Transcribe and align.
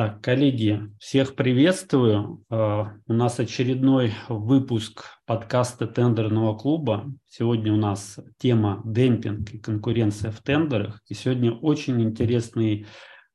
Так, 0.00 0.22
коллеги, 0.22 0.80
всех 0.98 1.34
приветствую. 1.34 2.42
Э, 2.48 2.84
у 3.06 3.12
нас 3.12 3.38
очередной 3.38 4.14
выпуск 4.30 5.04
подкаста 5.26 5.86
тендерного 5.86 6.56
клуба. 6.56 7.12
Сегодня 7.28 7.70
у 7.74 7.76
нас 7.76 8.18
тема 8.38 8.80
демпинг 8.86 9.50
и 9.52 9.58
конкуренция 9.58 10.30
в 10.30 10.40
тендерах. 10.40 11.02
И 11.08 11.12
сегодня 11.12 11.52
очень 11.52 12.00
интересный 12.00 12.86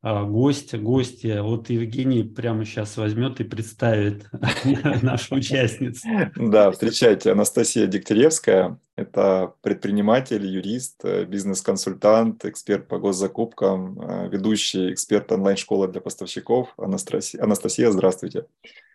гость, 0.05 0.75
гости. 0.75 1.39
Вот 1.39 1.69
Евгений 1.69 2.23
прямо 2.23 2.63
сейчас 2.63 2.95
возьмет 2.97 3.39
и 3.39 3.43
представит 3.43 4.27
нашу 5.01 5.35
участницу. 5.35 6.07
Да, 6.35 6.71
встречайте, 6.71 7.31
Анастасия 7.31 7.87
Дегтяревская. 7.87 8.77
Это 8.95 9.53
предприниматель, 9.61 10.45
юрист, 10.45 11.03
э, 11.03 11.25
бизнес-консультант, 11.25 12.45
эксперт 12.45 12.87
по 12.87 12.99
госзакупкам, 12.99 13.99
э, 13.99 14.29
ведущий 14.29 14.93
эксперт 14.93 15.31
онлайн-школы 15.31 15.87
для 15.87 16.01
поставщиков. 16.01 16.73
Анастасия, 16.77 17.41
Анастасия, 17.43 17.91
здравствуйте. 17.91 18.45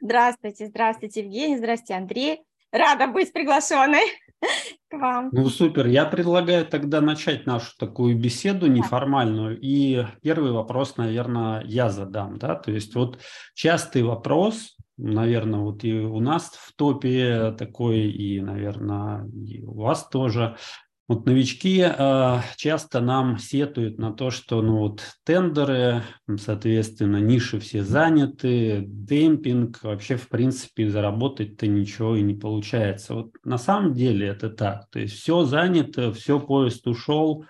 Здравствуйте, 0.00 0.68
здравствуйте, 0.68 1.20
Евгений, 1.20 1.58
здравствуйте, 1.58 1.94
Андрей. 1.94 2.40
Рада 2.72 3.08
быть 3.08 3.32
приглашенной 3.32 4.04
к 4.88 4.98
вам. 4.98 5.30
Ну, 5.32 5.48
супер. 5.48 5.86
Я 5.86 6.04
предлагаю 6.04 6.66
тогда 6.66 7.00
начать 7.00 7.46
нашу 7.46 7.76
такую 7.78 8.18
беседу 8.18 8.66
неформальную. 8.66 9.58
И 9.60 10.04
первый 10.22 10.52
вопрос, 10.52 10.96
наверное, 10.96 11.62
я 11.64 11.90
задам. 11.90 12.38
Да? 12.38 12.56
То 12.56 12.72
есть 12.72 12.94
вот 12.94 13.18
частый 13.54 14.02
вопрос, 14.02 14.76
наверное, 14.96 15.60
вот 15.60 15.84
и 15.84 15.94
у 15.94 16.20
нас 16.20 16.50
в 16.54 16.74
топе 16.74 17.54
такой, 17.58 18.10
и, 18.10 18.40
наверное, 18.40 19.26
и 19.26 19.62
у 19.62 19.80
вас 19.80 20.08
тоже– 20.08 20.56
вот 21.10 21.26
новички 21.26 21.80
э, 21.84 22.40
часто 22.54 23.00
нам 23.00 23.36
сетуют 23.36 23.98
на 23.98 24.12
то, 24.12 24.30
что 24.30 24.62
ну, 24.62 24.76
вот, 24.78 25.02
тендеры, 25.24 26.04
соответственно, 26.38 27.16
ниши 27.16 27.58
все 27.58 27.82
заняты, 27.82 28.84
демпинг, 28.86 29.82
вообще, 29.82 30.14
в 30.14 30.28
принципе, 30.28 30.88
заработать-то 30.88 31.66
ничего 31.66 32.14
и 32.14 32.22
не 32.22 32.34
получается. 32.34 33.14
Вот 33.14 33.32
на 33.42 33.58
самом 33.58 33.92
деле 33.92 34.28
это 34.28 34.50
так. 34.50 34.88
То 34.90 35.00
есть 35.00 35.14
все 35.14 35.42
занято, 35.42 36.12
все 36.12 36.38
поезд 36.38 36.86
ушел, 36.86 37.44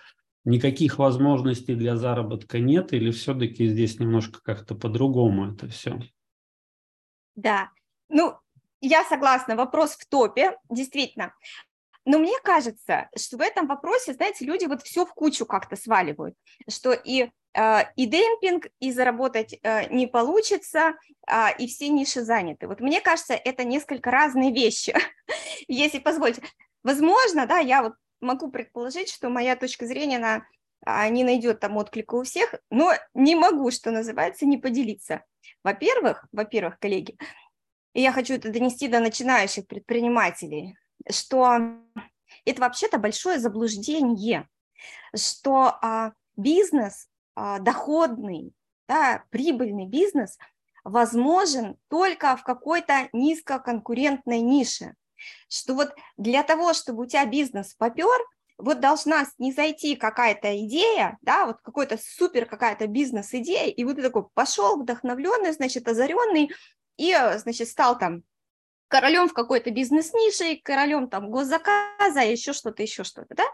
никаких 0.47 0.98
возможностей 0.98 1.74
для 1.74 1.98
заработка 1.98 2.61
нет, 2.61 2.95
или 2.95 3.11
все-таки 3.11 3.67
здесь 3.67 3.98
немножко 3.98 4.41
как-то 4.42 4.74
по-другому 4.74 5.52
это 5.52 5.69
все? 5.69 6.00
Да, 7.34 7.69
ну, 8.08 8.39
я 8.80 9.05
согласна, 9.05 9.55
вопрос 9.55 9.97
в 9.97 10.08
топе, 10.08 10.56
действительно. 10.70 11.34
Но 12.04 12.18
мне 12.18 12.38
кажется, 12.42 13.08
что 13.16 13.36
в 13.36 13.40
этом 13.40 13.66
вопросе, 13.66 14.14
знаете, 14.14 14.44
люди 14.44 14.64
вот 14.64 14.82
все 14.82 15.04
в 15.04 15.12
кучу 15.12 15.44
как-то 15.46 15.76
сваливают, 15.76 16.34
что 16.68 16.92
и 16.92 17.30
э, 17.54 17.80
и 17.96 18.06
демпинг, 18.06 18.68
и 18.80 18.90
заработать 18.90 19.58
э, 19.62 19.92
не 19.92 20.06
получится, 20.06 20.94
а, 21.26 21.50
и 21.50 21.66
все 21.66 21.88
ниши 21.88 22.22
заняты. 22.22 22.68
Вот 22.68 22.80
мне 22.80 23.00
кажется, 23.00 23.34
это 23.34 23.64
несколько 23.64 24.10
разные 24.10 24.52
вещи, 24.52 24.94
если 25.68 25.98
позволите. 25.98 26.42
Возможно, 26.82 27.46
да, 27.46 27.58
я 27.58 27.82
вот 27.82 27.94
могу 28.20 28.50
предположить, 28.50 29.10
что 29.10 29.28
моя 29.28 29.56
точка 29.56 29.86
зрения, 29.86 30.16
она 30.16 30.44
а, 30.86 31.08
не 31.08 31.24
найдет 31.24 31.60
там 31.60 31.76
отклика 31.76 32.14
у 32.14 32.22
всех, 32.22 32.54
но 32.70 32.92
не 33.14 33.34
могу, 33.34 33.70
что 33.70 33.90
называется, 33.90 34.46
не 34.46 34.56
поделиться. 34.56 35.24
Во-первых, 35.62 36.26
во-первых, 36.32 36.78
коллеги, 36.78 37.18
и 37.92 38.02
я 38.02 38.12
хочу 38.12 38.34
это 38.34 38.50
донести 38.50 38.88
до 38.88 39.00
начинающих 39.00 39.66
предпринимателей, 39.66 40.76
что 41.08 41.58
это 42.44 42.60
вообще-то 42.60 42.98
большое 42.98 43.38
заблуждение, 43.38 44.48
что 45.14 45.78
а, 45.82 46.12
бизнес, 46.36 47.08
а, 47.34 47.58
доходный, 47.58 48.52
да, 48.88 49.24
прибыльный 49.30 49.86
бизнес 49.86 50.38
возможен 50.84 51.76
только 51.88 52.36
в 52.36 52.42
какой-то 52.42 53.08
низкоконкурентной 53.12 54.40
нише. 54.40 54.94
Что 55.48 55.74
вот 55.74 55.94
для 56.16 56.42
того, 56.42 56.72
чтобы 56.72 57.02
у 57.02 57.06
тебя 57.06 57.27
бизнес 57.27 57.74
попер, 57.74 58.18
вот 58.56 58.80
должна 58.80 59.27
не 59.39 59.52
зайти 59.52 59.96
какая-то 59.96 60.64
идея, 60.64 61.18
да, 61.22 61.46
вот 61.46 61.60
какой-то 61.62 61.98
супер 61.98 62.46
какая-то 62.46 62.86
бизнес-идея, 62.86 63.68
и 63.68 63.84
вот 63.84 63.96
ты 63.96 64.02
такой 64.02 64.28
пошел 64.34 64.80
вдохновленный, 64.80 65.52
значит, 65.52 65.89
озаренный, 65.89 66.50
и, 66.96 67.16
значит, 67.36 67.68
стал 67.68 67.98
там 67.98 68.22
королем 68.90 69.28
в 69.28 69.33
какой-то 69.33 69.70
бизнес-нише, 69.70 70.61
королем 70.62 71.08
там 71.08 71.30
госзаказа, 71.30 72.20
еще 72.20 72.52
что-то, 72.52 72.83
еще 72.83 73.05
что-то, 73.05 73.34
да, 73.34 73.45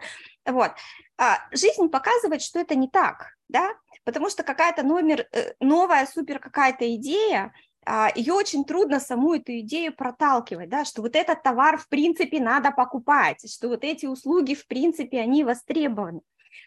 вот. 0.52 0.72
А 1.18 1.38
жизнь 1.52 1.88
показывает, 1.88 2.42
что 2.42 2.58
это 2.58 2.74
не 2.74 2.88
так, 2.88 3.36
да, 3.48 3.74
потому 4.04 4.30
что 4.30 4.42
какая-то 4.42 4.82
номер, 4.82 5.28
э, 5.32 5.52
новая 5.60 6.06
супер 6.06 6.38
какая-то 6.38 6.92
идея, 6.96 7.52
а, 7.84 8.10
ее 8.14 8.32
очень 8.32 8.64
трудно 8.64 8.98
саму 8.98 9.34
эту 9.34 9.60
идею 9.60 9.94
проталкивать, 9.94 10.68
да, 10.68 10.84
что 10.84 11.02
вот 11.02 11.14
этот 11.14 11.42
товар 11.42 11.76
в 11.76 11.88
принципе 11.88 12.40
надо 12.40 12.72
покупать, 12.72 13.48
что 13.52 13.68
вот 13.68 13.84
эти 13.84 14.06
услуги 14.06 14.54
в 14.54 14.66
принципе 14.66 15.20
они 15.20 15.44
востребованы. 15.44 16.22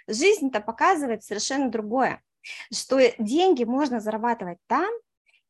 Жизнь-то 0.08 0.62
показывает 0.62 1.24
совершенно 1.24 1.70
другое, 1.70 2.22
что 2.72 3.00
деньги 3.18 3.64
можно 3.64 4.00
зарабатывать 4.00 4.60
там, 4.68 4.90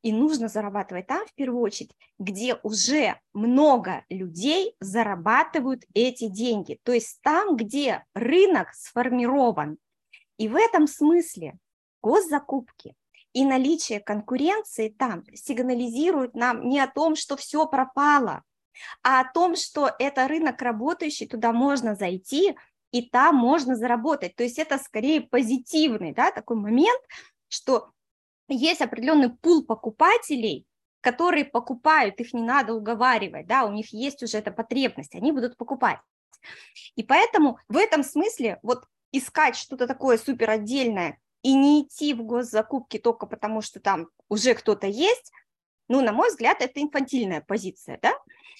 и 0.01 0.13
нужно 0.13 0.47
зарабатывать 0.47 1.07
там, 1.07 1.25
в 1.27 1.33
первую 1.33 1.61
очередь, 1.61 1.95
где 2.17 2.55
уже 2.63 3.19
много 3.33 4.05
людей 4.09 4.75
зарабатывают 4.79 5.83
эти 5.93 6.27
деньги. 6.27 6.79
То 6.83 6.93
есть 6.93 7.19
там, 7.21 7.55
где 7.57 8.05
рынок 8.13 8.73
сформирован. 8.73 9.77
И 10.37 10.47
в 10.47 10.55
этом 10.55 10.87
смысле 10.87 11.57
госзакупки 12.01 12.95
и 13.33 13.45
наличие 13.45 13.99
конкуренции 13.99 14.89
там 14.89 15.23
сигнализируют 15.33 16.33
нам 16.33 16.67
не 16.67 16.79
о 16.79 16.87
том, 16.87 17.15
что 17.15 17.35
все 17.35 17.67
пропало, 17.67 18.43
а 19.03 19.21
о 19.21 19.31
том, 19.31 19.55
что 19.55 19.91
это 19.99 20.27
рынок 20.27 20.61
работающий, 20.61 21.27
туда 21.27 21.51
можно 21.51 21.95
зайти, 21.95 22.55
и 22.91 23.01
там 23.07 23.35
можно 23.35 23.75
заработать. 23.75 24.35
То 24.35 24.43
есть 24.43 24.57
это 24.57 24.77
скорее 24.77 25.21
позитивный 25.21 26.13
да, 26.13 26.31
такой 26.31 26.57
момент, 26.57 27.01
что 27.49 27.91
есть 28.55 28.81
определенный 28.81 29.29
пул 29.29 29.65
покупателей, 29.65 30.65
которые 31.01 31.45
покупают, 31.45 32.19
их 32.19 32.33
не 32.33 32.41
надо 32.41 32.73
уговаривать, 32.73 33.47
да, 33.47 33.65
у 33.65 33.71
них 33.71 33.93
есть 33.93 34.21
уже 34.21 34.37
эта 34.37 34.51
потребность, 34.51 35.15
они 35.15 35.31
будут 35.31 35.57
покупать. 35.57 35.99
И 36.95 37.03
поэтому 37.03 37.57
в 37.67 37.77
этом 37.77 38.03
смысле 38.03 38.59
вот 38.63 38.85
искать 39.11 39.55
что-то 39.55 39.87
такое 39.87 40.17
супер 40.17 40.49
отдельное 40.49 41.19
и 41.41 41.53
не 41.55 41.83
идти 41.83 42.13
в 42.13 42.23
госзакупки 42.23 42.97
только 42.97 43.25
потому, 43.25 43.61
что 43.61 43.79
там 43.79 44.09
уже 44.27 44.53
кто-то 44.53 44.87
есть, 44.87 45.31
ну, 45.87 46.01
на 46.01 46.11
мой 46.11 46.29
взгляд, 46.29 46.61
это 46.61 46.81
инфантильная 46.81 47.41
позиция, 47.41 47.97
да, 48.01 48.13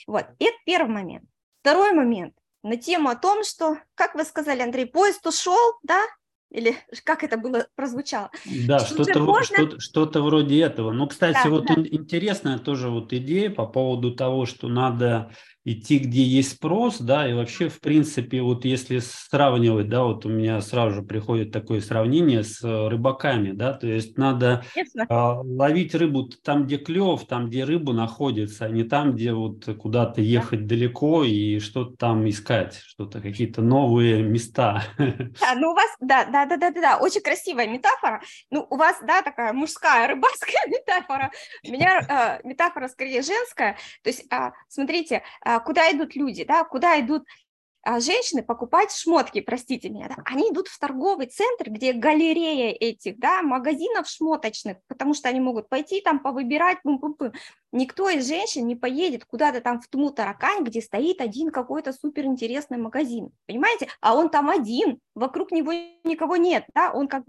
вот, 0.07 0.25
это 0.39 0.57
первый 0.65 0.91
момент. 0.91 1.25
Второй 1.61 1.91
момент 1.91 2.35
на 2.63 2.77
тему 2.77 3.09
о 3.09 3.15
том, 3.15 3.43
что, 3.43 3.77
как 3.95 4.15
вы 4.15 4.23
сказали, 4.23 4.61
Андрей, 4.61 4.85
поезд 4.85 5.25
ушел, 5.27 5.73
да, 5.83 6.01
или 6.51 6.75
как 7.03 7.23
это 7.23 7.37
было 7.37 7.67
прозвучало? 7.75 8.31
Да, 8.67 8.79
что-то, 8.79 9.19
можно... 9.19 9.57
что-то, 9.57 9.79
что-то 9.79 10.21
вроде 10.21 10.61
этого. 10.61 10.91
Ну, 10.91 11.07
кстати, 11.07 11.39
да, 11.43 11.49
вот 11.49 11.65
да. 11.65 11.75
интересная 11.77 12.57
тоже 12.57 12.89
вот 12.89 13.13
идея 13.13 13.49
по 13.49 13.65
поводу 13.67 14.15
того, 14.15 14.45
что 14.45 14.67
надо 14.67 15.31
идти, 15.65 15.99
где 15.99 16.23
есть 16.23 16.53
спрос, 16.53 16.99
да, 16.99 17.27
и 17.27 17.33
вообще, 17.33 17.69
в 17.69 17.79
принципе, 17.81 18.41
вот 18.41 18.65
если 18.65 18.99
сравнивать, 18.99 19.89
да, 19.89 20.03
вот 20.03 20.25
у 20.25 20.29
меня 20.29 20.61
сразу 20.61 20.95
же 20.95 21.01
приходит 21.01 21.51
такое 21.51 21.81
сравнение 21.81 22.43
с 22.43 22.63
э, 22.63 22.87
рыбаками, 22.87 23.51
да, 23.51 23.73
то 23.73 23.87
есть 23.87 24.17
надо 24.17 24.63
а, 25.09 25.41
ловить 25.41 25.93
рыбу 25.95 26.29
там, 26.43 26.65
где 26.65 26.77
клев, 26.77 27.25
там, 27.27 27.49
где 27.49 27.65
рыбу 27.65 27.93
находится, 27.93 28.65
а 28.65 28.69
не 28.69 28.83
там, 28.83 29.13
где 29.13 29.33
вот 29.33 29.65
куда-то 29.77 30.21
ехать 30.21 30.61
да. 30.61 30.75
далеко 30.75 31.23
и 31.23 31.59
что-то 31.59 31.95
там 31.97 32.27
искать, 32.29 32.75
что-то, 32.85 33.21
какие-то 33.21 33.61
новые 33.61 34.23
места. 34.23 34.83
Да, 35.39 35.55
ну 35.55 35.71
у 35.71 35.73
вас, 35.73 35.89
да, 35.99 36.25
да, 36.25 36.45
да, 36.45 36.57
да, 36.57 36.71
да, 36.71 36.81
да, 36.81 36.97
очень 36.97 37.21
красивая 37.21 37.67
метафора, 37.67 38.21
ну 38.49 38.65
у 38.69 38.77
вас, 38.77 38.97
да, 39.05 39.21
такая 39.21 39.53
мужская 39.53 40.07
рыбацкая 40.07 40.61
метафора, 40.67 41.31
у 41.67 41.71
меня 41.71 42.39
э, 42.43 42.47
метафора 42.47 42.87
скорее 42.87 43.21
женская, 43.21 43.77
то 44.03 44.09
есть, 44.09 44.25
э, 44.31 44.51
смотрите, 44.67 45.23
куда 45.57 45.91
идут 45.91 46.15
люди, 46.15 46.43
да, 46.43 46.63
куда 46.63 46.99
идут 46.99 47.23
а, 47.81 47.99
женщины 48.01 48.43
покупать 48.43 48.91
шмотки, 48.93 49.39
простите 49.39 49.89
меня, 49.89 50.09
да, 50.09 50.17
они 50.25 50.51
идут 50.51 50.67
в 50.67 50.77
торговый 50.77 51.27
центр, 51.27 51.69
где 51.69 51.93
галерея 51.93 52.71
этих, 52.71 53.17
да, 53.19 53.41
магазинов 53.41 54.07
шмоточных, 54.07 54.77
потому 54.87 55.13
что 55.13 55.29
они 55.29 55.39
могут 55.39 55.69
пойти 55.69 56.01
там 56.01 56.19
повыбирать, 56.19 56.81
пум 56.83 56.99
-пум 57.01 57.15
-пум. 57.17 57.33
Никто 57.71 58.09
из 58.09 58.27
женщин 58.27 58.65
не 58.65 58.75
поедет 58.75 59.25
куда-то 59.25 59.61
там 59.61 59.79
в 59.79 59.87
тьму 59.87 60.09
таракань, 60.09 60.63
где 60.63 60.81
стоит 60.81 61.21
один 61.21 61.51
какой-то 61.51 61.93
суперинтересный 61.93 62.77
магазин, 62.77 63.31
понимаете? 63.45 63.87
А 64.01 64.15
он 64.15 64.29
там 64.29 64.49
один, 64.49 64.99
вокруг 65.13 65.51
него 65.51 65.71
никого 66.03 66.35
нет, 66.35 66.65
да, 66.73 66.91
он 66.91 67.07
как. 67.07 67.23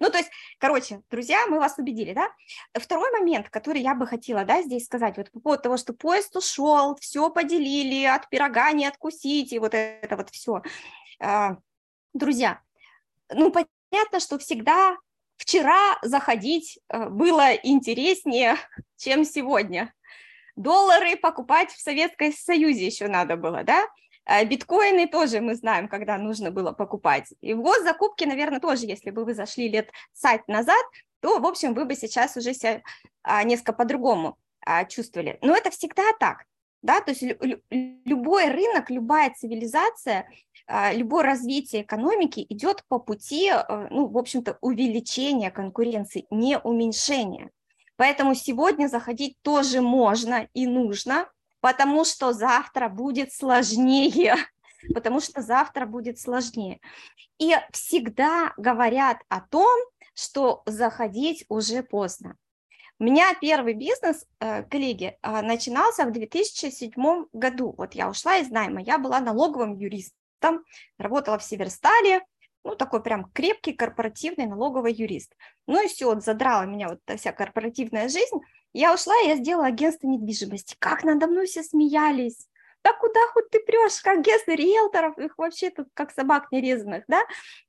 Ну, 0.00 0.10
то 0.10 0.18
есть, 0.18 0.30
короче, 0.58 1.02
друзья, 1.10 1.46
мы 1.46 1.58
вас 1.58 1.78
убедили, 1.78 2.12
да? 2.12 2.28
Второй 2.72 3.12
момент, 3.12 3.50
который 3.50 3.82
я 3.82 3.94
бы 3.94 4.06
хотела, 4.06 4.44
да, 4.44 4.62
здесь 4.62 4.86
сказать, 4.86 5.16
вот 5.16 5.30
по 5.30 5.38
поводу 5.38 5.62
того, 5.62 5.76
что 5.76 5.92
поезд 5.92 6.34
ушел, 6.34 6.96
все 7.00 7.30
поделили, 7.30 8.04
от 8.04 8.28
пирога 8.28 8.72
не 8.72 8.86
откусить, 8.86 9.52
и 9.52 9.60
вот 9.60 9.74
это 9.74 10.16
вот 10.16 10.30
все. 10.30 10.62
А, 11.20 11.58
друзья, 12.12 12.60
ну, 13.32 13.52
понятно, 13.52 14.18
что 14.18 14.38
всегда 14.38 14.96
вчера 15.36 15.98
заходить 16.02 16.78
э, 16.88 17.08
было 17.08 17.54
интереснее, 17.54 18.56
чем 18.96 19.24
сегодня. 19.24 19.92
Доллары 20.56 21.16
покупать 21.16 21.70
в 21.72 21.80
Советском 21.80 22.32
Союзе 22.32 22.86
еще 22.86 23.08
надо 23.08 23.36
было, 23.36 23.64
да? 23.64 23.86
А 24.26 24.44
биткоины 24.44 25.06
тоже 25.06 25.40
мы 25.40 25.54
знаем, 25.54 25.88
когда 25.88 26.16
нужно 26.16 26.50
было 26.50 26.72
покупать. 26.72 27.32
И 27.40 27.52
в 27.52 27.60
госзакупке, 27.60 28.26
наверное, 28.26 28.60
тоже, 28.60 28.86
если 28.86 29.10
бы 29.10 29.24
вы 29.24 29.34
зашли 29.34 29.68
лет 29.68 29.90
сайт 30.12 30.48
назад, 30.48 30.82
то, 31.20 31.38
в 31.38 31.46
общем, 31.46 31.74
вы 31.74 31.84
бы 31.84 31.94
сейчас 31.94 32.36
уже 32.36 32.54
себя 32.54 32.82
а, 33.22 33.42
несколько 33.44 33.74
по-другому 33.74 34.38
а, 34.64 34.84
чувствовали. 34.84 35.38
Но 35.42 35.54
это 35.54 35.70
всегда 35.70 36.04
так, 36.18 36.44
да, 36.80 37.00
то 37.00 37.10
есть 37.12 37.22
любой 37.70 38.50
рынок, 38.50 38.90
любая 38.90 39.32
цивилизация, 39.34 40.28
любое 40.68 41.24
развитие 41.24 41.82
экономики 41.82 42.44
идет 42.48 42.84
по 42.88 42.98
пути, 42.98 43.52
ну, 43.90 44.06
в 44.06 44.16
общем-то, 44.16 44.58
увеличения 44.60 45.50
конкуренции, 45.50 46.26
не 46.30 46.58
уменьшения. 46.58 47.50
Поэтому 47.96 48.34
сегодня 48.34 48.88
заходить 48.88 49.36
тоже 49.42 49.80
можно 49.80 50.48
и 50.52 50.66
нужно, 50.66 51.28
потому 51.60 52.04
что 52.04 52.32
завтра 52.32 52.88
будет 52.88 53.32
сложнее, 53.32 54.36
потому 54.94 55.20
что 55.20 55.42
завтра 55.42 55.86
будет 55.86 56.18
сложнее. 56.18 56.80
И 57.38 57.54
всегда 57.72 58.52
говорят 58.56 59.18
о 59.28 59.40
том, 59.40 59.78
что 60.14 60.62
заходить 60.66 61.44
уже 61.48 61.82
поздно. 61.82 62.36
У 63.00 63.04
меня 63.04 63.34
первый 63.40 63.74
бизнес, 63.74 64.24
э, 64.38 64.62
коллеги, 64.62 65.18
э, 65.20 65.40
начинался 65.42 66.04
в 66.04 66.12
2007 66.12 67.26
году. 67.32 67.74
Вот 67.76 67.94
я 67.94 68.08
ушла 68.08 68.36
из 68.38 68.50
найма, 68.50 68.82
я 68.82 68.98
была 68.98 69.18
налоговым 69.18 69.76
юристом, 69.76 70.16
работала 70.98 71.38
в 71.38 71.44
Северстале, 71.44 72.22
ну, 72.64 72.76
такой 72.76 73.02
прям 73.02 73.30
крепкий 73.32 73.74
корпоративный 73.74 74.46
налоговый 74.46 74.92
юрист. 74.92 75.36
Ну 75.66 75.84
и 75.84 75.88
все, 75.88 76.06
вот 76.06 76.24
задрала 76.24 76.64
меня 76.64 76.88
вот 76.88 77.00
вся 77.18 77.32
корпоративная 77.32 78.08
жизнь. 78.08 78.40
Я 78.72 78.94
ушла, 78.94 79.14
я 79.26 79.36
сделала 79.36 79.66
агентство 79.66 80.06
недвижимости. 80.06 80.74
Как 80.78 81.04
надо 81.04 81.26
мной 81.26 81.46
все 81.46 81.62
смеялись. 81.62 82.48
Да 82.82 82.92
куда 82.92 83.20
хоть 83.32 83.50
ты 83.50 83.60
прешь, 83.60 84.00
как 84.02 84.18
агентство 84.18 84.52
риэлторов, 84.52 85.18
их 85.18 85.38
вообще 85.38 85.70
тут 85.70 85.88
как 85.94 86.10
собак 86.10 86.48
нерезанных, 86.50 87.04
да? 87.06 87.22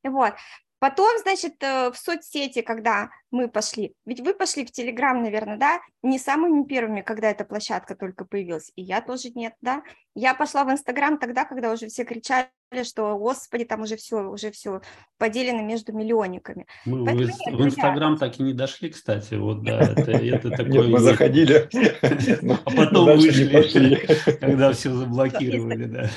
Вот. 0.04 0.34
Потом, 0.80 1.18
значит, 1.20 1.56
э, 1.64 1.90
в 1.92 1.98
соцсети, 1.98 2.62
когда 2.62 3.10
мы 3.32 3.48
пошли, 3.48 3.96
ведь 4.06 4.20
вы 4.20 4.34
пошли 4.34 4.66
в 4.66 4.72
Телеграм, 4.72 5.24
наверное, 5.24 5.58
да, 5.58 5.82
не 6.04 6.20
самыми 6.20 6.64
первыми, 6.64 7.02
когда 7.02 7.32
эта 7.32 7.46
площадка 7.46 7.96
только 7.96 8.26
появилась, 8.26 8.72
и 8.76 8.82
я 8.82 9.02
тоже 9.02 9.30
нет, 9.34 9.54
да. 9.62 9.84
Я 10.16 10.36
пошла 10.36 10.66
в 10.66 10.72
Инстаграм 10.72 11.18
тогда, 11.18 11.46
когда 11.46 11.72
уже 11.72 11.88
все 11.88 12.04
кричали, 12.04 12.50
что, 12.84 13.18
господи, 13.18 13.66
там 13.66 13.82
уже 13.82 13.96
все, 13.96 14.18
уже 14.30 14.52
все 14.52 14.82
поделено 15.18 15.62
между 15.62 15.94
миллионниками. 15.94 16.66
Мы 16.86 17.06
Поэтому, 17.06 17.28
в, 17.28 17.48
нет, 17.48 17.60
в 17.60 17.66
Инстаграм 17.66 18.18
так 18.18 18.40
и 18.40 18.44
не 18.44 18.54
дошли, 18.54 18.90
кстати, 18.90 19.36
вот, 19.36 19.64
да, 19.64 19.80
это, 19.80 20.12
это 20.12 20.50
такое... 20.58 20.88
мы 20.88 21.00
заходили, 21.00 21.70
а 22.66 22.72
потом 22.72 23.06
вышли, 23.18 24.06
когда 24.40 24.74
все 24.74 24.94
заблокировали, 24.94 25.86
да. 25.86 26.10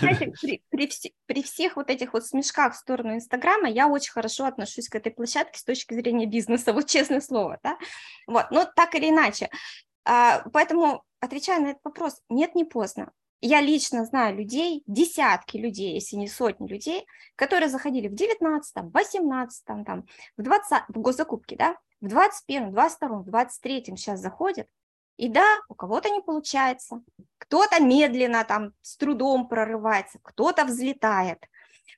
При 1.26 1.42
всех 1.42 1.76
вот 1.76 1.90
этих 1.90 2.12
вот 2.12 2.26
смешках 2.26 2.74
в 2.74 2.76
сторону 2.76 3.14
Инстаграма 3.14 3.68
я 3.68 3.88
очень 3.88 4.12
хорошо 4.12 4.46
отношусь 4.46 4.88
к 4.88 4.94
этой 4.94 5.12
площадке 5.12 5.58
с 5.58 5.64
точки 5.64 5.94
зрения 5.94 6.26
бизнеса, 6.26 6.72
вот 6.72 6.86
честное 6.86 7.20
слово, 7.20 7.58
да, 7.62 7.78
вот, 8.26 8.46
но 8.50 8.66
так 8.74 8.94
или 8.94 9.10
иначе, 9.10 9.48
а, 10.04 10.42
поэтому, 10.52 11.04
отвечая 11.20 11.60
на 11.60 11.66
этот 11.68 11.84
вопрос, 11.84 12.22
нет, 12.30 12.54
не 12.54 12.64
поздно, 12.64 13.12
я 13.40 13.60
лично 13.60 14.04
знаю 14.04 14.36
людей, 14.36 14.82
десятки 14.86 15.56
людей, 15.56 15.94
если 15.94 16.16
не 16.16 16.28
сотни 16.28 16.66
людей, 16.66 17.06
которые 17.36 17.68
заходили 17.68 18.08
в 18.08 18.14
19-м, 18.14 18.88
18-м, 18.88 19.84
там, 19.84 20.04
в 20.36 20.42
20 20.42 20.84
в 20.88 20.98
госзакупки, 20.98 21.54
да, 21.54 21.76
в 22.00 22.06
21-м, 22.06 22.74
22-м, 22.74 23.22
23-м 23.22 23.96
сейчас 23.96 24.20
заходят, 24.20 24.68
и 25.16 25.28
да, 25.28 25.58
у 25.68 25.74
кого-то 25.74 26.10
не 26.10 26.20
получается, 26.20 27.02
кто-то 27.38 27.82
медленно 27.82 28.44
там 28.44 28.72
с 28.82 28.96
трудом 28.96 29.48
прорывается, 29.48 30.18
кто-то 30.22 30.64
взлетает. 30.64 31.44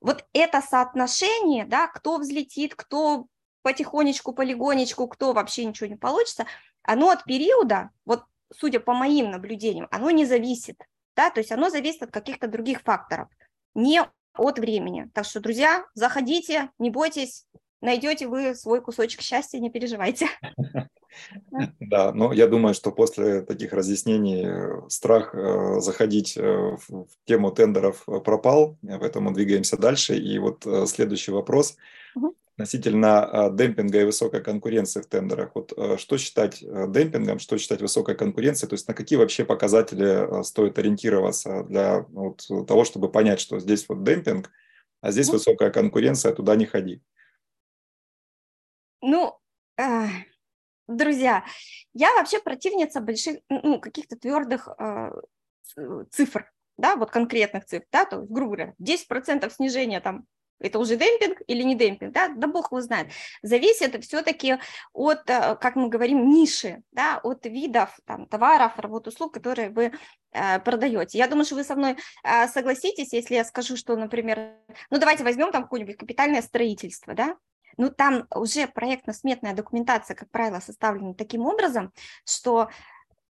Вот 0.00 0.24
это 0.32 0.62
соотношение, 0.62 1.66
да, 1.66 1.86
кто 1.86 2.16
взлетит, 2.18 2.74
кто 2.74 3.26
потихонечку, 3.62 4.32
полигонечку, 4.32 5.06
кто 5.06 5.32
вообще 5.34 5.66
ничего 5.66 5.86
не 5.86 5.96
получится, 5.96 6.46
оно 6.82 7.10
от 7.10 7.24
периода, 7.24 7.90
вот 8.06 8.24
судя 8.52 8.80
по 8.80 8.94
моим 8.94 9.30
наблюдениям, 9.30 9.86
оно 9.90 10.10
не 10.10 10.24
зависит 10.24 10.82
да, 11.20 11.28
то 11.28 11.40
есть 11.40 11.52
оно 11.52 11.68
зависит 11.68 12.02
от 12.02 12.10
каких-то 12.10 12.48
других 12.48 12.80
факторов, 12.80 13.28
не 13.74 14.00
от 14.32 14.58
времени. 14.58 15.10
Так 15.12 15.26
что, 15.26 15.40
друзья, 15.40 15.84
заходите, 15.92 16.70
не 16.78 16.88
бойтесь, 16.88 17.44
найдете 17.82 18.26
вы 18.26 18.54
свой 18.54 18.80
кусочек 18.80 19.20
счастья, 19.20 19.58
не 19.58 19.68
переживайте. 19.68 20.28
Да, 21.80 22.12
но 22.12 22.32
я 22.32 22.46
думаю, 22.46 22.74
что 22.74 22.92
после 22.92 23.42
таких 23.42 23.72
разъяснений 23.72 24.44
э, 24.46 24.88
страх 24.88 25.34
э, 25.34 25.80
заходить 25.80 26.36
э, 26.36 26.42
в 26.88 27.08
тему 27.24 27.50
тендеров 27.50 28.04
пропал, 28.24 28.76
поэтому 28.82 29.32
двигаемся 29.32 29.76
дальше. 29.76 30.16
И 30.16 30.38
вот 30.38 30.66
следующий 30.86 31.32
вопрос. 31.32 31.76
Относительно 32.60 33.24
а, 33.24 33.50
демпинга 33.50 34.02
и 34.02 34.04
высокой 34.04 34.42
конкуренции 34.42 35.00
в 35.00 35.06
тендерах. 35.06 35.52
Вот 35.54 35.72
а, 35.74 35.96
что 35.96 36.18
считать 36.18 36.62
а, 36.62 36.86
демпингом, 36.86 37.38
что 37.38 37.56
считать 37.56 37.80
высокой 37.80 38.14
конкуренцией, 38.14 38.68
то 38.68 38.74
есть 38.74 38.86
на 38.86 38.92
какие 38.92 39.18
вообще 39.18 39.46
показатели 39.46 40.42
стоит 40.44 40.78
ориентироваться 40.78 41.64
для 41.64 42.00
вот 42.10 42.46
того, 42.68 42.84
чтобы 42.84 43.10
понять, 43.10 43.40
что 43.40 43.60
здесь 43.60 43.88
вот 43.88 44.04
демпинг, 44.04 44.50
а 45.00 45.10
здесь 45.10 45.28
ну, 45.28 45.34
высокая 45.34 45.70
конкуренция, 45.70 46.34
туда 46.34 46.54
не 46.54 46.66
ходи. 46.66 47.00
Ну, 49.00 49.38
э, 49.78 50.08
друзья, 50.96 51.44
я 51.94 52.14
вообще 52.14 52.40
противница 52.40 53.00
больших, 53.00 53.38
ну, 53.48 53.80
каких-то 53.80 54.16
твердых 54.16 54.68
э, 54.78 55.10
цифр, 56.10 56.50
да, 56.76 56.96
вот 56.96 57.10
конкретных 57.10 57.64
цифр, 57.64 57.84
да, 57.92 58.04
то 58.04 58.20
есть, 58.20 58.30
грубо 58.30 58.56
говоря, 58.56 58.74
10% 58.80 59.50
снижения 59.50 60.00
там 60.00 60.26
это 60.60 60.78
уже 60.78 60.96
демпинг 60.96 61.40
или 61.46 61.62
не 61.62 61.74
демпинг, 61.74 62.12
да, 62.12 62.28
да 62.28 62.46
бог 62.46 62.70
его 62.70 62.80
знает. 62.82 63.08
Зависит 63.42 64.04
все-таки 64.04 64.58
от, 64.92 65.28
э, 65.28 65.56
как 65.56 65.74
мы 65.74 65.88
говорим, 65.88 66.28
ниши, 66.28 66.82
да, 66.92 67.18
от 67.22 67.46
видов 67.46 67.98
там, 68.04 68.26
товаров, 68.26 68.78
работ, 68.78 69.08
услуг, 69.08 69.32
которые 69.32 69.70
вы 69.70 69.92
э, 70.32 70.60
продаете. 70.60 71.18
Я 71.18 71.28
думаю, 71.28 71.46
что 71.46 71.54
вы 71.54 71.64
со 71.64 71.74
мной 71.74 71.96
э, 72.24 72.46
согласитесь, 72.48 73.12
если 73.12 73.34
я 73.34 73.44
скажу, 73.44 73.76
что, 73.76 73.96
например, 73.96 74.54
ну 74.90 74.98
давайте 74.98 75.24
возьмем 75.24 75.50
там 75.50 75.62
какое-нибудь 75.62 75.96
капитальное 75.96 76.42
строительство, 76.42 77.14
да, 77.14 77.36
ну 77.76 77.90
там 77.90 78.26
уже 78.34 78.66
проектно-сметная 78.66 79.54
документация, 79.54 80.14
как 80.14 80.30
правило, 80.30 80.60
составлена 80.60 81.14
таким 81.14 81.46
образом, 81.46 81.92
что 82.24 82.68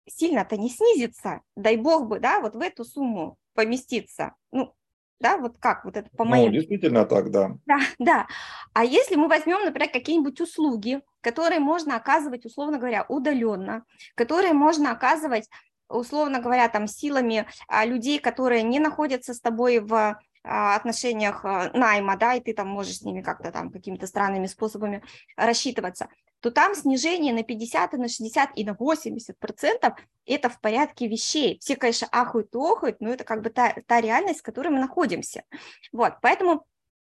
сильно-то 0.06 0.56
не 0.56 0.70
снизится, 0.70 1.40
дай 1.56 1.76
бог 1.76 2.06
бы, 2.06 2.20
да, 2.20 2.40
вот 2.40 2.54
в 2.54 2.60
эту 2.60 2.84
сумму 2.84 3.38
поместиться. 3.54 4.34
Ну, 4.52 4.74
да, 5.20 5.36
вот 5.36 5.58
как, 5.58 5.84
вот 5.84 5.96
это 5.96 6.08
по 6.16 6.24
моему... 6.24 6.46
Ну, 6.46 6.52
действительно 6.52 7.04
так, 7.04 7.30
да. 7.30 7.52
Да, 7.66 7.78
да. 7.98 8.26
А 8.72 8.84
если 8.84 9.16
мы 9.16 9.28
возьмем, 9.28 9.64
например, 9.64 9.90
какие-нибудь 9.90 10.40
услуги, 10.40 11.00
которые 11.20 11.60
можно 11.60 11.96
оказывать, 11.96 12.46
условно 12.46 12.78
говоря, 12.78 13.04
удаленно, 13.08 13.84
которые 14.14 14.54
можно 14.54 14.90
оказывать, 14.90 15.48
условно 15.88 16.40
говоря, 16.40 16.68
там, 16.68 16.86
силами 16.86 17.46
а, 17.68 17.84
людей, 17.84 18.18
которые 18.18 18.62
не 18.62 18.78
находятся 18.78 19.34
с 19.34 19.40
тобой 19.40 19.80
в 19.80 20.18
отношениях 20.42 21.44
а, 21.44 21.70
найма, 21.74 22.16
да, 22.16 22.34
и 22.34 22.40
ты 22.40 22.54
там 22.54 22.68
можешь 22.68 22.98
с 22.98 23.02
ними 23.02 23.22
как-то 23.22 23.52
там 23.52 23.70
какими-то 23.70 24.06
странными 24.06 24.46
способами 24.46 25.02
рассчитываться, 25.36 26.08
то 26.40 26.50
там 26.50 26.74
снижение 26.74 27.34
на 27.34 27.42
50, 27.42 27.94
и 27.94 27.96
на 27.96 28.08
60 28.08 28.50
и 28.56 28.64
на 28.64 28.74
80 28.74 29.38
процентов 29.38 29.94
это 30.26 30.48
в 30.48 30.60
порядке 30.60 31.06
вещей. 31.06 31.58
Все, 31.60 31.76
конечно, 31.76 32.08
ахают 32.10 32.54
и 32.54 32.58
охают, 32.58 33.00
но 33.00 33.10
это 33.10 33.24
как 33.24 33.42
бы 33.42 33.50
та, 33.50 33.74
та 33.86 34.00
реальность, 34.00 34.40
в 34.40 34.44
которой 34.44 34.68
мы 34.68 34.80
находимся. 34.80 35.44
Вот, 35.92 36.14
поэтому, 36.22 36.64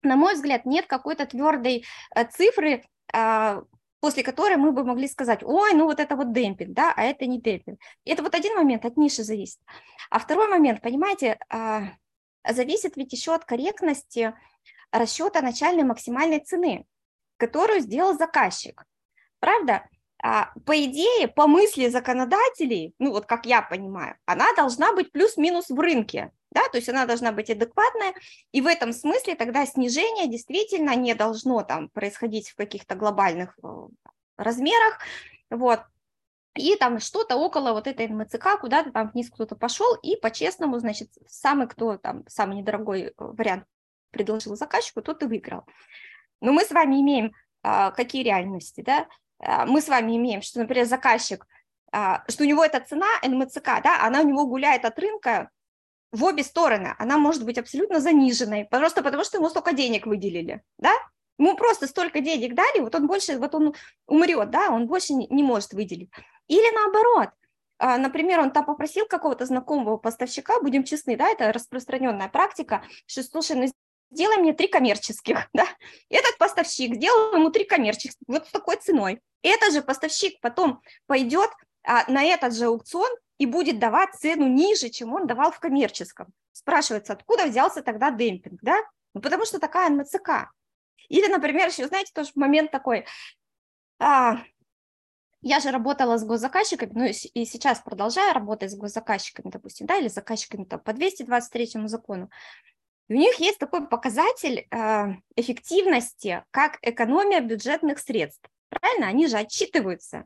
на 0.02 0.16
мой 0.16 0.34
взгляд, 0.36 0.66
нет 0.66 0.88
какой-то 0.88 1.26
твердой 1.26 1.86
э, 2.16 2.26
цифры, 2.26 2.84
а, 3.14 3.62
после 4.02 4.24
которой 4.24 4.58
мы 4.58 4.74
бы 4.74 4.84
могли 4.84 5.08
сказать, 5.08 5.44
ой, 5.44 5.74
ну 5.74 5.86
вот 5.86 6.02
это 6.02 6.18
вот 6.18 6.34
демпинг, 6.34 6.74
да, 6.74 6.94
а 6.94 7.04
это 7.04 7.26
не 7.26 7.40
демпинг. 7.40 7.80
Это 8.04 8.22
вот 8.22 8.36
один 8.36 8.56
момент, 8.56 8.84
от 8.84 8.98
ниши 8.98 9.24
зависит. 9.24 9.60
А 10.10 10.20
второй 10.20 10.50
момент, 10.50 10.82
понимаете, 10.82 11.38
а, 11.50 11.84
зависит 12.48 12.98
ведь 12.98 13.14
еще 13.14 13.34
от 13.34 13.46
корректности 13.46 14.34
расчета 14.92 15.42
начальной 15.42 15.84
максимальной 15.84 16.40
цены, 16.40 16.86
которую 17.38 17.80
сделал 17.80 18.18
заказчик. 18.18 18.86
Правда? 19.40 19.88
А, 20.26 20.54
по 20.66 20.74
идее, 20.86 21.28
по 21.28 21.48
мысли 21.48 21.90
законодателей, 21.90 22.94
ну 22.98 23.12
вот 23.12 23.26
как 23.26 23.46
я 23.46 23.62
понимаю, 23.62 24.16
она 24.26 24.54
должна 24.54 24.94
быть 24.94 25.12
плюс-минус 25.12 25.70
в 25.70 25.78
рынке, 25.78 26.32
да, 26.52 26.62
то 26.70 26.78
есть 26.78 26.88
она 26.88 27.06
должна 27.06 27.34
быть 27.34 27.50
адекватная, 27.50 28.14
и 28.54 28.62
в 28.62 28.68
этом 28.68 28.94
смысле 28.94 29.36
тогда 29.36 29.66
снижение 29.66 30.28
действительно 30.30 30.96
не 30.96 31.14
должно 31.14 31.62
там 31.64 31.90
происходить 31.90 32.52
в 32.52 32.56
каких-то 32.56 32.96
глобальных 32.96 33.60
э, 33.62 33.68
размерах, 34.38 35.00
вот, 35.50 35.82
и 36.56 36.76
там 36.76 37.00
что-то 37.00 37.36
около 37.36 37.74
вот 37.74 37.88
этой 37.88 38.08
МЦК, 38.08 38.60
куда-то 38.60 38.92
там 38.92 39.10
вниз 39.10 39.30
кто-то 39.30 39.56
пошел, 39.56 39.96
и 39.96 40.16
по-честному, 40.16 40.80
значит, 40.80 41.10
самый, 41.28 41.68
кто 41.68 41.98
там, 41.98 42.24
самый 42.28 42.58
недорогой 42.58 43.08
э, 43.08 43.12
вариант 43.18 43.66
предложил 44.12 44.56
заказчику, 44.56 45.02
тот 45.02 45.24
и 45.24 45.26
выиграл. 45.26 45.64
Но 46.42 46.52
мы 46.54 46.64
с 46.64 46.72
вами 46.72 47.02
имеем 47.02 47.34
а, 47.64 47.92
какие 47.92 48.24
реальности, 48.24 48.82
да, 48.82 49.08
а, 49.40 49.66
мы 49.66 49.82
с 49.82 49.88
вами 49.88 50.16
имеем, 50.18 50.42
что, 50.42 50.60
например, 50.60 50.86
заказчик, 50.86 51.48
а, 51.92 52.24
что 52.30 52.44
у 52.44 52.48
него 52.48 52.64
эта 52.64 52.80
цена 52.80 53.08
НМЦК, 53.24 53.82
да, 53.84 54.06
она 54.06 54.22
у 54.22 54.28
него 54.28 54.46
гуляет 54.46 54.86
от 54.86 55.00
рынка 55.00 55.50
в 56.12 56.24
обе 56.24 56.44
стороны, 56.44 56.94
она 57.00 57.18
может 57.18 57.44
быть 57.44 57.58
абсолютно 57.58 58.00
заниженной, 58.00 58.66
просто 58.66 59.02
потому 59.02 59.24
что 59.24 59.38
ему 59.38 59.50
столько 59.50 59.74
денег 59.74 60.06
выделили, 60.06 60.62
да, 60.78 60.94
ему 61.40 61.56
просто 61.56 61.88
столько 61.88 62.20
денег 62.20 62.54
дали, 62.54 62.82
вот 62.82 62.94
он 62.94 63.08
больше, 63.08 63.38
вот 63.40 63.56
он 63.56 63.74
умрет, 64.06 64.52
да, 64.52 64.70
он 64.70 64.86
больше 64.86 65.14
не, 65.14 65.28
не 65.28 65.42
может 65.42 65.74
выделить. 65.74 66.12
Или 66.48 66.76
наоборот, 66.76 67.30
например, 67.80 68.40
он 68.40 68.52
там 68.52 68.66
попросил 68.66 69.06
какого-то 69.06 69.46
знакомого 69.46 69.98
поставщика, 69.98 70.60
будем 70.60 70.84
честны, 70.84 71.16
да, 71.16 71.30
это 71.30 71.52
распространенная 71.52 72.30
практика, 72.30 72.84
что, 73.06 73.24
слушай, 73.24 73.56
ну 73.56 73.68
сделай 74.14 74.38
мне 74.38 74.54
три 74.54 74.68
коммерческих, 74.68 75.50
да, 75.54 75.68
этот 76.10 76.38
поставщик 76.38 76.96
сделал 76.96 77.36
ему 77.36 77.50
три 77.50 77.66
коммерческих, 77.66 78.22
вот 78.28 78.48
с 78.48 78.52
такой 78.52 78.78
ценой. 78.78 79.20
Этот 79.42 79.74
же 79.74 79.82
поставщик 79.82 80.40
потом 80.42 80.82
пойдет 81.06 81.50
а, 81.84 82.10
на 82.10 82.24
этот 82.24 82.56
же 82.56 82.66
аукцион 82.66 83.10
и 83.38 83.46
будет 83.46 83.80
давать 83.80 84.16
цену 84.16 84.48
ниже, 84.48 84.90
чем 84.90 85.14
он 85.14 85.28
давал 85.28 85.52
в 85.52 85.60
коммерческом. 85.60 86.28
Спрашивается, 86.54 87.14
откуда 87.14 87.48
взялся 87.48 87.82
тогда 87.82 88.12
демпинг, 88.12 88.60
да? 88.62 88.78
Ну, 89.14 89.22
потому 89.22 89.46
что 89.46 89.60
такая 89.60 89.90
НМЦК. 89.90 90.52
Или, 91.10 91.28
например, 91.28 91.68
еще, 91.68 91.88
знаете, 91.88 92.12
тоже 92.14 92.32
момент 92.36 92.72
такой, 92.72 93.06
а, 94.00 94.38
я 95.44 95.60
же 95.60 95.72
работала 95.72 96.18
с 96.18 96.24
госзаказчиками, 96.24 96.92
ну 96.94 97.06
и 97.06 97.46
сейчас 97.46 97.80
продолжаю 97.80 98.34
работать 98.34 98.72
с 98.72 98.76
госзаказчиками, 98.76 99.52
допустим, 99.52 99.86
да, 99.86 99.98
или 99.98 100.08
заказчиками 100.08 100.64
там, 100.64 100.80
по 100.80 100.94
223 100.94 101.88
закону. 101.88 102.30
И 103.10 103.14
у 103.14 103.18
них 103.18 103.36
есть 103.36 103.60
такой 103.60 103.88
показатель 103.88 104.66
э, 104.72 105.16
эффективности, 105.36 106.46
как 106.52 106.80
экономия 106.82 107.42
бюджетных 107.42 108.00
средств. 108.00 108.50
Правильно? 108.70 109.08
Они 109.08 109.28
же 109.28 109.38
отчитываются 109.38 110.26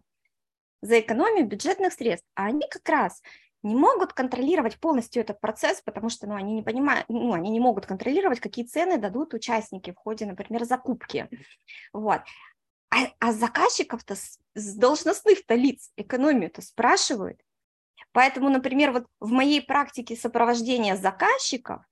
за 0.81 1.00
экономию 1.00 1.47
бюджетных 1.47 1.93
средств, 1.93 2.27
а 2.36 2.45
они 2.45 2.67
как 2.69 2.88
раз 2.88 3.21
не 3.63 3.75
могут 3.75 4.13
контролировать 4.13 4.79
полностью 4.79 5.24
этот 5.24 5.41
процесс, 5.41 5.81
потому 5.81 6.09
что 6.09 6.27
ну, 6.27 6.36
они 6.36 6.53
не 6.53 6.62
понимают, 6.62 7.05
ну, 7.09 7.33
они 7.33 7.50
не 7.50 7.59
могут 7.59 7.88
контролировать, 7.88 8.39
какие 8.39 8.65
цены 8.65 9.00
дадут 9.00 9.33
участники 9.33 9.91
в 9.91 9.95
ходе, 9.95 10.27
например, 10.27 10.63
закупки. 10.63 11.27
Вот. 11.91 12.21
А, 12.98 13.12
а 13.20 13.32
заказчиков-то 13.32 14.16
с, 14.16 14.39
с 14.56 14.75
должностных-то 14.75 15.54
лиц 15.54 15.92
экономию-то 15.98 16.62
спрашивают. 16.62 17.39
Поэтому, 18.12 18.50
например, 18.50 18.92
вот 18.92 19.06
в 19.20 19.32
моей 19.32 19.62
практике 19.62 20.16
сопровождения 20.16 20.96
заказчиков 20.96 21.84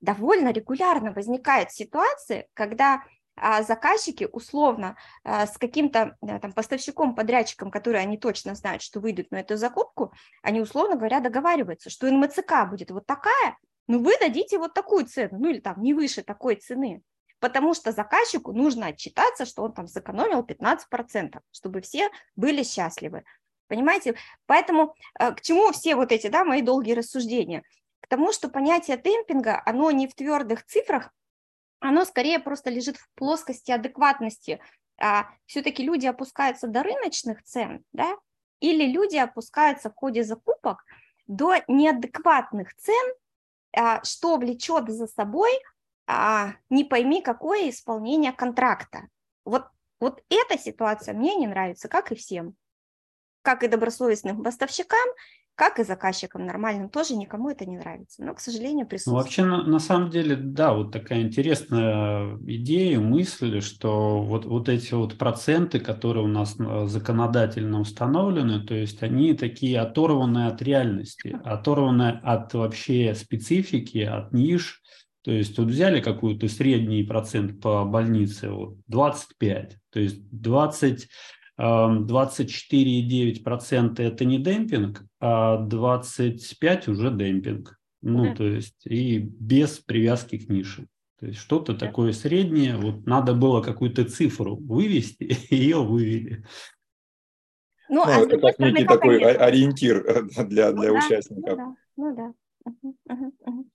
довольно 0.00 0.52
регулярно 0.52 1.12
возникают 1.12 1.70
ситуации, 1.70 2.48
когда 2.54 3.04
а, 3.36 3.62
заказчики 3.62 4.28
условно 4.32 4.96
а, 5.22 5.46
с 5.46 5.56
каким-то 5.56 6.16
э, 6.20 6.38
там 6.40 6.52
поставщиком, 6.52 7.14
подрядчиком, 7.14 7.70
который 7.70 8.00
они 8.00 8.18
точно 8.18 8.54
знают, 8.54 8.82
что 8.82 8.98
выйдут 8.98 9.30
на 9.30 9.36
эту 9.40 9.56
закупку, 9.56 10.12
они 10.42 10.60
условно 10.60 10.96
говоря 10.96 11.20
договариваются, 11.20 11.90
что 11.90 12.10
НМЦК 12.10 12.68
будет 12.68 12.90
вот 12.90 13.06
такая, 13.06 13.56
ну 13.86 14.02
вы 14.02 14.18
дадите 14.18 14.58
вот 14.58 14.74
такую 14.74 15.06
цену, 15.06 15.38
ну 15.38 15.48
или 15.50 15.60
там 15.60 15.80
не 15.80 15.94
выше 15.94 16.22
такой 16.22 16.56
цены, 16.56 17.02
потому 17.40 17.74
что 17.74 17.92
заказчику 17.92 18.52
нужно 18.52 18.86
отчитаться, 18.86 19.44
что 19.44 19.62
он 19.62 19.72
там 19.72 19.88
сэкономил 19.88 20.42
15%, 20.42 21.40
чтобы 21.50 21.80
все 21.80 22.10
были 22.36 22.62
счастливы. 22.62 23.24
Понимаете? 23.66 24.16
Поэтому 24.46 24.94
э, 25.18 25.32
к 25.32 25.40
чему 25.40 25.72
все 25.72 25.96
вот 25.96 26.12
эти, 26.12 26.28
да, 26.28 26.44
мои 26.44 26.62
долгие 26.62 26.92
рассуждения– 26.92 27.62
тому, 28.10 28.32
что 28.32 28.48
понятие 28.48 28.96
темпинга, 28.96 29.62
оно 29.64 29.90
не 29.92 30.08
в 30.08 30.14
твердых 30.14 30.66
цифрах, 30.66 31.14
оно 31.78 32.04
скорее 32.04 32.40
просто 32.40 32.68
лежит 32.68 32.96
в 32.96 33.08
плоскости 33.14 33.70
адекватности. 33.70 34.60
А, 35.00 35.28
все-таки 35.46 35.82
люди 35.84 36.06
опускаются 36.06 36.66
до 36.66 36.82
рыночных 36.82 37.42
цен, 37.44 37.84
да, 37.92 38.16
или 38.58 38.84
люди 38.84 39.16
опускаются 39.16 39.90
в 39.90 39.94
ходе 39.94 40.24
закупок 40.24 40.84
до 41.28 41.54
неадекватных 41.68 42.74
цен, 42.74 43.14
а, 43.76 44.02
что 44.02 44.36
влечет 44.36 44.90
за 44.90 45.06
собой 45.06 45.52
а, 46.10 46.54
не 46.68 46.84
пойми 46.84 47.22
какое 47.22 47.70
исполнение 47.70 48.32
контракта. 48.32 49.08
Вот, 49.44 49.66
вот 50.00 50.22
эта 50.28 50.58
ситуация 50.58 51.14
мне 51.14 51.34
не 51.36 51.46
нравится, 51.46 51.88
как 51.88 52.12
и 52.12 52.14
всем, 52.14 52.54
как 53.42 53.62
и 53.62 53.68
добросовестным 53.68 54.42
поставщикам, 54.42 55.08
как 55.60 55.78
и 55.78 55.84
заказчикам 55.84 56.46
нормальным 56.46 56.88
тоже 56.88 57.14
никому 57.16 57.50
это 57.50 57.66
не 57.66 57.76
нравится. 57.76 58.24
Но, 58.24 58.34
к 58.34 58.40
сожалению, 58.40 58.86
присутствует. 58.86 59.14
Ну, 59.14 59.22
вообще, 59.22 59.44
на, 59.44 59.62
на 59.62 59.78
самом 59.78 60.08
деле, 60.08 60.34
да, 60.34 60.72
вот 60.72 60.90
такая 60.90 61.20
интересная 61.20 62.38
идея, 62.46 62.98
мысль, 62.98 63.60
что 63.60 64.22
вот, 64.22 64.46
вот 64.46 64.70
эти 64.70 64.94
вот 64.94 65.18
проценты, 65.18 65.78
которые 65.78 66.24
у 66.24 66.28
нас 66.28 66.56
э, 66.58 66.86
законодательно 66.86 67.78
установлены, 67.78 68.64
то 68.64 68.74
есть 68.74 69.02
они 69.02 69.34
такие 69.34 69.78
оторванные 69.80 70.46
от 70.46 70.62
реальности, 70.62 71.38
оторванные 71.44 72.20
от 72.22 72.54
вообще 72.54 73.14
специфики, 73.14 73.98
от 73.98 74.32
ниш. 74.32 74.80
То 75.22 75.32
есть 75.32 75.58
вот 75.58 75.68
взяли 75.68 76.00
какой-то 76.00 76.48
средний 76.48 77.02
процент 77.02 77.60
по 77.60 77.84
больнице, 77.84 78.50
вот 78.50 78.78
25, 78.86 79.76
то 79.90 80.00
есть 80.00 80.22
20 80.30 81.08
24,9% 81.60 84.00
это 84.00 84.24
не 84.24 84.38
демпинг, 84.38 85.04
а 85.20 85.58
25 85.58 86.88
уже 86.88 87.10
демпинг. 87.10 87.78
Ну, 88.02 88.24
да. 88.24 88.34
то 88.34 88.44
есть 88.44 88.86
и 88.86 89.18
без 89.18 89.78
привязки 89.78 90.38
к 90.38 90.48
нише. 90.48 90.86
То 91.18 91.26
есть 91.26 91.38
что-то 91.38 91.74
да. 91.74 91.86
такое 91.86 92.12
среднее. 92.12 92.76
Вот 92.76 93.04
надо 93.06 93.34
было 93.34 93.60
какую-то 93.60 94.06
цифру 94.06 94.56
вывести, 94.56 95.24
и 95.50 95.56
ее 95.56 95.84
вывели. 95.84 96.46
Ну, 97.90 97.96
ну 97.96 98.04
а 98.06 98.20
это 98.20 98.38
как 98.38 98.58
некий 98.58 98.86
такой 98.86 99.20
конечно. 99.20 99.44
ориентир 99.44 100.02
э, 100.06 100.22
для, 100.44 100.72
для 100.72 100.92
ну, 100.92 100.96
участников. 100.96 101.58
Ну 101.58 101.66
да, 101.66 101.74
ну 101.96 102.16
да. 102.16 102.32
Угу, 102.64 102.96
угу, 103.04 103.34
угу. 103.40 103.66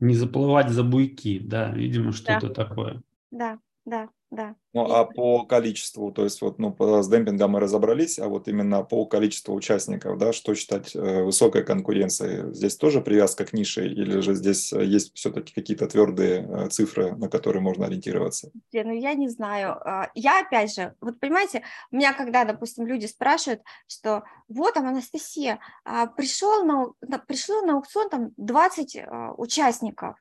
Не 0.00 0.14
заплывать 0.14 0.70
за 0.70 0.84
буйки, 0.84 1.38
да, 1.38 1.70
видимо, 1.70 2.12
что-то 2.12 2.48
да. 2.48 2.54
такое. 2.54 3.02
Да, 3.30 3.58
да 3.84 4.08
да. 4.30 4.56
Ну, 4.74 4.82
а 4.82 5.06
по 5.06 5.46
количеству, 5.46 6.12
то 6.12 6.24
есть 6.24 6.42
вот, 6.42 6.58
ну, 6.58 6.76
с 7.02 7.08
демпингом 7.08 7.52
мы 7.52 7.60
разобрались, 7.60 8.18
а 8.18 8.28
вот 8.28 8.46
именно 8.46 8.82
по 8.82 9.06
количеству 9.06 9.54
участников, 9.54 10.18
да, 10.18 10.34
что 10.34 10.54
считать 10.54 10.94
э, 10.94 11.22
высокой 11.22 11.64
конкуренцией? 11.64 12.52
Здесь 12.52 12.76
тоже 12.76 13.00
привязка 13.00 13.46
к 13.46 13.54
нише 13.54 13.86
или 13.86 14.20
же 14.20 14.34
здесь 14.34 14.70
э, 14.74 14.84
есть 14.84 15.14
все-таки 15.14 15.54
какие-то 15.54 15.86
твердые 15.86 16.46
э, 16.46 16.68
цифры, 16.68 17.16
на 17.16 17.30
которые 17.30 17.62
можно 17.62 17.86
ориентироваться? 17.86 18.50
Ну, 18.72 18.92
я 18.92 19.14
не 19.14 19.28
знаю. 19.28 19.78
А, 19.82 20.10
я, 20.14 20.40
опять 20.40 20.74
же, 20.74 20.94
вот 21.00 21.18
понимаете, 21.18 21.62
у 21.90 21.96
меня 21.96 22.12
когда, 22.12 22.44
допустим, 22.44 22.86
люди 22.86 23.06
спрашивают, 23.06 23.62
что 23.86 24.24
вот 24.48 24.74
там, 24.74 24.86
Анастасия, 24.86 25.58
а, 25.84 26.06
пришел 26.06 26.66
на, 26.66 26.92
пришло 27.26 27.62
на 27.62 27.76
аукцион 27.76 28.10
там 28.10 28.30
20 28.36 28.96
а, 28.96 29.32
участников. 29.38 30.16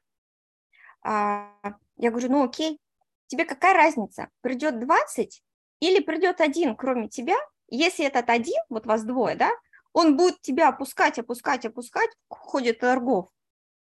Я 1.04 2.12
говорю, 2.12 2.30
ну 2.30 2.44
окей, 2.44 2.80
тебе 3.28 3.46
какая 3.46 3.74
разница, 3.74 4.30
придет 4.42 4.80
20 4.80 5.44
или 5.80 6.00
придет 6.02 6.42
один, 6.42 6.76
кроме 6.76 7.08
тебя, 7.08 7.38
если 7.70 8.06
этот 8.06 8.30
один, 8.30 8.62
вот 8.70 8.86
вас 8.86 9.04
двое, 9.04 9.36
да, 9.36 9.52
он 9.94 10.16
будет 10.16 10.42
тебя 10.42 10.70
опускать, 10.70 11.20
опускать, 11.20 11.66
опускать 11.66 12.10
в 12.30 12.36
ходе 12.36 12.74
торгов. 12.74 13.30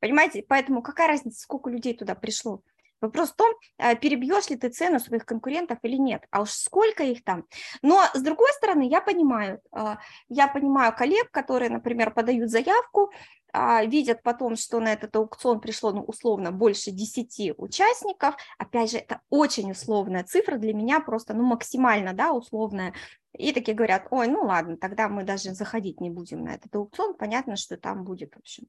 Понимаете? 0.01 0.45
Поэтому 0.49 0.83
какая 0.83 1.09
разница, 1.09 1.41
сколько 1.41 1.71
людей 1.71 1.95
туда 1.95 2.15
пришло? 2.15 2.63
Вопрос 3.01 3.31
в 3.31 3.37
том, 3.37 3.55
э, 3.79 3.95
перебьешь 3.95 4.51
ли 4.51 4.57
ты 4.57 4.71
цену 4.71 4.99
своих 4.99 5.25
конкурентов 5.25 5.79
или 5.83 5.97
нет, 5.97 6.25
а 6.31 6.43
уж 6.43 6.51
сколько 6.51 7.05
их 7.05 7.23
там. 7.23 7.45
Но 7.81 8.03
с 8.13 8.21
другой 8.21 8.53
стороны, 8.55 8.89
я 8.89 9.01
понимаю, 9.01 9.61
э, 9.73 9.97
я 10.29 10.49
понимаю 10.49 10.93
коллег, 10.97 11.31
которые, 11.31 11.71
например, 11.71 12.13
подают 12.13 12.51
заявку, 12.51 13.13
а, 13.53 13.85
видят 13.85 14.23
потом, 14.23 14.57
что 14.57 14.81
на 14.81 14.93
этот 14.93 15.15
аукцион 15.17 15.61
пришло, 15.61 15.93
ну, 15.93 16.03
условно, 16.03 16.53
больше 16.53 16.91
10 16.91 17.55
участников. 17.57 18.37
Опять 18.59 18.91
же, 18.91 18.99
это 18.99 19.21
очень 19.31 19.71
условная 19.71 20.25
цифра 20.25 20.59
для 20.59 20.75
меня, 20.75 21.01
просто, 21.01 21.35
ну, 21.35 21.45
максимально, 21.45 22.13
да, 22.13 22.33
условная. 22.33 22.95
И 23.33 23.53
такие 23.53 23.77
говорят, 23.77 24.09
ой, 24.11 24.29
ну 24.29 24.43
ладно, 24.43 24.77
тогда 24.77 25.09
мы 25.09 25.25
даже 25.25 25.55
заходить 25.55 26.01
не 26.01 26.11
будем 26.11 26.45
на 26.45 26.55
этот 26.55 26.75
аукцион, 26.75 27.15
понятно, 27.15 27.57
что 27.57 27.77
там 27.77 28.05
будет, 28.05 28.35
в 28.35 28.39
общем, 28.39 28.67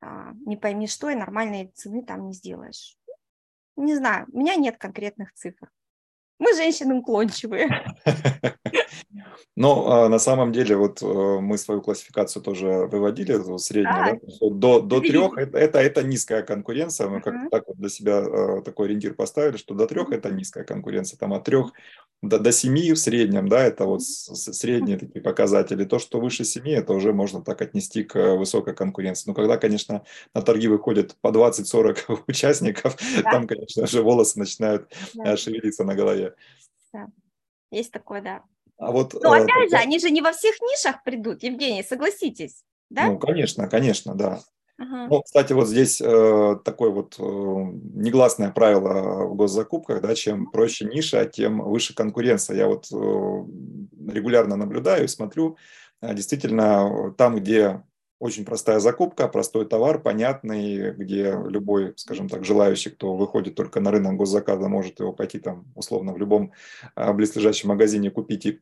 а, 0.00 0.32
не 0.46 0.56
пойми 0.56 0.86
что, 0.86 1.10
и 1.10 1.14
нормальные 1.14 1.68
цены 1.74 2.04
там 2.04 2.26
не 2.26 2.32
сделаешь. 2.32 2.96
Не 3.76 3.94
знаю, 3.96 4.26
у 4.32 4.38
меня 4.38 4.56
нет 4.56 4.76
конкретных 4.78 5.32
цифр. 5.34 5.70
Мы 6.40 6.54
женщины 6.54 6.94
уклончивые. 6.94 7.68
Но 9.56 9.90
а, 9.90 10.08
на 10.08 10.18
самом 10.18 10.52
деле 10.52 10.74
вот 10.74 11.02
э, 11.02 11.06
мы 11.40 11.58
свою 11.58 11.82
классификацию 11.82 12.42
тоже 12.42 12.66
выводили, 12.90 13.38
среднюю, 13.58 14.18
до, 14.40 14.80
до 14.80 15.00
трех 15.00 15.36
это, 15.36 15.58
это, 15.58 15.78
это 15.78 16.02
низкая 16.02 16.42
конкуренция, 16.42 17.08
мы 17.08 17.20
как-то 17.20 17.50
так 17.50 17.64
вот 17.68 17.76
для 17.76 17.90
себя 17.90 18.20
э, 18.20 18.62
такой 18.62 18.86
ориентир 18.86 19.12
поставили, 19.12 19.58
что 19.58 19.74
до 19.74 19.86
трех 19.86 20.12
это 20.12 20.30
низкая 20.30 20.64
конкуренция, 20.64 21.18
там 21.18 21.34
от 21.34 21.44
трех 21.44 21.72
до, 22.22 22.38
до 22.38 22.52
семи 22.52 22.92
в 22.92 22.98
среднем, 22.98 23.48
да, 23.48 23.64
это 23.64 23.86
вот 23.86 24.02
средние 24.02 24.98
такие 24.98 25.22
показатели, 25.22 25.84
то, 25.84 25.98
что 25.98 26.20
выше 26.20 26.44
семи, 26.44 26.72
это 26.72 26.92
уже 26.92 27.12
можно 27.12 27.42
так 27.42 27.62
отнести 27.62 28.04
к 28.04 28.36
высокой 28.36 28.74
конкуренции. 28.74 29.24
Но 29.26 29.34
когда, 29.34 29.56
конечно, 29.56 30.04
на 30.34 30.42
торги 30.42 30.68
выходит 30.68 31.16
по 31.20 31.28
20-40 31.28 32.22
участников, 32.28 32.96
да. 33.22 33.30
там, 33.30 33.46
конечно 33.46 33.86
же, 33.86 34.02
волосы 34.02 34.38
начинают 34.38 34.92
да. 35.14 35.32
Э, 35.32 35.36
шевелиться 35.36 35.84
на 35.84 35.94
голове. 35.94 36.34
Да. 36.92 37.08
Есть 37.70 37.92
такое, 37.92 38.20
да. 38.20 38.42
А 38.76 38.92
вот, 38.92 39.14
Но 39.14 39.32
опять 39.32 39.48
тогда... 39.48 39.78
же, 39.78 39.82
они 39.82 39.98
же 39.98 40.10
не 40.10 40.20
во 40.20 40.32
всех 40.32 40.60
нишах 40.60 41.02
придут, 41.04 41.42
Евгений, 41.42 41.82
согласитесь, 41.82 42.64
да? 42.90 43.06
Ну, 43.06 43.18
конечно, 43.18 43.68
конечно, 43.68 44.14
да. 44.14 44.40
Ага. 44.80 45.08
Ну, 45.10 45.22
кстати, 45.22 45.52
вот 45.52 45.68
здесь 45.68 46.00
э, 46.00 46.56
такое 46.64 46.88
вот 46.88 47.16
э, 47.18 47.22
негласное 47.22 48.50
правило 48.50 49.26
в 49.26 49.34
госзакупках, 49.36 50.00
да, 50.00 50.14
чем 50.14 50.50
проще 50.50 50.86
ниша, 50.86 51.26
тем 51.26 51.60
выше 51.60 51.94
конкуренция. 51.94 52.56
Я 52.56 52.66
вот 52.66 52.86
э, 52.90 52.96
регулярно 54.10 54.56
наблюдаю 54.56 55.04
и 55.04 55.08
смотрю, 55.08 55.58
э, 56.00 56.14
действительно, 56.14 57.14
там, 57.18 57.36
где 57.36 57.82
очень 58.20 58.46
простая 58.46 58.80
закупка, 58.80 59.28
простой 59.28 59.66
товар, 59.66 60.00
понятный, 60.00 60.92
где 60.92 61.36
любой, 61.46 61.92
скажем 61.96 62.30
так, 62.30 62.46
желающий, 62.46 62.88
кто 62.88 63.16
выходит 63.16 63.56
только 63.56 63.80
на 63.80 63.90
рынок 63.90 64.16
госзаказа, 64.16 64.66
может 64.68 64.98
его 65.00 65.12
пойти 65.12 65.38
там 65.40 65.66
условно 65.74 66.14
в 66.14 66.18
любом 66.18 66.52
э, 66.96 67.12
близлежащем 67.12 67.68
магазине 67.68 68.10
купить 68.10 68.46
и 68.46 68.60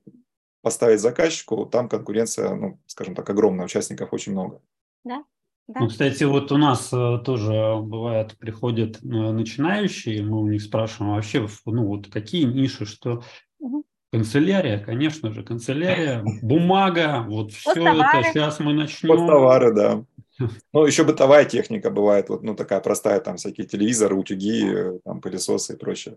поставить 0.62 1.00
заказчику, 1.00 1.64
там 1.64 1.88
конкуренция, 1.88 2.56
ну, 2.56 2.80
скажем 2.86 3.14
так, 3.14 3.30
огромная, 3.30 3.66
участников 3.66 4.12
очень 4.12 4.32
много. 4.32 4.60
Да, 5.04 5.22
да? 5.68 5.80
Ну, 5.80 5.88
кстати, 5.88 6.24
вот 6.24 6.50
у 6.50 6.56
нас 6.56 6.90
э, 6.92 7.18
тоже 7.24 7.76
бывает, 7.82 8.36
приходят 8.38 8.96
э, 9.02 9.06
начинающие, 9.06 10.22
мы 10.22 10.40
у 10.40 10.48
них 10.48 10.62
спрашиваем 10.62 11.14
вообще, 11.14 11.46
ну 11.66 11.84
вот 11.84 12.08
какие 12.08 12.44
ниши, 12.44 12.86
что 12.86 13.22
угу. 13.58 13.84
канцелярия, 14.10 14.78
конечно 14.78 15.30
же, 15.30 15.42
канцелярия, 15.42 16.24
бумага, 16.40 17.26
вот 17.28 17.52
все 17.52 17.86
это 17.86 18.22
сейчас 18.24 18.60
мы 18.60 18.72
начнем. 18.72 19.10
Посттовары, 19.10 19.74
да. 19.74 20.04
Ну, 20.72 20.86
еще 20.86 21.04
бытовая 21.04 21.44
техника 21.44 21.90
бывает, 21.90 22.28
вот, 22.28 22.42
ну, 22.42 22.54
такая 22.54 22.80
простая, 22.80 23.20
там, 23.20 23.36
всякие 23.36 23.66
телевизоры, 23.66 24.14
утюги, 24.14 24.72
э, 24.72 24.98
там, 25.04 25.20
пылесосы 25.20 25.74
и 25.74 25.76
прочее. 25.76 26.16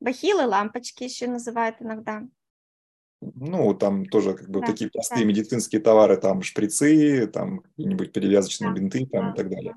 Бахилы, 0.00 0.46
лампочки 0.46 1.04
еще 1.04 1.28
называют 1.28 1.76
иногда. 1.80 2.24
Ну, 3.20 3.74
там 3.74 4.06
тоже 4.06 4.34
как 4.34 4.48
бы 4.48 4.60
да, 4.60 4.66
такие 4.66 4.90
простые 4.90 5.22
да. 5.22 5.26
медицинские 5.26 5.80
товары, 5.80 6.16
там 6.16 6.42
шприцы, 6.42 7.26
там 7.26 7.60
какие-нибудь 7.60 8.12
перевязочные 8.12 8.70
да, 8.70 8.76
бинты 8.76 9.06
там, 9.06 9.26
да, 9.26 9.32
и 9.32 9.36
так 9.36 9.50
далее. 9.50 9.74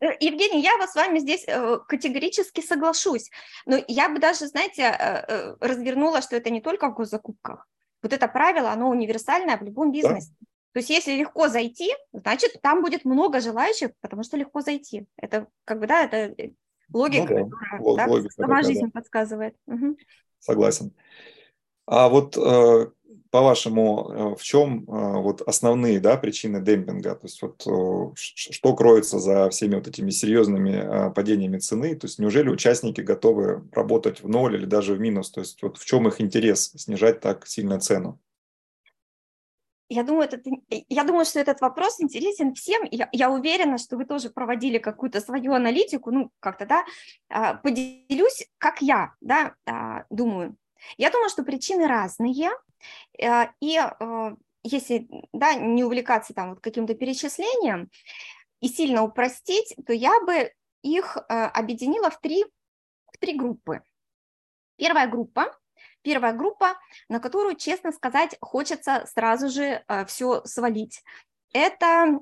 Э, 0.00 0.08
Евгений, 0.20 0.62
я 0.62 0.76
вот 0.76 0.90
с 0.90 0.94
вами 0.94 1.18
здесь 1.18 1.44
э, 1.46 1.78
категорически 1.88 2.60
соглашусь. 2.60 3.30
Но 3.66 3.82
я 3.88 4.08
бы 4.08 4.18
даже, 4.18 4.46
знаете, 4.48 4.82
э, 4.82 5.56
развернула, 5.60 6.20
что 6.22 6.36
это 6.36 6.50
не 6.50 6.60
только 6.60 6.88
в 6.88 6.94
госзакупках. 6.94 7.66
Вот 8.02 8.12
это 8.12 8.28
правило, 8.28 8.70
оно 8.70 8.90
универсальное 8.90 9.56
в 9.56 9.62
любом 9.62 9.90
бизнесе. 9.90 10.28
Да? 10.40 10.46
То 10.74 10.78
есть 10.80 10.90
если 10.90 11.12
легко 11.12 11.48
зайти, 11.48 11.90
значит, 12.12 12.60
там 12.60 12.82
будет 12.82 13.04
много 13.04 13.40
желающих, 13.40 13.90
потому 14.00 14.24
что 14.24 14.36
легко 14.36 14.60
зайти. 14.60 15.06
Это 15.16 15.46
как 15.64 15.78
бы, 15.78 15.86
да, 15.86 16.04
это 16.04 16.34
логика, 16.92 17.32
ну, 17.32 17.48
да. 17.48 17.78
которая 17.78 18.06
да, 18.06 18.12
логика 18.12 18.34
сама 18.34 18.56
такая, 18.56 18.64
жизнь 18.64 18.86
да. 18.86 18.90
подсказывает. 18.90 19.56
Угу. 19.66 19.96
Согласен. 20.40 20.92
А 21.86 22.08
вот 22.08 22.36
э, 22.36 22.86
по-вашему, 23.30 24.10
э, 24.10 24.34
в 24.36 24.42
чем 24.42 24.84
э, 24.84 25.20
вот 25.20 25.42
основные 25.42 26.00
да, 26.00 26.16
причины 26.16 26.62
демпинга? 26.62 27.14
То 27.14 27.26
есть 27.26 27.42
вот 27.42 27.62
что 28.14 28.74
кроется 28.74 29.18
за 29.18 29.50
всеми 29.50 29.74
вот 29.74 29.86
этими 29.86 30.10
серьезными 30.10 31.12
падениями 31.14 31.58
цены? 31.58 31.94
То 31.94 32.06
есть 32.06 32.18
неужели 32.18 32.48
участники 32.48 33.00
готовы 33.00 33.68
работать 33.72 34.22
в 34.22 34.28
ноль 34.28 34.56
или 34.56 34.66
даже 34.66 34.94
в 34.94 35.00
минус? 35.00 35.30
То 35.30 35.40
есть 35.40 35.62
вот 35.62 35.76
в 35.76 35.84
чем 35.84 36.08
их 36.08 36.20
интерес 36.20 36.72
снижать 36.76 37.20
так 37.20 37.46
сильно 37.46 37.78
цену? 37.78 38.18
Я 39.90 40.02
думаю, 40.02 40.24
этот, 40.24 40.44
я 40.88 41.04
думаю, 41.04 41.26
что 41.26 41.38
этот 41.40 41.60
вопрос 41.60 42.00
интересен 42.00 42.54
всем. 42.54 42.82
Я, 42.90 43.08
я 43.12 43.30
уверена, 43.30 43.76
что 43.76 43.96
вы 43.96 44.06
тоже 44.06 44.30
проводили 44.30 44.78
какую-то 44.78 45.20
свою 45.20 45.52
аналитику, 45.52 46.10
ну, 46.10 46.30
как-то, 46.40 46.64
да, 46.64 46.84
а, 47.28 47.54
поделюсь, 47.54 48.48
как 48.58 48.80
я, 48.80 49.12
да, 49.20 49.54
а, 49.66 50.04
думаю. 50.08 50.56
Я 50.96 51.10
думаю, 51.10 51.28
что 51.28 51.42
причины 51.42 51.86
разные, 51.86 52.50
э, 53.18 53.46
и 53.60 53.78
э, 53.78 54.36
если 54.62 55.08
да, 55.32 55.54
не 55.54 55.84
увлекаться 55.84 56.34
там 56.34 56.50
вот 56.50 56.60
каким-то 56.60 56.94
перечислением 56.94 57.90
и 58.60 58.68
сильно 58.68 59.02
упростить, 59.02 59.74
то 59.86 59.92
я 59.92 60.20
бы 60.20 60.52
их 60.82 61.16
э, 61.16 61.22
объединила 61.32 62.10
в 62.10 62.20
три, 62.20 62.44
в 63.12 63.18
три 63.18 63.36
группы. 63.36 63.82
Первая 64.76 65.08
группа 65.08 65.56
Первая 66.02 66.34
группа, 66.34 66.78
на 67.08 67.18
которую, 67.18 67.56
честно 67.56 67.90
сказать, 67.90 68.36
хочется 68.42 69.06
сразу 69.06 69.48
же 69.48 69.82
все 70.06 70.44
свалить. 70.44 71.02
Это 71.54 72.20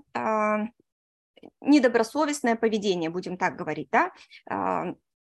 недобросовестное 1.60 2.54
поведение, 2.54 3.10
будем 3.10 3.36
так 3.36 3.56
говорить, 3.56 3.88
да, 3.90 4.12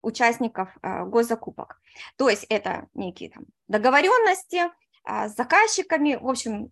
участников 0.04 0.70
э, 0.82 1.06
госзакупок. 1.06 1.82
То 2.18 2.30
есть 2.30 2.46
это 2.50 2.88
некие 2.94 3.32
там, 3.32 3.46
договоренности 3.68 4.62
э, 5.08 5.30
с 5.30 5.36
заказчиками, 5.36 6.16
в 6.16 6.30
общем, 6.30 6.70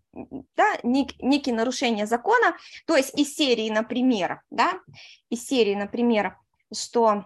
да, 0.56 0.78
нек, 0.84 1.20
некие 1.20 1.56
нарушения 1.56 2.06
закона, 2.06 2.56
то 2.86 2.96
есть 2.96 3.18
из 3.18 3.34
серии, 3.34 3.70
например, 3.70 4.42
да, 4.52 4.80
из 5.30 5.46
серии, 5.48 5.74
например, 5.74 6.38
что, 6.74 7.26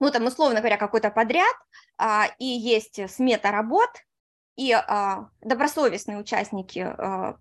ну, 0.00 0.10
там, 0.10 0.24
условно 0.24 0.60
говоря, 0.60 0.76
какой-то 0.76 1.10
подряд, 1.10 1.54
а, 1.98 2.26
и 2.38 2.44
есть 2.44 2.98
смета 3.10 3.50
работ, 3.50 3.90
и 4.56 4.72
а, 4.72 5.28
добросовестные 5.40 6.18
участники 6.18 6.80
а, 6.80 7.36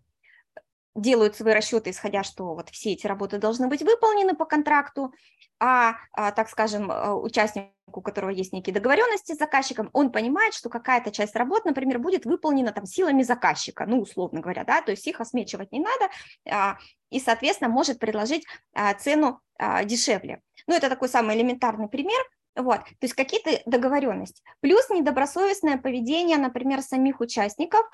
делают 0.95 1.36
свои 1.36 1.53
расчеты, 1.53 1.89
исходя, 1.89 2.23
что 2.23 2.55
вот 2.55 2.69
все 2.69 2.93
эти 2.93 3.05
работы 3.05 3.38
должны 3.38 3.67
быть 3.67 3.81
выполнены 3.81 4.34
по 4.34 4.45
контракту, 4.45 5.13
а, 5.60 5.95
а 6.13 6.31
так 6.31 6.49
скажем, 6.49 6.89
э, 6.89 7.12
участник, 7.12 7.71
у 7.88 8.01
которого 8.01 8.29
есть 8.29 8.53
некие 8.53 8.73
договоренности 8.73 9.34
с 9.34 9.38
заказчиком, 9.38 9.89
он 9.93 10.12
понимает, 10.12 10.53
что 10.53 10.69
какая-то 10.69 11.12
часть 11.12 11.36
работ, 11.36 11.65
например, 11.65 11.99
будет 11.99 12.25
выполнена 12.25 12.71
там 12.71 12.86
силами 12.86 13.23
заказчика, 13.23 13.86
ну, 13.86 13.99
условно 13.99 14.39
говоря, 14.39 14.63
да, 14.63 14.81
то 14.81 14.91
есть 14.91 15.05
их 15.08 15.19
осмечивать 15.21 15.71
не 15.71 15.79
надо, 15.79 16.10
а, 16.49 16.77
и, 17.10 17.19
соответственно, 17.19 17.69
может 17.69 17.99
предложить 17.99 18.45
а, 18.73 18.93
цену 18.93 19.41
дешевле. 19.86 20.41
Ну, 20.67 20.75
это 20.75 20.89
такой 20.89 21.08
самый 21.08 21.38
элементарный 21.38 21.88
пример, 21.88 22.21
вот, 22.58 22.79
то 22.79 22.95
есть 23.03 23.13
какие-то 23.13 23.62
договоренности. 23.65 24.41
Плюс 24.60 24.89
недобросовестное 24.89 25.77
поведение, 25.77 26.38
например, 26.38 26.81
самих 26.81 27.21
участников, 27.21 27.89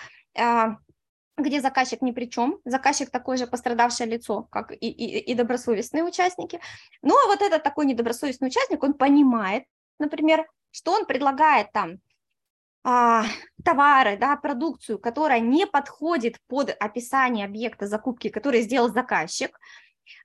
где 1.43 1.61
заказчик 1.61 2.01
ни 2.01 2.11
при 2.11 2.25
чем, 2.25 2.59
заказчик 2.65 3.09
такое 3.09 3.37
же 3.37 3.47
пострадавшее 3.47 4.07
лицо, 4.07 4.43
как 4.51 4.71
и, 4.71 4.75
и, 4.75 5.19
и 5.19 5.33
добросовестные 5.33 6.03
участники. 6.03 6.59
Но 7.01 7.15
вот 7.27 7.41
этот 7.41 7.63
такой 7.63 7.85
недобросовестный 7.85 8.47
участник, 8.47 8.83
он 8.83 8.93
понимает, 8.93 9.65
например, 9.99 10.45
что 10.71 10.93
он 10.93 11.05
предлагает 11.05 11.71
там 11.71 11.99
а, 12.83 13.25
товары, 13.63 14.17
да, 14.17 14.35
продукцию, 14.37 14.99
которая 14.99 15.39
не 15.39 15.67
подходит 15.67 16.37
под 16.47 16.75
описание 16.79 17.45
объекта 17.45 17.87
закупки, 17.87 18.29
который 18.29 18.61
сделал 18.61 18.89
заказчик, 18.89 19.57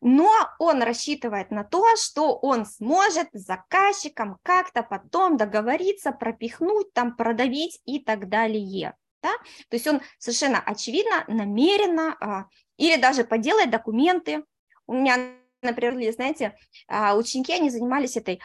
но 0.00 0.30
он 0.58 0.82
рассчитывает 0.82 1.50
на 1.50 1.64
то, 1.64 1.84
что 1.96 2.36
он 2.36 2.66
сможет 2.66 3.28
с 3.32 3.44
заказчиком 3.44 4.38
как-то 4.42 4.82
потом 4.82 5.36
договориться, 5.36 6.12
пропихнуть, 6.12 6.92
там, 6.92 7.14
продавить 7.16 7.80
и 7.84 7.98
так 7.98 8.28
далее 8.28 8.96
да? 9.26 9.36
то 9.68 9.76
есть 9.76 9.86
он 9.86 10.00
совершенно 10.18 10.60
очевидно, 10.60 11.24
намеренно 11.28 12.16
а, 12.20 12.46
или 12.76 13.00
даже 13.00 13.24
поделает 13.24 13.70
документы. 13.70 14.44
У 14.86 14.94
меня, 14.94 15.16
например, 15.62 16.12
знаете, 16.12 16.56
а, 16.88 17.16
ученики, 17.16 17.52
они 17.52 17.70
занимались 17.70 18.16
этой 18.16 18.40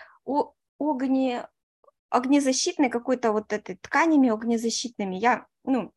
огне, 0.80 1.48
огнезащитной 2.10 2.89
какой-то 2.89 3.32
вот 3.32 3.54
этой 3.54 3.76
тканями 3.76 4.30
огнезащитными. 4.30 5.15
Я, 5.15 5.46
ну, 5.63 5.91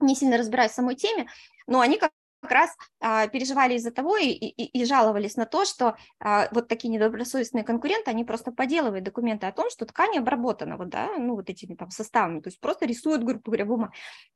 не 0.00 0.14
сильно 0.14 0.36
разбираюсь 0.36 0.72
в 0.72 0.74
самой 0.74 0.96
теме, 0.96 1.28
но 1.66 1.80
они 1.80 1.98
как 1.98 2.12
как 2.44 2.52
раз 2.52 2.70
а, 3.00 3.26
переживали 3.26 3.74
из-за 3.74 3.90
того 3.90 4.16
и, 4.16 4.28
и, 4.28 4.64
и 4.64 4.84
жаловались 4.84 5.36
на 5.36 5.46
то, 5.46 5.64
что 5.64 5.96
а, 6.20 6.48
вот 6.52 6.68
такие 6.68 6.88
недобросовестные 6.90 7.64
конкуренты, 7.64 8.10
они 8.10 8.24
просто 8.24 8.52
поделывают 8.52 9.04
документы 9.04 9.46
о 9.46 9.52
том, 9.52 9.70
что 9.70 9.86
ткань 9.86 10.18
обработана 10.18 10.76
вот, 10.76 10.90
да, 10.90 11.10
ну, 11.18 11.34
вот 11.34 11.50
этими 11.50 11.74
там 11.74 11.90
составами, 11.90 12.40
то 12.40 12.48
есть 12.48 12.60
просто 12.60 12.86
рисуют, 12.86 13.24
грубо 13.24 13.42
говоря, 13.44 13.64
бумагу. 13.64 13.92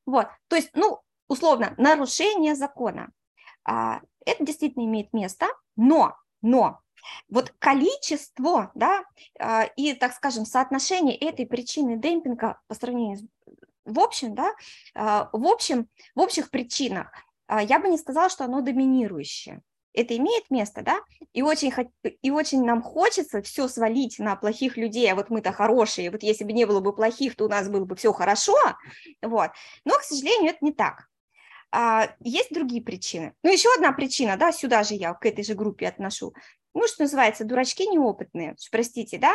Вот, 0.07 0.27
то 0.49 0.57
есть, 0.57 0.71
ну, 0.75 1.01
условно, 1.29 1.75
нарушение 1.77 2.55
закона. 2.55 3.11
А, 3.64 4.01
это 4.25 4.44
действительно 4.44 4.85
имеет 4.85 5.12
место, 5.12 5.47
но, 5.77 6.16
но 6.42 6.81
вот 7.29 7.55
количество, 7.59 8.71
да, 8.75 9.05
а, 9.38 9.64
и, 9.77 9.94
так 9.94 10.12
скажем, 10.14 10.44
соотношение 10.44 11.16
этой 11.16 11.47
причины 11.47 11.97
демпинга 11.97 12.61
по 12.66 12.75
сравнению 12.75 13.18
с 13.18 13.25
в 13.88 14.01
общем, 14.01 14.35
да, 14.35 14.55
а, 14.94 15.31
в 15.33 15.47
общем, 15.47 15.88
в 16.14 16.21
общих 16.21 16.51
причинах 16.51 17.11
я 17.48 17.78
бы 17.78 17.88
не 17.88 17.98
сказала, 17.98 18.28
что 18.28 18.44
оно 18.44 18.61
доминирующее. 18.61 19.62
Это 19.94 20.16
имеет 20.16 20.50
место, 20.50 20.82
да, 20.82 21.00
и 21.32 21.42
очень, 21.42 21.72
и 22.22 22.30
очень 22.30 22.62
нам 22.64 22.82
хочется 22.82 23.42
все 23.42 23.68
свалить 23.68 24.18
на 24.18 24.37
плохих 24.37 24.76
людей, 24.76 25.11
а 25.11 25.14
вот 25.14 25.30
мы-то 25.30 25.50
хорошие, 25.50 26.11
вот 26.11 26.22
если 26.22 26.44
бы 26.44 26.52
не 26.52 26.66
было 26.66 26.80
бы 26.80 26.94
плохих, 26.94 27.34
то 27.37 27.46
у 27.46 27.48
нас 27.48 27.68
было 27.68 27.84
бы 27.84 27.96
все 27.96 28.12
хорошо, 28.12 28.54
вот, 29.22 29.50
но, 29.84 29.94
к 29.94 30.02
сожалению, 30.02 30.50
это 30.50 30.64
не 30.64 30.72
так. 30.72 31.08
А, 31.70 32.14
есть 32.20 32.52
другие 32.52 32.82
причины. 32.82 33.34
Ну, 33.42 33.50
еще 33.52 33.68
одна 33.74 33.92
причина, 33.92 34.37
да, 34.37 34.52
сюда 34.52 34.84
же 34.84 34.94
я 34.94 35.14
к 35.14 35.26
этой 35.26 35.42
же 35.42 35.54
группе 35.54 35.88
отношу, 35.88 36.32
ну, 36.74 36.87
что 36.87 37.02
называется, 37.02 37.44
дурачки 37.44 37.87
неопытные, 37.87 38.56
простите, 38.70 39.18
да, 39.18 39.34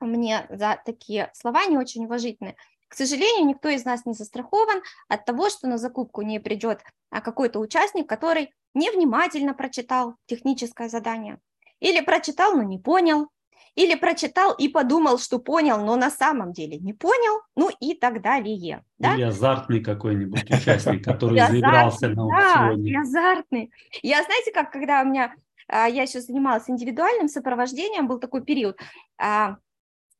мне 0.00 0.46
за 0.50 0.80
такие 0.84 1.30
слова 1.34 1.66
не 1.66 1.76
очень 1.76 2.06
уважительные. 2.06 2.56
К 2.88 2.94
сожалению, 2.94 3.46
никто 3.46 3.68
из 3.68 3.84
нас 3.84 4.06
не 4.06 4.14
застрахован 4.14 4.82
от 5.08 5.24
того, 5.24 5.50
что 5.50 5.68
на 5.68 5.78
закупку 5.78 6.22
не 6.22 6.40
придет 6.40 6.80
а, 7.10 7.20
какой-то 7.20 7.60
участник, 7.60 8.08
который 8.08 8.52
невнимательно 8.74 9.54
прочитал 9.54 10.16
техническое 10.26 10.88
задание, 10.88 11.38
или 11.80 12.00
прочитал, 12.00 12.54
но 12.54 12.62
не 12.62 12.78
понял, 12.78 13.28
или 13.74 13.94
прочитал 13.94 14.54
и 14.54 14.68
подумал, 14.68 15.18
что 15.18 15.38
понял, 15.38 15.78
но 15.84 15.96
на 15.96 16.10
самом 16.10 16.52
деле 16.52 16.78
не 16.78 16.94
понял, 16.94 17.42
ну 17.54 17.70
и 17.78 17.94
так 17.94 18.22
далее. 18.22 18.82
Да? 18.98 19.14
Или 19.14 19.22
азартный 19.22 19.80
какой-нибудь 19.80 20.44
участник, 20.50 21.04
который 21.04 21.38
заигрался 21.38 22.08
на 22.08 22.22
аукционе. 22.22 22.92
Да, 22.92 23.00
азартный. 23.02 23.70
Я, 24.02 24.22
знаете, 24.24 24.50
как, 24.52 24.72
когда 24.72 25.02
у 25.02 25.04
меня, 25.04 25.34
а, 25.68 25.86
я 25.86 26.02
еще 26.02 26.20
занималась 26.20 26.68
индивидуальным 26.68 27.28
сопровождением, 27.28 28.08
был 28.08 28.18
такой 28.18 28.42
период, 28.42 28.80
а, 29.16 29.58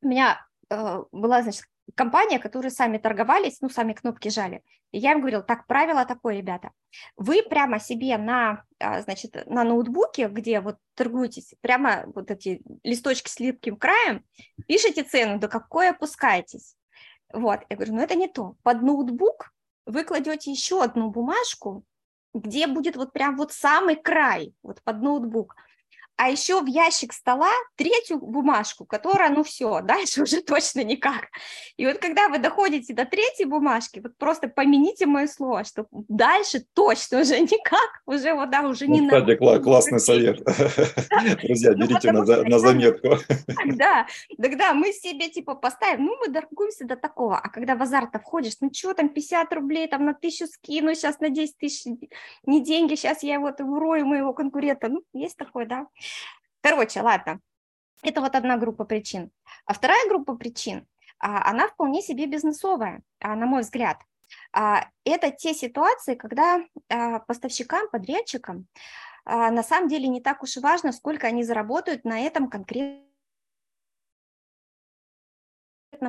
у 0.01 0.07
меня 0.07 0.39
э, 0.69 1.03
была, 1.11 1.41
значит, 1.41 1.65
компания, 1.95 2.39
которые 2.39 2.71
сами 2.71 2.97
торговались, 2.97 3.61
ну, 3.61 3.69
сами 3.69 3.93
кнопки 3.93 4.29
жали. 4.29 4.63
И 4.91 4.97
я 4.97 5.11
им 5.11 5.19
говорила, 5.19 5.43
так, 5.43 5.67
правило 5.67 6.05
такое, 6.05 6.37
ребята, 6.37 6.71
вы 7.15 7.43
прямо 7.43 7.79
себе 7.79 8.17
на, 8.17 8.63
а, 8.79 9.01
значит, 9.01 9.45
на 9.45 9.63
ноутбуке, 9.63 10.27
где 10.27 10.61
вот 10.61 10.77
торгуетесь, 10.95 11.53
прямо 11.61 12.03
вот 12.15 12.31
эти 12.31 12.61
листочки 12.83 13.29
с 13.29 13.39
липким 13.39 13.77
краем, 13.77 14.23
пишите 14.67 15.03
цену, 15.03 15.39
до 15.39 15.47
какой 15.47 15.89
опускаетесь. 15.89 16.75
Вот, 17.31 17.59
я 17.69 17.75
говорю, 17.75 17.95
ну 17.95 18.01
это 18.01 18.15
не 18.15 18.27
то. 18.27 18.55
Под 18.63 18.81
ноутбук 18.81 19.51
вы 19.85 20.03
кладете 20.03 20.51
еще 20.51 20.83
одну 20.83 21.11
бумажку, 21.11 21.83
где 22.33 22.67
будет 22.67 22.95
вот 22.95 23.13
прям 23.13 23.37
вот 23.37 23.53
самый 23.53 23.95
край, 23.95 24.53
вот 24.63 24.81
под 24.83 25.01
ноутбук– 25.01 25.55
а 26.19 26.29
еще 26.29 26.61
в 26.61 26.65
ящик 26.65 27.13
стола 27.13 27.49
третью 27.77 28.19
бумажку, 28.19 28.83
которая, 28.83 29.29
ну 29.29 29.43
все, 29.43 29.79
дальше 29.83 30.23
уже 30.23 30.41
точно 30.41 30.83
никак. 30.83 31.29
И 31.77 31.87
вот 31.87 31.99
когда 31.99 32.27
вы 32.27 32.39
доходите 32.39 32.93
до 32.93 33.05
третьей 33.05 33.45
бумажки, 33.45 34.01
вот 34.03 34.17
просто 34.17 34.49
помяните 34.49 35.05
мое 35.05 35.27
слово, 35.27 35.63
что 35.63 35.85
дальше 35.91 36.65
точно 36.73 37.21
уже 37.21 37.39
никак, 37.39 38.01
уже 38.05 38.33
вот, 38.33 38.49
да, 38.49 38.67
уже 38.67 38.87
не 38.87 38.99
ну, 38.99 39.07
надо. 39.07 39.33
Кстати, 39.37 39.63
классный 39.63 39.99
совет. 40.01 40.43
Друзья, 41.41 41.71
ну, 41.77 41.87
берите 41.87 42.11
на 42.11 42.59
заметку. 42.59 43.15
Да, 43.79 44.07
тогда 44.41 44.73
мы 44.73 44.91
себе 44.91 45.29
типа 45.29 45.55
поставим, 45.55 46.05
ну 46.05 46.17
мы 46.19 46.33
торгуемся 46.33 46.85
до 46.85 46.97
такого, 46.97 47.37
а 47.37 47.49
когда 47.49 47.75
в 47.75 47.81
азарт 47.81 48.09
входишь, 48.21 48.55
ну 48.59 48.69
что 48.73 48.93
там, 48.93 49.09
50 49.09 49.53
рублей 49.53 49.87
там 49.87 50.05
на 50.05 50.13
тысячу 50.13 50.47
скину, 50.47 50.93
сейчас 50.95 51.19
на 51.19 51.29
10 51.29 51.57
тысяч, 51.57 51.85
не 52.45 52.61
деньги, 52.61 52.95
сейчас 52.95 53.23
я 53.23 53.39
вот 53.39 53.61
урою 53.61 54.05
моего 54.05 54.33
конкурента, 54.33 54.89
ну 54.89 55.03
есть 55.13 55.37
такое, 55.37 55.65
да. 55.65 55.87
Короче, 56.61 57.01
ладно, 57.01 57.39
это 58.01 58.21
вот 58.21 58.35
одна 58.35 58.57
группа 58.57 58.85
причин. 58.85 59.31
А 59.65 59.73
вторая 59.73 60.07
группа 60.07 60.35
причин, 60.35 60.87
а, 61.19 61.49
она 61.49 61.67
вполне 61.67 62.01
себе 62.01 62.27
бизнесовая, 62.27 63.01
а, 63.19 63.35
на 63.35 63.45
мой 63.45 63.61
взгляд. 63.61 63.97
А, 64.53 64.89
это 65.03 65.31
те 65.31 65.53
ситуации, 65.53 66.15
когда 66.15 66.61
поставщикам, 67.27 67.89
подрядчикам 67.89 68.67
на 69.25 69.61
самом 69.63 69.89
деле 69.89 70.07
не 70.07 70.21
так 70.21 70.41
уж 70.41 70.57
и 70.57 70.59
важно, 70.59 70.91
сколько 70.91 71.27
они 71.27 71.43
заработают 71.43 72.03
на 72.03 72.19
этом 72.19 72.49
конкретном 72.49 73.05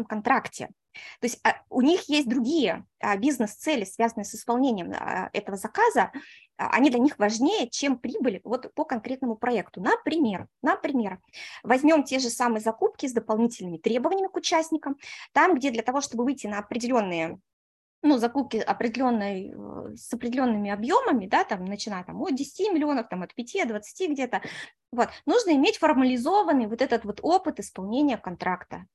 контракте. 0.08 0.70
То 1.20 1.26
есть 1.26 1.40
а, 1.44 1.56
у 1.68 1.82
них 1.82 2.08
есть 2.08 2.28
другие 2.28 2.84
а, 3.00 3.16
бизнес-цели, 3.16 3.84
связанные 3.84 4.24
с 4.24 4.34
исполнением 4.34 4.92
а, 4.92 5.30
этого 5.32 5.56
заказа, 5.56 6.12
они 6.56 6.90
для 6.90 6.98
них 6.98 7.18
важнее, 7.18 7.70
чем 7.70 7.98
прибыль 7.98 8.40
вот 8.44 8.72
по 8.74 8.84
конкретному 8.84 9.36
проекту. 9.36 9.80
Например, 9.80 10.46
например, 10.62 11.18
возьмем 11.62 12.04
те 12.04 12.18
же 12.18 12.28
самые 12.28 12.60
закупки 12.60 13.06
с 13.06 13.12
дополнительными 13.12 13.78
требованиями 13.78 14.28
к 14.28 14.36
участникам, 14.36 14.98
там, 15.32 15.54
где 15.54 15.70
для 15.70 15.82
того, 15.82 16.02
чтобы 16.02 16.24
выйти 16.24 16.46
на 16.46 16.58
определенные 16.58 17.38
ну, 18.02 18.18
закупки 18.18 18.56
определенной, 18.56 19.52
э, 19.54 19.96
с 19.96 20.12
определенными 20.12 20.70
объемами, 20.70 21.26
да, 21.26 21.44
там, 21.44 21.64
начиная 21.64 22.04
там, 22.04 22.20
от 22.22 22.34
10 22.34 22.72
миллионов, 22.72 23.08
там, 23.08 23.22
от 23.22 23.34
5, 23.34 23.68
20 23.68 24.10
где-то, 24.10 24.42
вот, 24.90 25.08
нужно 25.26 25.50
иметь 25.52 25.76
формализованный 25.78 26.66
вот 26.66 26.82
этот 26.82 27.04
вот 27.04 27.20
опыт 27.22 27.60
исполнения 27.60 28.16
контракта. 28.16 28.86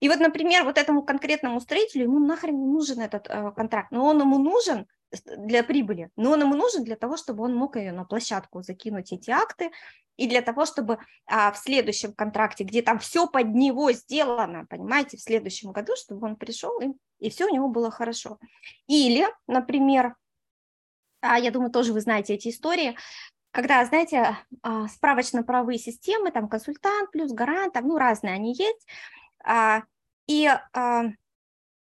И 0.00 0.08
вот, 0.08 0.18
например, 0.18 0.64
вот 0.64 0.78
этому 0.78 1.02
конкретному 1.02 1.60
строителю, 1.60 2.04
ему 2.04 2.18
нахрен 2.18 2.58
не 2.58 2.66
нужен 2.66 3.00
этот 3.00 3.26
э, 3.28 3.52
контракт, 3.52 3.90
но 3.90 4.06
он 4.06 4.20
ему 4.20 4.38
нужен 4.38 4.86
для 5.24 5.62
прибыли, 5.62 6.10
но 6.16 6.32
он 6.32 6.40
ему 6.40 6.56
нужен 6.56 6.84
для 6.84 6.96
того, 6.96 7.16
чтобы 7.16 7.44
он 7.44 7.54
мог 7.54 7.76
ее 7.76 7.92
на 7.92 8.04
площадку 8.04 8.62
закинуть 8.62 9.12
эти 9.12 9.30
акты, 9.30 9.70
и 10.16 10.28
для 10.28 10.42
того, 10.42 10.64
чтобы 10.64 10.98
а, 11.26 11.50
в 11.50 11.58
следующем 11.58 12.12
контракте, 12.12 12.64
где 12.64 12.82
там 12.82 12.98
все 12.98 13.26
под 13.26 13.48
него 13.48 13.90
сделано, 13.92 14.66
понимаете, 14.66 15.16
в 15.16 15.22
следующем 15.22 15.72
году, 15.72 15.94
чтобы 15.96 16.26
он 16.26 16.36
пришел 16.36 16.80
и, 16.80 16.92
и 17.18 17.30
все 17.30 17.46
у 17.46 17.54
него 17.54 17.68
было 17.68 17.90
хорошо. 17.90 18.38
Или, 18.86 19.26
например, 19.48 20.14
а, 21.20 21.38
я 21.38 21.50
думаю, 21.50 21.72
тоже 21.72 21.92
вы 21.92 22.00
знаете 22.00 22.34
эти 22.34 22.48
истории, 22.48 22.96
когда, 23.50 23.84
знаете, 23.84 24.36
а, 24.62 24.88
справочно-правовые 24.88 25.78
системы, 25.78 26.30
там 26.30 26.48
консультант 26.48 27.10
плюс 27.10 27.32
гарант, 27.32 27.72
там, 27.72 27.88
ну, 27.88 27.96
разные 27.96 28.34
они 28.34 28.54
есть, 28.54 28.86
и 30.26 30.46
а, 30.46 31.04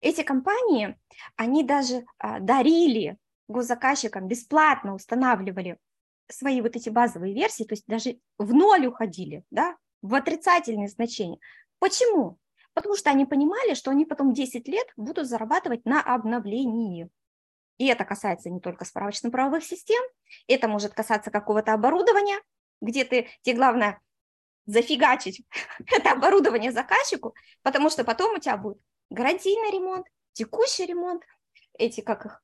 эти 0.01 0.23
компании, 0.23 0.99
они 1.37 1.65
даже 1.65 2.05
а, 2.19 2.41
дарили 2.41 3.19
госзаказчикам, 3.49 4.29
бесплатно 4.29 4.95
устанавливали 4.95 5.79
свои 6.29 6.61
вот 6.61 6.77
эти 6.77 6.89
базовые 6.89 7.35
версии, 7.35 7.65
то 7.65 7.75
есть 7.75 7.85
даже 7.87 8.19
в 8.39 8.55
ноль 8.55 8.87
уходили, 8.87 9.45
да, 9.51 9.77
в 10.03 10.15
отрицательные 10.15 10.89
значения. 10.89 11.39
Почему? 11.79 12.39
Потому 12.73 12.97
что 12.97 13.11
они 13.11 13.27
понимали, 13.27 13.75
что 13.75 13.91
они 13.91 14.05
потом 14.05 14.33
10 14.33 14.69
лет 14.69 14.87
будут 14.97 15.27
зарабатывать 15.27 15.85
на 15.85 16.01
обновлении. 16.01 17.09
И 17.79 17.87
это 17.87 18.05
касается 18.05 18.51
не 18.51 18.61
только 18.61 18.85
справочно-правовых 18.85 19.65
систем, 19.65 20.03
это 20.47 20.69
может 20.69 20.95
касаться 20.95 21.31
какого-то 21.31 21.73
оборудования, 21.73 22.41
где 22.81 23.05
ты, 23.05 23.29
тебе 23.43 23.57
главное 23.57 24.01
зафигачить 24.71 25.43
это 25.87 26.13
оборудование 26.13 26.73
заказчику, 26.73 27.35
потому 27.63 27.91
что 27.91 28.05
потом 28.05 28.37
у 28.37 28.39
тебя 28.39 28.57
будет 28.57 28.79
гарантийный 29.11 29.71
ремонт, 29.73 30.07
текущий 30.33 30.87
ремонт, 30.87 31.23
эти 31.79 32.01
как 32.01 32.27
их 32.27 32.43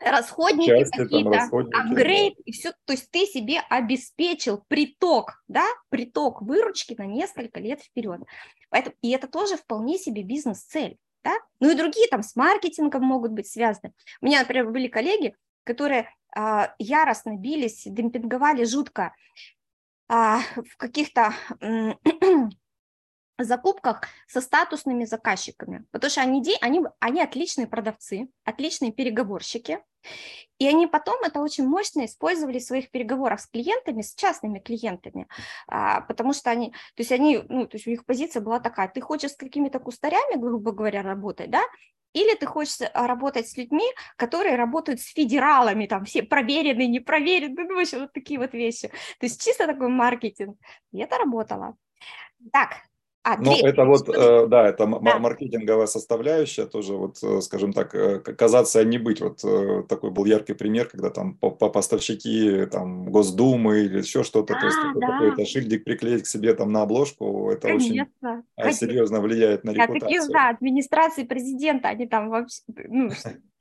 расходники 0.00 0.84
какие-то, 0.90 1.48
апгрейд, 1.78 2.34
да. 2.36 2.42
и 2.44 2.52
все, 2.52 2.72
то 2.84 2.92
есть 2.92 3.10
ты 3.10 3.26
себе 3.26 3.60
обеспечил 3.70 4.64
приток, 4.68 5.42
да, 5.48 5.66
приток 5.88 6.42
выручки 6.42 6.94
на 6.98 7.06
несколько 7.06 7.60
лет 7.60 7.80
вперед. 7.80 8.20
Поэтому, 8.70 8.96
и 9.02 9.10
это 9.12 9.28
тоже 9.28 9.56
вполне 9.56 9.98
себе 9.98 10.22
бизнес-цель, 10.22 10.98
да, 11.22 11.34
ну 11.60 11.70
и 11.70 11.76
другие 11.76 12.08
там 12.08 12.22
с 12.22 12.34
маркетингом 12.34 13.04
могут 13.04 13.30
быть 13.30 13.46
связаны. 13.46 13.94
У 14.20 14.26
меня, 14.26 14.40
например, 14.40 14.68
были 14.70 14.88
коллеги, 14.88 15.34
которые 15.62 16.10
а, 16.36 16.74
яростно 16.78 17.36
бились, 17.36 17.84
демпинговали 17.86 18.64
жутко 18.64 19.14
в 20.08 20.76
каких-то 20.76 21.34
закупках 23.38 24.02
со 24.26 24.40
статусными 24.40 25.04
заказчиками, 25.04 25.84
потому 25.90 26.10
что 26.10 26.20
они, 26.20 26.42
они, 26.60 26.82
они 27.00 27.20
отличные 27.22 27.66
продавцы, 27.66 28.28
отличные 28.44 28.92
переговорщики, 28.92 29.80
и 30.58 30.68
они 30.68 30.86
потом 30.86 31.22
это 31.24 31.40
очень 31.40 31.66
мощно 31.66 32.04
использовали 32.04 32.58
в 32.58 32.64
своих 32.64 32.90
переговорах 32.90 33.40
с 33.40 33.46
клиентами, 33.46 34.02
с 34.02 34.14
частными 34.14 34.58
клиентами, 34.58 35.26
а, 35.66 36.02
потому 36.02 36.32
что 36.32 36.50
они, 36.50 36.70
то 36.70 37.00
есть 37.00 37.10
они, 37.10 37.42
ну, 37.48 37.66
то 37.66 37.76
есть 37.76 37.86
у 37.86 37.90
них 37.90 38.04
позиция 38.04 38.40
была 38.40 38.60
такая, 38.60 38.88
ты 38.88 39.00
хочешь 39.00 39.32
с 39.32 39.36
какими-то 39.36 39.80
кустарями, 39.80 40.38
грубо 40.38 40.72
говоря, 40.72 41.02
работать, 41.02 41.50
да, 41.50 41.62
или 42.14 42.34
ты 42.36 42.46
хочешь 42.46 42.78
а, 42.80 43.06
работать 43.06 43.48
с 43.48 43.56
людьми, 43.56 43.84
которые 44.16 44.56
работают 44.56 45.00
с 45.00 45.12
федералами, 45.12 45.86
там 45.86 46.04
все 46.04 46.22
проверенные, 46.22 46.88
непроверенные, 46.88 47.66
ну, 47.66 47.76
в 47.76 47.80
общем, 47.80 48.00
вот 48.00 48.12
такие 48.12 48.40
вот 48.40 48.54
вещи. 48.54 48.88
То 48.88 49.26
есть 49.26 49.44
чисто 49.44 49.66
такой 49.66 49.88
маркетинг. 49.88 50.56
И 50.92 51.00
это 51.00 51.18
работало. 51.18 51.76
Так, 52.52 52.82
а, 53.26 53.38
ну, 53.38 53.56
это 53.56 53.86
вот, 53.86 54.06
э, 54.06 54.46
да, 54.48 54.68
это 54.68 54.86
да. 54.86 55.18
маркетинговая 55.18 55.86
составляющая 55.86 56.66
тоже, 56.66 56.92
вот, 56.92 57.16
э, 57.22 57.40
скажем 57.40 57.72
так, 57.72 57.94
э, 57.94 58.18
казаться 58.18 58.80
а 58.80 58.84
не 58.84 58.98
быть. 58.98 59.22
Вот 59.22 59.40
такой 59.88 60.10
был 60.10 60.26
яркий 60.26 60.52
пример, 60.52 60.88
когда 60.88 61.08
там 61.08 61.34
по, 61.34 61.50
по 61.50 61.70
поставщики 61.70 62.66
там 62.66 63.06
Госдумы 63.10 63.80
или 63.80 63.98
еще 64.00 64.24
что-то, 64.24 64.54
а, 64.54 64.60
то 64.60 64.66
есть 64.66 64.78
да. 64.96 65.06
какой-то 65.06 65.46
шильдик 65.46 65.84
приклеить 65.84 66.24
к 66.24 66.26
себе 66.26 66.52
там 66.52 66.70
на 66.70 66.82
обложку, 66.82 67.50
это 67.50 67.68
Конечно. 67.68 68.08
очень 68.58 68.72
серьезно 68.74 69.22
влияет 69.22 69.64
на 69.64 69.70
репутацию. 69.70 69.94
Я 69.94 70.00
таких, 70.00 70.28
да, 70.30 70.48
администрации 70.50 71.24
президента, 71.24 71.88
они 71.88 72.06
там 72.06 72.28
вообще, 72.28 72.60
ну, 72.88 73.08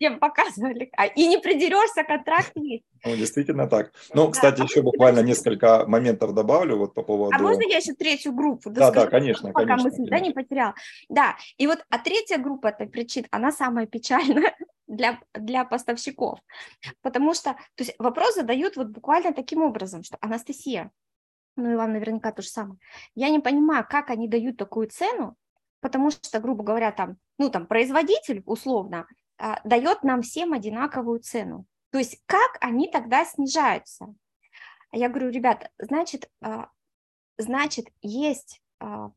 всем 0.03 0.19
показывали. 0.19 0.89
А, 0.97 1.05
и 1.05 1.27
не 1.27 1.37
придерешься, 1.37 2.03
контракт 2.03 2.51
есть. 2.55 2.83
Ну, 3.05 3.15
действительно 3.15 3.67
так. 3.67 3.91
Ну, 4.13 4.25
да. 4.25 4.31
кстати, 4.31 4.61
еще 4.61 4.81
буквально 4.81 5.21
несколько 5.21 5.85
моментов 5.87 6.33
добавлю 6.33 6.77
вот 6.77 6.93
по 6.93 7.03
поводу... 7.03 7.35
А 7.35 7.39
можно 7.39 7.61
я 7.61 7.77
еще 7.77 7.93
третью 7.93 8.33
группу? 8.33 8.69
Да, 8.69 8.91
да, 8.91 9.05
да 9.05 9.07
конечно, 9.07 9.51
пока 9.51 9.65
конечно. 9.65 9.89
мысль, 9.89 10.09
да, 10.09 10.19
не 10.19 10.31
потеряла. 10.31 10.75
Да, 11.09 11.35
и 11.57 11.67
вот, 11.67 11.85
а 11.89 11.99
третья 11.99 12.37
группа 12.37 12.67
этой 12.67 12.87
причин, 12.87 13.25
она 13.31 13.51
самая 13.51 13.85
печальная 13.85 14.55
для, 14.87 15.19
для 15.33 15.63
поставщиков, 15.63 16.39
потому 17.01 17.33
что, 17.33 17.53
то 17.75 17.83
есть 17.83 17.95
вопрос 17.99 18.35
задают 18.35 18.75
вот 18.75 18.87
буквально 18.87 19.33
таким 19.33 19.63
образом, 19.63 20.03
что 20.03 20.17
Анастасия, 20.21 20.91
ну 21.55 21.71
и 21.71 21.75
вам 21.75 21.93
наверняка 21.93 22.31
то 22.31 22.41
же 22.41 22.49
самое, 22.49 22.77
я 23.15 23.29
не 23.29 23.39
понимаю, 23.39 23.85
как 23.89 24.09
они 24.09 24.27
дают 24.27 24.57
такую 24.57 24.87
цену, 24.87 25.35
потому 25.81 26.11
что, 26.11 26.39
грубо 26.39 26.63
говоря, 26.63 26.91
там, 26.91 27.17
ну, 27.37 27.49
там, 27.49 27.67
производитель, 27.67 28.41
условно, 28.45 28.99
а, 28.99 29.05
дает 29.63 30.03
нам 30.03 30.21
всем 30.21 30.53
одинаковую 30.53 31.19
цену. 31.19 31.65
То 31.91 31.99
есть 31.99 32.21
как 32.25 32.57
они 32.59 32.87
тогда 32.87 33.23
снижаются? 33.23 34.13
Я 34.91 35.09
говорю, 35.09 35.29
ребят, 35.29 35.71
значит, 35.77 36.29
а, 36.41 36.69
значит, 37.37 37.87
есть 38.01 38.61
а, 38.79 39.11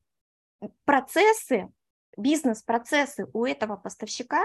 процессы, 0.85 1.70
бизнес-процессы 2.16 3.29
у 3.33 3.44
этого 3.44 3.76
поставщика, 3.76 4.42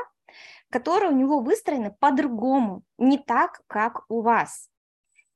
которые 0.69 1.11
у 1.11 1.15
него 1.15 1.39
выстроены 1.39 1.95
по-другому, 1.99 2.83
не 2.97 3.17
так, 3.17 3.61
как 3.67 4.03
у 4.09 4.21
вас. 4.21 4.69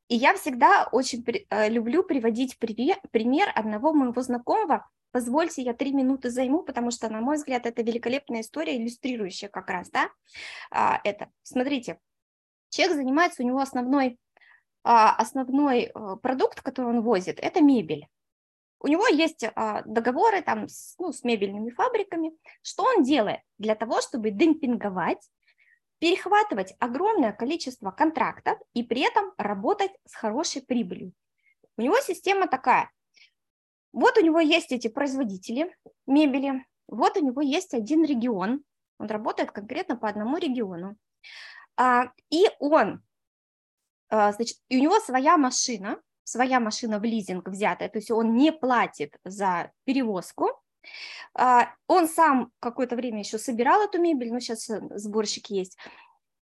И 0.08 0.16
я 0.16 0.36
всегда 0.36 0.88
очень 0.92 1.26
э, 1.26 1.70
люблю 1.70 2.04
приводить 2.04 2.60
пример 2.60 3.52
одного 3.56 3.94
моего 3.94 4.22
знакомого. 4.22 4.88
Позвольте, 5.16 5.62
я 5.62 5.74
три 5.74 5.94
минуты 5.94 6.30
займу, 6.30 6.62
потому 6.62 6.92
что, 6.92 7.08
на 7.08 7.22
мой 7.22 7.38
взгляд, 7.38 7.66
это 7.66 7.82
великолепная 7.82 8.42
история, 8.42 8.76
иллюстрирующая 8.76 9.48
как 9.48 9.70
раз, 9.70 9.90
да, 9.90 10.10
а, 10.72 11.00
это. 11.06 11.32
Смотрите, 11.42 12.02
человек 12.68 12.98
занимается, 12.98 13.42
у 13.42 13.46
него 13.46 13.60
основной, 13.60 14.20
а, 14.84 15.16
основной 15.16 15.84
э, 15.84 16.16
продукт, 16.22 16.62
который 16.62 16.88
он 16.88 17.02
возит, 17.02 17.40
это 17.40 17.62
мебель. 17.62 18.10
У 18.82 18.88
него 18.88 19.08
есть 19.08 19.46
а, 19.46 19.84
договоры 19.86 20.42
там 20.42 20.68
с, 20.68 20.96
ну, 21.00 21.14
с 21.14 21.24
мебельными 21.24 21.70
фабриками. 21.70 22.34
Что 22.62 22.84
он 22.84 23.04
делает 23.04 23.40
для 23.58 23.76
того, 23.76 24.02
чтобы 24.02 24.32
демпинговать 24.32 25.30
перехватывать 26.00 26.76
огромное 26.80 27.32
количество 27.32 27.90
контрактов 27.92 28.60
и 28.74 28.84
при 28.84 29.04
этом 29.04 29.32
работать 29.38 29.92
с 30.06 30.14
хорошей 30.14 30.62
прибылью. 30.62 31.14
У 31.78 31.84
него 31.84 31.96
система 32.02 32.50
такая. 32.50 32.92
Вот 33.96 34.18
у 34.18 34.22
него 34.22 34.42
есть 34.42 34.74
эти 34.74 34.90
производители 34.90 35.74
мебели, 36.06 36.66
вот 36.86 37.16
у 37.16 37.26
него 37.26 37.42
есть 37.42 37.74
один 37.74 38.04
регион, 38.04 38.62
он 39.00 39.08
работает 39.08 39.54
конкретно 39.54 39.96
по 39.96 40.10
одному 40.10 40.38
региону. 40.38 40.98
А, 41.78 42.12
и 42.30 42.44
он, 42.60 43.02
а, 44.10 44.34
значит, 44.34 44.58
у 44.70 44.76
него 44.76 45.00
своя 45.00 45.38
машина, 45.38 46.02
своя 46.26 46.60
машина 46.60 47.00
в 47.00 47.06
лизинг 47.06 47.48
взятая, 47.48 47.88
то 47.88 48.00
есть 48.00 48.12
он 48.12 48.36
не 48.36 48.52
платит 48.52 49.16
за 49.24 49.72
перевозку, 49.86 50.52
а, 51.34 51.70
он 51.88 52.10
сам 52.10 52.52
какое-то 52.60 52.98
время 52.98 53.20
еще 53.20 53.40
собирал 53.40 53.82
эту 53.82 54.02
мебель, 54.02 54.34
но 54.34 54.42
сейчас 54.42 54.70
э, 54.70 54.82
сборщик 54.92 55.48
есть. 55.50 55.78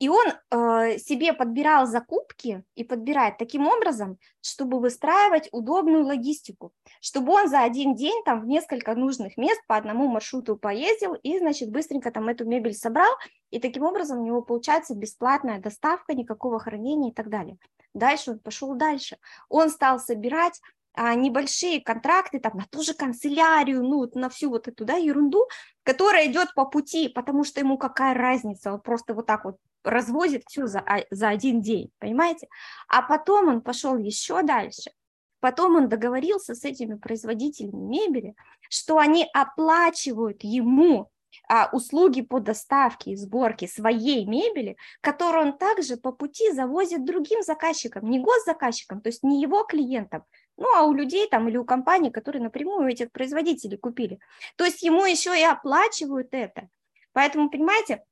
И 0.01 0.09
он 0.09 0.25
э, 0.29 0.97
себе 0.97 1.31
подбирал 1.31 1.85
закупки 1.85 2.63
и 2.73 2.83
подбирает 2.83 3.37
таким 3.37 3.67
образом, 3.67 4.17
чтобы 4.41 4.79
выстраивать 4.79 5.47
удобную 5.51 6.03
логистику, 6.03 6.73
чтобы 7.01 7.33
он 7.33 7.47
за 7.47 7.61
один 7.61 7.93
день 7.93 8.23
там 8.25 8.41
в 8.41 8.47
несколько 8.47 8.95
нужных 8.95 9.37
мест 9.37 9.61
по 9.67 9.77
одному 9.77 10.07
маршруту 10.07 10.57
поездил 10.57 11.13
и, 11.13 11.37
значит, 11.37 11.69
быстренько 11.69 12.09
там 12.09 12.29
эту 12.29 12.45
мебель 12.45 12.73
собрал, 12.73 13.13
и 13.51 13.59
таким 13.59 13.83
образом 13.83 14.21
у 14.21 14.25
него 14.25 14.41
получается 14.41 14.95
бесплатная 14.95 15.59
доставка, 15.59 16.15
никакого 16.15 16.57
хранения 16.57 17.11
и 17.11 17.13
так 17.13 17.29
далее. 17.29 17.59
Дальше 17.93 18.31
он 18.31 18.39
пошел 18.39 18.73
дальше. 18.73 19.19
Он 19.49 19.69
стал 19.69 19.99
собирать 19.99 20.59
а, 20.93 21.13
небольшие 21.13 21.79
контракты 21.79 22.39
там 22.39 22.57
на 22.57 22.65
ту 22.71 22.81
же 22.81 22.95
канцелярию, 22.95 23.83
ну, 23.83 24.09
на 24.15 24.29
всю 24.29 24.49
вот 24.49 24.67
эту, 24.67 24.83
да, 24.83 24.95
ерунду, 24.95 25.47
которая 25.83 26.25
идет 26.25 26.55
по 26.55 26.65
пути, 26.65 27.07
потому 27.07 27.43
что 27.43 27.59
ему 27.59 27.77
какая 27.77 28.15
разница, 28.15 28.73
он 28.73 28.81
просто 28.81 29.13
вот 29.13 29.27
так 29.27 29.45
вот 29.45 29.57
развозит 29.83 30.43
все 30.47 30.67
за, 30.67 30.83
за 31.09 31.29
один 31.29 31.61
день, 31.61 31.91
понимаете? 31.99 32.47
А 32.87 33.01
потом 33.01 33.47
он 33.47 33.61
пошел 33.61 33.97
еще 33.97 34.43
дальше, 34.43 34.91
потом 35.39 35.75
он 35.75 35.89
договорился 35.89 36.55
с 36.55 36.63
этими 36.63 36.95
производителями 36.95 37.83
мебели, 37.83 38.35
что 38.69 38.97
они 38.97 39.27
оплачивают 39.33 40.43
ему 40.43 41.09
а, 41.47 41.69
услуги 41.71 42.21
по 42.21 42.39
доставке 42.39 43.11
и 43.11 43.15
сборке 43.15 43.67
своей 43.67 44.25
мебели, 44.25 44.77
которую 45.01 45.47
он 45.47 45.57
также 45.57 45.97
по 45.97 46.11
пути 46.11 46.51
завозит 46.51 47.05
другим 47.05 47.41
заказчикам, 47.41 48.09
не 48.09 48.19
госзаказчикам, 48.19 49.01
то 49.01 49.09
есть 49.09 49.23
не 49.23 49.41
его 49.41 49.63
клиентам, 49.63 50.23
ну, 50.57 50.67
а 50.75 50.83
у 50.83 50.93
людей 50.93 51.27
там 51.29 51.49
или 51.49 51.57
у 51.57 51.65
компаний, 51.65 52.11
которые 52.11 52.43
напрямую 52.43 52.89
этих 52.89 53.11
производителей 53.11 53.77
купили. 53.77 54.19
То 54.57 54.65
есть 54.65 54.83
ему 54.83 55.05
еще 55.05 55.37
и 55.37 55.43
оплачивают 55.43 56.29
это. 56.31 56.69
Поэтому, 57.13 57.49
понимаете, 57.49 58.03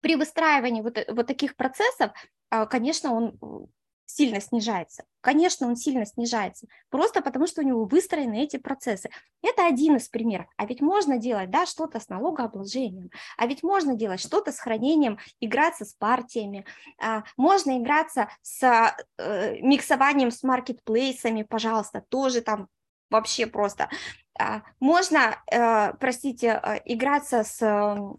при 0.00 0.16
выстраивании 0.16 0.82
вот, 0.82 0.98
вот 1.08 1.26
таких 1.26 1.56
процессов, 1.56 2.12
а, 2.50 2.66
конечно, 2.66 3.12
он 3.12 3.68
сильно 4.10 4.40
снижается. 4.40 5.04
Конечно, 5.20 5.66
он 5.66 5.76
сильно 5.76 6.04
снижается, 6.04 6.66
просто 6.88 7.22
потому 7.22 7.46
что 7.46 7.60
у 7.60 7.64
него 7.64 7.84
выстроены 7.84 8.42
эти 8.42 8.56
процессы. 8.56 9.10
Это 9.42 9.66
один 9.66 9.96
из 9.96 10.08
примеров. 10.08 10.46
А 10.56 10.66
ведь 10.66 10.80
можно 10.80 11.18
делать 11.18 11.50
да, 11.50 11.66
что-то 11.66 12.00
с 12.00 12.08
налогообложением, 12.08 13.10
а 13.36 13.46
ведь 13.46 13.62
можно 13.62 13.94
делать 13.94 14.20
что-то 14.20 14.52
с 14.52 14.58
хранением, 14.58 15.18
играться 15.40 15.84
с 15.84 15.94
партиями, 15.94 16.66
а, 17.00 17.24
можно 17.36 17.78
играться 17.78 18.28
с 18.42 18.62
э, 19.18 19.60
миксованием 19.60 20.30
с 20.30 20.42
маркетплейсами, 20.42 21.42
пожалуйста, 21.42 22.04
тоже 22.08 22.40
там 22.40 22.68
вообще 23.10 23.46
просто. 23.46 23.88
А, 24.38 24.62
можно, 24.78 25.36
э, 25.50 25.92
простите, 25.98 26.60
э, 26.62 26.80
играться 26.84 27.44
с, 27.44 27.58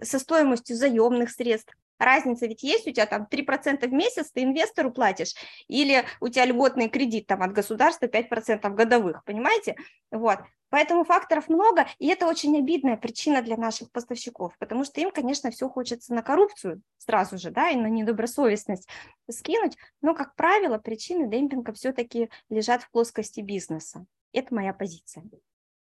со 0.02 0.20
стоимостью 0.20 0.76
заемных 0.76 1.32
средств, 1.32 1.76
Разница 2.02 2.48
ведь 2.48 2.64
есть, 2.64 2.88
у 2.88 2.92
тебя 2.92 3.06
там 3.06 3.28
3% 3.30 3.88
в 3.88 3.94
месяц 3.94 4.32
ты 4.32 4.42
инвестору 4.42 4.92
платишь, 4.92 5.36
или 5.68 6.04
у 6.20 6.30
тебя 6.30 6.46
льготный 6.46 6.90
кредит 6.90 7.28
там 7.28 7.44
от 7.44 7.54
государства 7.54 8.08
5% 8.08 8.68
годовых, 8.74 9.24
понимаете? 9.24 9.76
Вот. 10.10 10.40
Поэтому 10.70 11.04
факторов 11.04 11.48
много, 11.48 11.86
и 12.00 12.08
это 12.08 12.26
очень 12.26 12.58
обидная 12.58 12.98
причина 12.98 13.44
для 13.44 13.56
наших 13.56 13.92
поставщиков, 13.92 14.58
потому 14.58 14.84
что 14.84 15.00
им, 15.00 15.12
конечно, 15.12 15.52
все 15.52 15.70
хочется 15.70 16.16
на 16.16 16.24
коррупцию 16.24 16.82
сразу 16.98 17.38
же, 17.38 17.52
да, 17.52 17.70
и 17.70 17.76
на 17.76 17.86
недобросовестность 17.86 18.90
скинуть, 19.30 19.78
но, 20.02 20.16
как 20.16 20.34
правило, 20.34 20.80
причины 20.80 21.30
демпинга 21.30 21.72
все-таки 21.74 22.32
лежат 22.50 22.82
в 22.82 22.90
плоскости 22.90 23.42
бизнеса. 23.42 24.08
Это 24.34 24.56
моя 24.56 24.74
позиция 24.74 25.24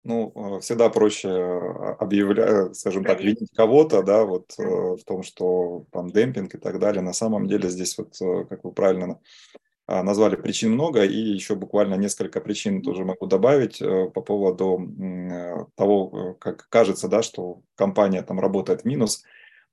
ну, 0.04 0.32
э, 0.34 0.60
всегда 0.60 0.90
проще 0.90 1.28
э, 1.28 1.94
объявлять, 1.98 2.48
э, 2.48 2.74
скажем 2.74 3.04
так, 3.04 3.20
видеть 3.20 3.50
кого-то, 3.54 4.02
да, 4.02 4.24
вот 4.24 4.54
в 4.56 5.02
том, 5.04 5.22
что 5.22 5.86
там 5.90 6.10
демпинг 6.10 6.54
и 6.54 6.58
так 6.58 6.78
далее. 6.78 7.02
На 7.02 7.14
самом 7.14 7.48
деле 7.48 7.70
здесь 7.70 7.96
вот, 7.98 8.14
как 8.48 8.64
вы 8.64 8.72
правильно 8.72 9.18
а, 9.86 10.02
назвали, 10.02 10.36
причин 10.36 10.72
много, 10.72 11.04
и 11.04 11.16
еще 11.16 11.54
буквально 11.54 11.94
несколько 11.94 12.40
причин 12.40 12.82
тоже 12.82 13.04
могу 13.04 13.26
добавить 13.26 13.78
по 13.78 14.20
поводу 14.20 14.88
того, 15.74 16.34
как 16.38 16.68
кажется, 16.68 17.08
да, 17.08 17.22
что 17.22 17.62
компания 17.74 18.22
там 18.22 18.40
работает 18.40 18.82
в 18.82 18.84
минус. 18.84 19.24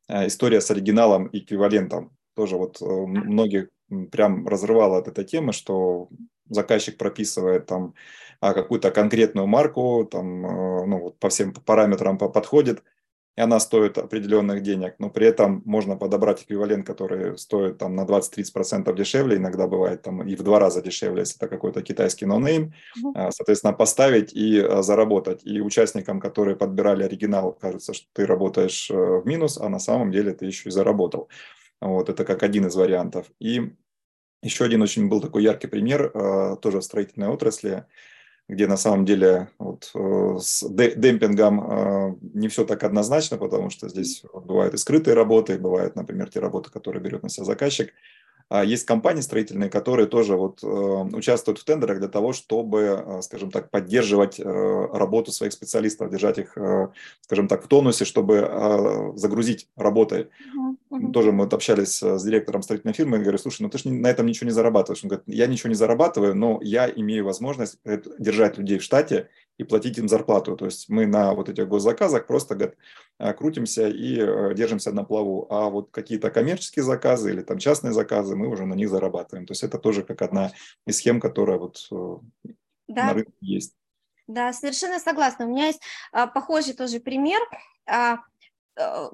История 0.09 0.61
с 0.61 0.71
оригиналом 0.71 1.29
эквивалентом. 1.31 2.11
Тоже 2.35 2.57
вот 2.57 2.81
многих 2.81 3.69
прям 4.11 4.47
разрывала 4.47 4.97
от 4.97 5.07
этой 5.07 5.25
темы, 5.25 5.53
что 5.53 6.09
заказчик 6.49 6.97
прописывает 6.97 7.65
там 7.65 7.93
а, 8.39 8.53
какую-то 8.53 8.91
конкретную 8.91 9.47
марку, 9.47 10.07
там, 10.09 10.45
э, 10.45 10.85
ну, 10.87 10.99
вот 10.99 11.19
по 11.19 11.29
всем 11.29 11.53
параметрам 11.53 12.17
подходит, 12.17 12.83
и 13.37 13.41
она 13.41 13.59
стоит 13.59 13.97
определенных 13.97 14.61
денег, 14.61 14.95
но 14.99 15.09
при 15.09 15.25
этом 15.25 15.61
можно 15.63 15.95
подобрать 15.95 16.43
эквивалент, 16.43 16.85
который 16.85 17.37
стоит 17.37 17.77
там 17.77 17.95
на 17.95 18.03
20-30% 18.03 18.93
дешевле, 18.93 19.37
иногда 19.37 19.67
бывает 19.67 20.01
там 20.01 20.21
и 20.27 20.35
в 20.35 20.43
два 20.43 20.59
раза 20.59 20.81
дешевле, 20.81 21.21
если 21.21 21.37
это 21.37 21.47
какой-то 21.47 21.81
китайский 21.81 22.25
no-name, 22.25 22.73
mm 22.97 23.31
соответственно, 23.31 23.73
поставить 23.73 24.33
и 24.33 24.59
э, 24.59 24.81
заработать. 24.81 25.41
И 25.45 25.61
участникам, 25.61 26.19
которые 26.19 26.57
подбирали 26.57 27.03
оригинал, 27.03 27.53
кажется, 27.53 27.93
что 27.93 28.07
ты 28.13 28.25
работаешь 28.25 28.89
э, 28.91 28.93
в 28.93 29.25
минус, 29.25 29.57
а 29.57 29.69
на 29.69 29.79
самом 29.79 30.11
деле 30.11 30.33
ты 30.33 30.45
еще 30.45 30.69
и 30.69 30.71
заработал. 30.71 31.29
Вот, 31.79 32.09
это 32.09 32.25
как 32.25 32.43
один 32.43 32.67
из 32.67 32.75
вариантов. 32.75 33.31
И 33.39 33.73
еще 34.41 34.65
один 34.65 34.81
очень 34.81 35.07
был 35.07 35.21
такой 35.21 35.43
яркий 35.43 35.67
пример, 35.67 36.11
э, 36.13 36.55
тоже 36.61 36.79
в 36.79 36.83
строительной 36.83 37.27
отрасли, 37.27 37.85
где 38.47 38.67
на 38.67 38.77
самом 38.77 39.05
деле 39.05 39.49
вот, 39.59 39.91
э, 39.93 40.37
с 40.39 40.67
демпингом 40.67 41.61
э, 41.61 42.15
не 42.33 42.47
все 42.47 42.65
так 42.65 42.83
однозначно, 42.83 43.37
потому 43.37 43.69
что 43.69 43.87
здесь 43.87 44.23
бывают 44.33 44.73
и 44.73 44.77
скрытые 44.77 45.13
работы, 45.13 45.59
бывают, 45.59 45.95
например, 45.95 46.29
те 46.29 46.39
работы, 46.39 46.71
которые 46.71 47.03
берет 47.03 47.23
на 47.23 47.29
себя 47.29 47.45
заказчик. 47.45 47.93
А 48.49 48.65
есть 48.65 48.85
компании 48.85 49.21
строительные, 49.21 49.69
которые 49.69 50.07
тоже 50.07 50.35
вот, 50.35 50.61
участвуют 50.61 51.59
в 51.59 51.63
тендерах 51.63 51.99
для 51.99 52.09
того, 52.09 52.33
чтобы, 52.33 53.19
скажем 53.21 53.49
так, 53.49 53.71
поддерживать 53.71 54.41
работу 54.41 55.31
своих 55.31 55.53
специалистов, 55.53 56.11
держать 56.11 56.37
их, 56.37 56.57
скажем 57.21 57.47
так, 57.47 57.63
в 57.63 57.69
тонусе, 57.69 58.03
чтобы 58.03 59.13
загрузить 59.15 59.69
работой. 59.77 60.27
Угу. 60.91 61.13
Тоже 61.13 61.31
мы 61.31 61.45
вот 61.45 61.53
общались 61.53 62.03
с 62.03 62.23
директором 62.23 62.61
строительной 62.61 62.93
фирмы, 62.93 63.17
и 63.17 63.21
говорю, 63.21 63.37
слушай, 63.37 63.61
ну 63.61 63.69
ты 63.69 63.77
же 63.77 63.89
на 63.89 64.07
этом 64.07 64.25
ничего 64.25 64.47
не 64.47 64.53
зарабатываешь. 64.53 65.01
Он 65.03 65.07
говорит, 65.07 65.23
я 65.25 65.47
ничего 65.47 65.69
не 65.69 65.75
зарабатываю, 65.75 66.35
но 66.35 66.59
я 66.61 66.89
имею 66.89 67.23
возможность 67.23 67.79
держать 68.19 68.57
людей 68.57 68.77
в 68.77 68.83
штате 68.83 69.29
и 69.57 69.63
платить 69.63 69.97
им 69.97 70.09
зарплату. 70.09 70.57
То 70.57 70.65
есть 70.65 70.89
мы 70.89 71.05
на 71.05 71.33
вот 71.33 71.47
этих 71.47 71.67
госзаказах 71.69 72.27
просто 72.27 72.55
говорит, 72.55 72.77
а, 73.17 73.33
крутимся 73.33 73.87
и 73.87 74.19
э, 74.19 74.53
держимся 74.53 74.91
на 74.91 75.05
плаву. 75.05 75.47
А 75.49 75.69
вот 75.69 75.91
какие-то 75.91 76.29
коммерческие 76.29 76.83
заказы 76.83 77.31
или 77.31 77.41
там 77.41 77.57
частные 77.57 77.93
заказы, 77.93 78.35
мы 78.35 78.47
уже 78.47 78.65
на 78.65 78.73
них 78.73 78.89
зарабатываем. 78.89 79.45
То 79.45 79.51
есть 79.51 79.63
это 79.63 79.77
тоже 79.77 80.03
как 80.03 80.21
одна 80.21 80.51
из 80.85 80.97
схем, 80.97 81.21
которая 81.21 81.57
вот 81.57 81.87
э, 81.89 82.49
да. 82.89 83.05
на 83.05 83.13
рынке 83.13 83.31
есть. 83.39 83.75
Да, 84.27 84.51
совершенно 84.51 84.99
согласна. 84.99 85.45
У 85.45 85.49
меня 85.49 85.67
есть 85.67 85.81
а, 86.11 86.27
похожий 86.27 86.73
тоже 86.73 86.99
пример. 86.99 87.39
А, 87.85 88.17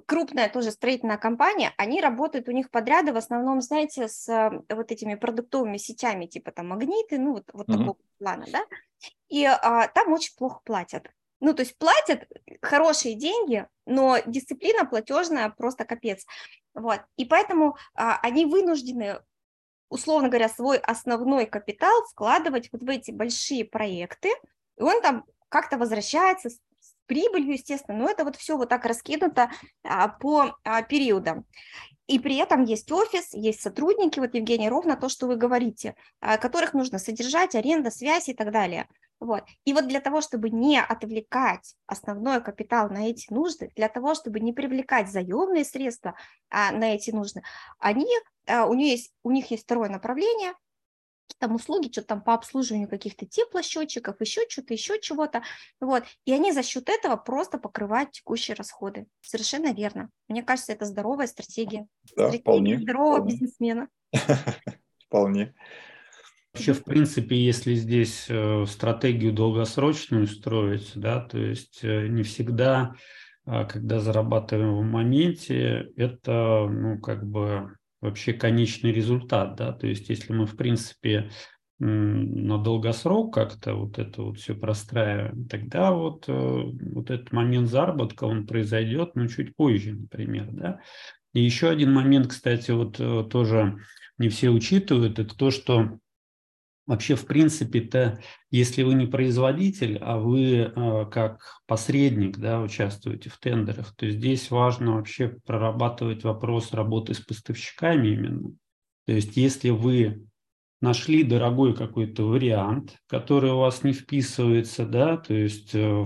крупная 0.06 0.50
тоже 0.50 0.72
строительная 0.72 1.18
компания, 1.18 1.74
они 1.78 2.02
работают, 2.02 2.48
у 2.48 2.52
них 2.52 2.70
подряды 2.70 3.14
в 3.14 3.18
основном, 3.18 3.62
знаете, 3.62 4.08
с 4.08 4.28
вот 4.70 4.92
этими 4.92 5.16
продуктовыми 5.16 5.78
сетями, 5.78 6.26
типа 6.26 6.52
там 6.52 6.70
магниты, 6.70 7.18
ну 7.18 7.34
вот, 7.34 7.50
вот 7.54 7.68
mm-hmm. 7.68 7.78
такого 7.78 7.98
плана, 8.20 8.46
да, 8.52 8.66
и 9.30 9.46
а, 9.46 9.88
там 9.88 10.14
очень 10.14 10.36
плохо 10.36 10.62
платят. 10.64 11.08
Ну, 11.40 11.54
то 11.54 11.62
есть 11.62 11.78
платят 11.78 12.28
хорошие 12.62 13.16
деньги, 13.16 13.68
но 13.86 14.18
дисциплина 14.26 14.86
платежная 14.86 15.50
просто 15.50 15.86
капец. 15.86 16.26
Вот. 16.74 17.02
И 17.16 17.26
поэтому 17.26 17.78
а, 17.94 18.20
они 18.24 18.46
вынуждены, 18.46 19.22
условно 19.90 20.30
говоря, 20.30 20.50
свой 20.50 20.78
основной 20.78 21.46
капитал 21.46 22.04
вкладывать 22.12 22.70
вот 22.72 22.82
в 22.82 22.90
эти 22.90 23.12
большие 23.12 23.66
проекты, 23.66 24.30
и 24.78 24.82
он 24.82 25.02
там 25.02 25.26
как-то 25.50 25.78
возвращается 25.78 26.50
с, 26.50 26.60
прибылью, 27.08 27.54
естественно, 27.54 27.98
но 27.98 28.10
это 28.10 28.24
вот 28.24 28.36
все 28.36 28.58
вот 28.58 28.70
так 28.70 28.86
раскинуто 28.86 29.50
а, 29.84 30.08
по 30.10 30.56
а, 30.64 30.84
периодам. 30.84 31.46
И 32.08 32.20
при 32.20 32.38
этом 32.38 32.64
есть 32.64 32.92
офис, 32.92 33.34
есть 33.34 33.62
сотрудники, 33.62 34.20
вот, 34.20 34.34
Евгений, 34.34 34.70
ровно 34.70 34.96
то, 34.96 35.10
что 35.10 35.28
вы 35.28 35.36
говорите, 35.36 35.96
а, 36.22 36.38
которых 36.38 36.74
нужно 36.74 37.00
содержать, 37.00 37.56
аренда, 37.56 37.92
связь 37.92 38.30
и 38.30 38.34
так 38.34 38.52
далее. 38.52 38.88
Вот. 39.20 39.44
И 39.66 39.74
вот 39.74 39.88
для 39.88 40.00
того, 40.00 40.22
чтобы 40.22 40.50
не 40.50 40.80
отвлекать 40.80 41.76
основной 41.86 42.42
капитал 42.42 42.90
на 42.90 43.10
эти 43.10 43.34
нужды, 43.34 43.72
для 43.76 43.90
того, 43.90 44.14
чтобы 44.14 44.40
не 44.40 44.54
привлекать 44.54 45.10
заемные 45.10 45.66
средства 45.66 46.16
а, 46.50 46.72
на 46.72 46.96
эти 46.96 47.12
нужды, 47.12 47.42
они, 47.80 48.08
а, 48.46 48.68
у, 48.68 48.74
них 48.74 48.92
есть, 48.92 49.14
у 49.24 49.32
них 49.32 49.52
есть 49.52 49.64
второе 49.64 49.90
направление– 49.90 50.54
там 51.40 51.56
услуги, 51.56 51.92
что-то 51.92 52.08
там 52.08 52.22
по 52.22 52.34
обслуживанию 52.34 52.90
каких-то 52.90 53.26
теплосчетчиков, 53.26 54.20
еще 54.22 54.42
что-то, 54.50 54.74
еще 54.74 55.00
чего-то, 55.00 55.44
вот, 55.80 56.04
и 56.26 56.34
они 56.34 56.52
за 56.52 56.64
счет 56.64 56.90
этого 56.90 57.16
просто 57.16 57.58
покрывают 57.58 58.12
текущие 58.12 58.56
расходы. 58.56 59.08
Совершенно 59.22 59.74
верно. 59.74 60.10
Мне 60.28 60.44
кажется, 60.44 60.74
это 60.74 60.86
здоровая 60.86 61.28
стратегия. 61.28 61.88
Да, 62.16 62.28
стратегия 62.28 62.42
вполне. 62.42 62.80
здорового 62.80 63.16
вполне. 63.18 63.34
бизнесмена. 63.34 63.88
Вполне. 65.08 65.54
Вообще, 66.54 66.74
в 66.74 66.84
принципе, 66.84 67.38
если 67.38 67.76
здесь 67.76 68.26
э, 68.30 68.66
стратегию 68.68 69.32
долгосрочную 69.32 70.28
строить, 70.28 70.92
да, 70.96 71.22
то 71.22 71.38
есть 71.38 71.80
э, 71.84 72.08
не 72.08 72.24
всегда, 72.24 72.96
а, 73.46 73.64
когда 73.64 74.00
зарабатываем 74.00 74.76
в 74.76 74.84
моменте, 74.84 75.92
это, 75.96 76.68
ну, 76.68 77.00
как 77.00 77.26
бы 77.26 77.78
вообще 78.02 78.34
конечный 78.34 78.92
результат, 78.92 79.56
да, 79.56 79.72
то 79.72 79.88
есть 79.88 80.10
если 80.10 80.34
мы, 80.34 80.46
в 80.46 80.56
принципе, 80.56 81.30
на 81.80 82.58
долгосрок 82.58 83.34
как-то 83.34 83.76
вот 83.76 84.00
это 84.00 84.24
вот 84.24 84.40
все 84.40 84.56
простраиваем, 84.56 85.48
тогда 85.48 85.92
вот, 85.92 86.26
э, 86.28 86.32
вот 86.34 87.12
этот 87.12 87.32
момент 87.32 87.70
заработка, 87.70 88.24
он 88.24 88.48
произойдет, 88.48 89.12
ну, 89.14 89.28
чуть 89.28 89.56
позже, 89.56 89.94
например, 89.94 90.48
да. 90.52 90.80
И 91.34 91.44
еще 91.44 91.70
один 91.70 91.94
момент, 91.94 92.28
кстати, 92.28 92.72
вот 92.72 93.00
э, 93.00 93.24
тоже 93.30 93.78
не 94.18 94.30
все 94.30 94.50
учитывают, 94.50 95.20
это 95.20 95.36
то, 95.36 95.52
что 95.52 96.00
Вообще, 96.88 97.16
в 97.16 97.26
принципе-то, 97.26 98.22
если 98.50 98.82
вы 98.82 98.94
не 98.94 99.06
производитель, 99.08 99.98
а 99.98 100.18
вы 100.18 100.72
э, 100.74 101.06
как 101.12 101.62
посредник 101.68 102.38
да, 102.38 102.62
участвуете 102.62 103.30
в 103.30 103.38
тендерах, 103.40 103.94
то 103.94 104.10
здесь 104.10 104.50
важно 104.50 104.96
вообще 104.96 105.36
прорабатывать 105.46 106.24
вопрос 106.24 106.72
работы 106.72 107.14
с 107.14 107.20
поставщиками 107.20 108.08
именно. 108.08 108.52
То 109.06 109.12
есть 109.12 109.36
если 109.36 109.70
вы 109.70 110.26
нашли 110.80 111.24
дорогой 111.24 111.76
какой-то 111.76 112.24
вариант, 112.24 112.96
который 113.08 113.52
у 113.52 113.58
вас 113.58 113.84
не 113.84 113.92
вписывается, 113.92 114.86
да, 114.86 115.18
то 115.18 115.34
есть, 115.34 115.76
э, 115.76 116.06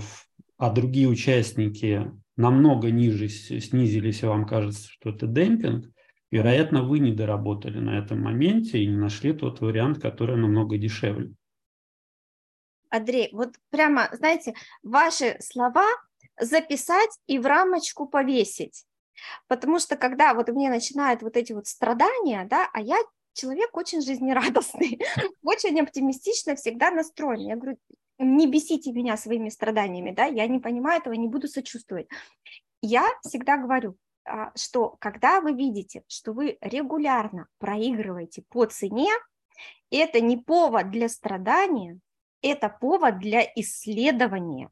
а 0.57 0.71
другие 0.71 1.07
участники 1.07 2.11
намного 2.37 2.89
ниже 2.89 3.29
снизились, 3.29 4.23
вам 4.23 4.47
кажется, 4.47 4.89
что 4.89 5.11
это 5.11 5.27
демпинг, 5.27 5.90
Вероятно, 6.31 6.83
вы 6.83 6.99
не 6.99 7.11
доработали 7.11 7.77
на 7.79 7.99
этом 7.99 8.21
моменте 8.21 8.79
и 8.79 8.87
не 8.87 8.95
нашли 8.95 9.33
тот 9.33 9.59
вариант, 9.59 10.01
который 10.01 10.37
намного 10.37 10.77
дешевле. 10.77 11.33
Андрей, 12.89 13.29
вот 13.33 13.55
прямо, 13.69 14.09
знаете, 14.13 14.53
ваши 14.81 15.37
слова 15.41 15.85
записать 16.39 17.11
и 17.27 17.37
в 17.37 17.45
рамочку 17.45 18.07
повесить. 18.07 18.85
Потому 19.47 19.79
что 19.79 19.97
когда 19.97 20.33
вот 20.33 20.49
мне 20.49 20.69
начинают 20.69 21.21
вот 21.21 21.35
эти 21.35 21.51
вот 21.53 21.67
страдания, 21.67 22.47
да, 22.49 22.69
а 22.73 22.81
я 22.81 22.97
человек 23.33 23.75
очень 23.75 24.01
жизнерадостный, 24.01 24.99
очень 25.43 25.79
оптимистично 25.79 26.55
всегда 26.55 26.91
настроен. 26.91 27.41
Я 27.41 27.55
говорю, 27.55 27.77
не 28.19 28.47
бесите 28.47 28.91
меня 28.91 29.17
своими 29.17 29.49
страданиями, 29.49 30.11
да, 30.11 30.25
я 30.25 30.47
не 30.47 30.59
понимаю 30.59 31.01
этого, 31.01 31.13
не 31.13 31.27
буду 31.27 31.47
сочувствовать. 31.47 32.07
Я 32.81 33.07
всегда 33.23 33.57
говорю, 33.57 33.95
что 34.55 34.95
когда 34.99 35.41
вы 35.41 35.53
видите, 35.53 36.03
что 36.07 36.33
вы 36.33 36.57
регулярно 36.61 37.47
проигрываете 37.57 38.43
по 38.49 38.65
цене, 38.65 39.09
это 39.89 40.21
не 40.21 40.37
повод 40.37 40.91
для 40.91 41.09
страдания, 41.09 41.99
это 42.41 42.69
повод 42.69 43.19
для 43.19 43.43
исследования. 43.55 44.69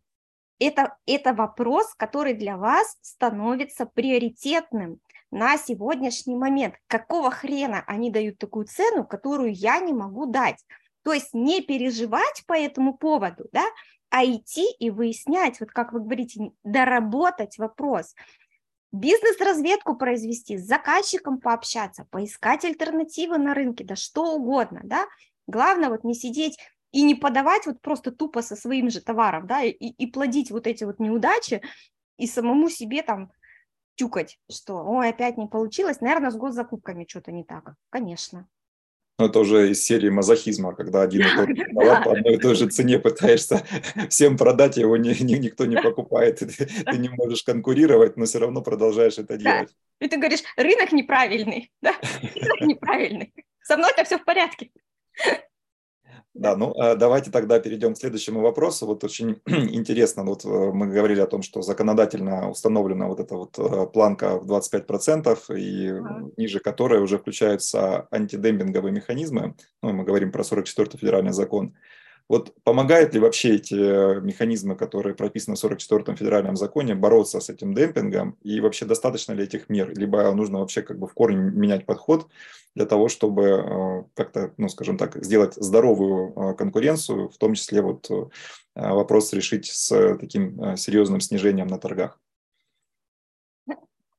Это, 0.59 0.97
это 1.05 1.33
вопрос, 1.33 1.93
который 1.95 2.33
для 2.33 2.57
вас 2.57 2.97
становится 3.01 3.85
приоритетным 3.85 4.99
на 5.31 5.57
сегодняшний 5.57 6.35
момент. 6.35 6.75
Какого 6.87 7.31
хрена 7.31 7.83
они 7.87 8.11
дают 8.11 8.39
такую 8.39 8.65
цену, 8.65 9.05
которую 9.05 9.53
я 9.53 9.79
не 9.79 9.93
могу 9.93 10.25
дать? 10.25 10.63
То 11.03 11.13
есть 11.13 11.33
не 11.33 11.61
переживать 11.61 12.43
по 12.45 12.53
этому 12.53 12.97
поводу, 12.97 13.47
да, 13.53 13.63
а 14.09 14.25
идти 14.25 14.69
и 14.79 14.89
выяснять, 14.89 15.59
вот 15.59 15.69
как 15.71 15.93
вы 15.93 16.01
говорите, 16.01 16.51
доработать 16.63 17.57
вопрос 17.57 18.15
бизнес-разведку 18.91 19.95
произвести, 19.95 20.57
с 20.57 20.65
заказчиком 20.65 21.39
пообщаться, 21.39 22.05
поискать 22.09 22.65
альтернативы 22.65 23.37
на 23.37 23.53
рынке, 23.53 23.83
да 23.83 23.95
что 23.95 24.35
угодно, 24.35 24.81
да. 24.83 25.07
Главное 25.47 25.89
вот 25.89 26.03
не 26.03 26.13
сидеть 26.13 26.57
и 26.91 27.03
не 27.03 27.15
подавать 27.15 27.65
вот 27.65 27.81
просто 27.81 28.11
тупо 28.11 28.41
со 28.41 28.55
своим 28.55 28.89
же 28.89 29.01
товаром, 29.01 29.47
да, 29.47 29.61
и, 29.63 29.71
и 29.71 30.07
плодить 30.07 30.51
вот 30.51 30.67
эти 30.67 30.83
вот 30.83 30.99
неудачи 30.99 31.61
и 32.17 32.27
самому 32.27 32.69
себе 32.69 33.03
там 33.03 33.31
тюкать, 33.95 34.39
что, 34.49 34.83
ой, 34.83 35.09
опять 35.09 35.37
не 35.37 35.47
получилось, 35.47 36.01
наверное, 36.01 36.31
с 36.31 36.35
госзакупками 36.35 37.05
что-то 37.07 37.31
не 37.31 37.43
так. 37.43 37.73
Конечно. 37.89 38.47
Ну, 39.19 39.25
это 39.25 39.39
уже 39.39 39.69
из 39.71 39.83
серии 39.83 40.07
мазохизма, 40.07 40.73
когда 40.73 41.01
один 41.01 41.21
и 41.21 41.35
тот 41.35 41.49
же 41.49 41.65
товар 41.75 42.03
по 42.05 42.11
одной 42.13 42.35
и 42.35 42.37
той 42.37 42.55
же 42.55 42.69
цене 42.69 42.99
пытаешься 42.99 43.65
всем 44.09 44.37
продать, 44.37 44.77
его 44.77 44.95
ни, 44.95 45.09
ни, 45.21 45.33
никто 45.33 45.65
не 45.65 45.75
покупает, 45.75 46.39
ты, 46.39 46.47
ты 46.85 46.97
не 46.97 47.09
можешь 47.09 47.43
конкурировать, 47.43 48.15
но 48.15 48.23
все 48.23 48.39
равно 48.39 48.61
продолжаешь 48.61 49.17
это 49.17 49.37
делать. 49.37 49.75
И 49.99 50.07
ты 50.07 50.15
говоришь, 50.15 50.43
рынок 50.55 50.93
неправильный, 50.93 51.69
да, 51.81 51.95
рынок 52.33 52.61
неправильный, 52.61 53.33
со 53.61 53.75
мной 53.75 53.91
это 53.91 54.05
все 54.05 54.17
в 54.17 54.23
порядке. 54.23 54.71
Да, 56.39 56.55
ну 56.55 56.73
а 56.79 56.95
давайте 56.95 57.31
тогда 57.31 57.59
перейдем 57.59 57.93
к 57.93 57.97
следующему 57.97 58.39
вопросу. 58.39 58.85
Вот 58.85 59.03
очень 59.03 59.41
интересно, 59.45 60.23
вот 60.23 60.45
э, 60.45 60.47
мы 60.47 60.87
говорили 60.87 61.19
о 61.19 61.27
том, 61.27 61.41
что 61.41 61.61
законодательно 61.61 62.49
установлена 62.49 63.07
вот 63.07 63.19
эта 63.19 63.35
вот 63.35 63.59
э, 63.59 63.87
планка 63.87 64.39
в 64.39 64.49
25%, 64.49 65.37
и 65.57 65.93
ниже 66.37 66.61
которой 66.61 67.01
уже 67.01 67.17
включаются 67.17 68.07
антидемпинговые 68.09 68.93
механизмы. 68.93 69.55
Ну, 69.83 69.91
мы 69.91 70.05
говорим 70.05 70.31
про 70.31 70.43
44-й 70.43 70.97
федеральный 70.97 71.33
закон. 71.33 71.75
Вот 72.29 72.53
помогают 72.63 73.15
ли 73.15 73.19
вообще 73.19 73.55
эти 73.55 73.73
э, 73.73 74.21
механизмы, 74.21 74.75
которые 74.75 75.15
прописаны 75.15 75.55
в 75.55 75.63
44-м 75.63 76.15
федеральном 76.15 76.55
законе, 76.55 76.93
бороться 76.93 77.39
с 77.39 77.49
этим 77.49 77.73
демпингом? 77.73 78.37
И 78.43 78.61
вообще 78.61 78.85
достаточно 78.85 79.33
ли 79.33 79.43
этих 79.43 79.67
мер? 79.67 79.91
Либо 79.97 80.31
нужно 80.35 80.59
вообще 80.59 80.83
как 80.83 80.99
бы 80.99 81.07
в 81.07 81.13
корне 81.15 81.37
менять 81.37 81.87
подход 81.87 82.27
для 82.75 82.85
того, 82.85 83.09
чтобы 83.09 83.43
э, 83.43 84.03
как-то, 84.13 84.53
ну, 84.57 84.69
скажем 84.69 84.99
так, 84.99 85.15
сделать 85.25 85.55
здоровую 85.55 86.33
э, 86.35 86.53
конкуренцию, 86.53 87.29
в 87.29 87.37
том 87.39 87.55
числе 87.55 87.81
вот 87.81 88.07
вопрос 88.75 89.33
решить 89.33 89.65
с 89.65 90.17
таким 90.17 90.77
серьезным 90.77 91.19
снижением 91.19 91.67
на 91.67 91.79
торгах? 91.79 92.19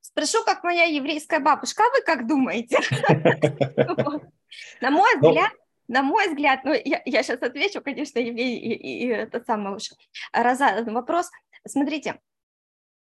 Спрошу, 0.01 0.45
как 0.45 0.65
моя 0.65 0.85
еврейская 0.85 1.39
бабушка, 1.39 1.85
а 1.85 1.97
вы 1.97 2.03
как 2.03 2.27
думаете? 2.27 2.79
На 4.81 4.91
мой 4.91 5.09
ну, 5.23 5.29
взгляд, 5.29 5.53
на 5.91 6.03
мой 6.03 6.29
взгляд, 6.29 6.61
ну, 6.65 6.73
я, 6.73 7.03
я 7.05 7.23
сейчас 7.23 7.43
отвечу, 7.43 7.83
конечно, 7.83 8.21
Евгений, 8.21 8.59
и, 8.59 8.75
и, 8.75 9.07
и 9.07 9.09
это 9.09 9.43
самый 9.45 9.75
уж 9.75 9.91
раза, 10.33 10.85
вопрос. 10.87 11.31
Смотрите, 11.67 12.21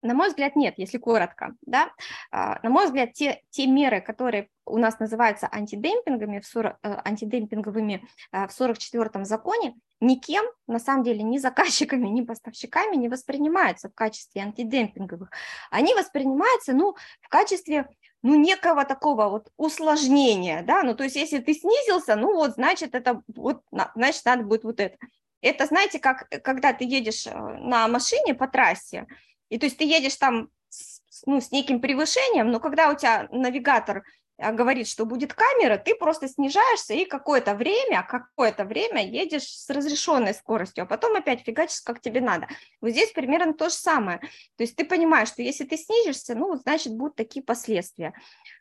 на 0.03 0.15
мой 0.15 0.29
взгляд, 0.29 0.57
нет, 0.57 0.75
если 0.77 0.99
коротко. 0.99 1.55
Да? 1.63 1.93
А, 2.33 2.59
на 2.65 2.71
мой 2.71 2.87
взгляд, 2.87 3.13
те, 3.13 3.43
те 3.51 3.69
меры, 3.69 4.01
которые 4.01 4.49
у 4.67 4.77
нас 4.77 4.99
называются 4.99 5.49
антидемпингами, 5.51 6.41
в 6.41 6.47
40, 6.47 6.79
э, 6.83 7.01
антидемпинговыми 7.05 8.07
э, 8.33 8.49
в 8.49 8.61
44-м 8.61 9.25
законе, 9.25 9.77
никем, 10.01 10.45
на 10.67 10.81
самом 10.81 11.05
деле, 11.05 11.23
ни 11.23 11.39
заказчиками, 11.39 12.09
ни 12.09 12.23
поставщиками 12.23 12.97
не 12.97 13.09
воспринимаются 13.09 13.89
в 13.89 13.95
качестве 13.95 14.43
антидемпинговых. 14.43 15.31
Они 15.71 15.95
воспринимаются 15.95 16.73
ну, 16.73 16.97
в 17.23 17.29
качестве 17.29 17.89
ну, 18.25 18.37
некого 18.37 18.87
такого 18.87 19.29
вот 19.29 19.53
усложнения, 19.59 20.63
да, 20.63 20.83
ну, 20.83 20.95
то 20.95 21.05
есть 21.05 21.15
если 21.15 21.41
ты 21.41 21.53
снизился, 21.53 22.17
ну, 22.17 22.33
вот, 22.33 22.55
значит, 22.55 22.95
это, 22.95 23.23
вот, 23.37 23.61
значит, 23.95 24.25
надо 24.25 24.45
будет 24.45 24.65
вот 24.65 24.81
это. 24.81 24.97
Это, 25.43 25.67
знаете, 25.67 25.99
как 25.99 26.27
когда 26.43 26.73
ты 26.73 26.85
едешь 26.85 27.27
э, 27.27 27.35
на 27.35 27.87
машине 27.87 28.33
по 28.35 28.49
трассе, 28.49 29.07
и 29.51 29.59
то 29.59 29.67
есть 29.67 29.77
ты 29.77 29.85
едешь 29.85 30.17
там 30.17 30.49
с, 30.71 31.03
ну, 31.27 31.43
с 31.43 31.53
неким 31.53 31.83
превышением, 31.83 32.51
но 32.51 32.61
когда 32.61 32.91
у 32.91 32.97
тебя 32.97 33.29
навигатор 33.31 34.05
говорит, 34.39 34.89
что 34.89 35.07
будет 35.07 35.33
камера, 35.35 35.79
ты 35.79 35.95
просто 35.95 36.29
снижаешься 36.29 36.95
и 36.95 37.05
какое-то 37.05 37.55
время, 37.55 38.07
какое-то 38.09 38.65
время 38.65 39.07
едешь 39.07 39.45
с 39.45 39.71
разрешенной 39.71 40.35
скоростью, 40.35 40.85
а 40.85 40.87
потом 40.87 41.17
опять 41.17 41.43
фигачишь, 41.43 41.83
как 41.83 42.01
тебе 42.01 42.21
надо. 42.21 42.49
Вот 42.81 42.91
здесь 42.91 43.13
примерно 43.13 43.55
то 43.55 43.69
же 43.69 43.75
самое. 43.75 44.19
То 44.57 44.65
есть 44.65 44.77
ты 44.77 44.85
понимаешь, 44.85 45.29
что 45.29 45.43
если 45.43 45.65
ты 45.65 45.77
снизишься, 45.77 46.35
ну, 46.35 46.57
значит, 46.57 46.95
будут 46.95 47.17
такие 47.17 47.45
последствия. 47.45 48.13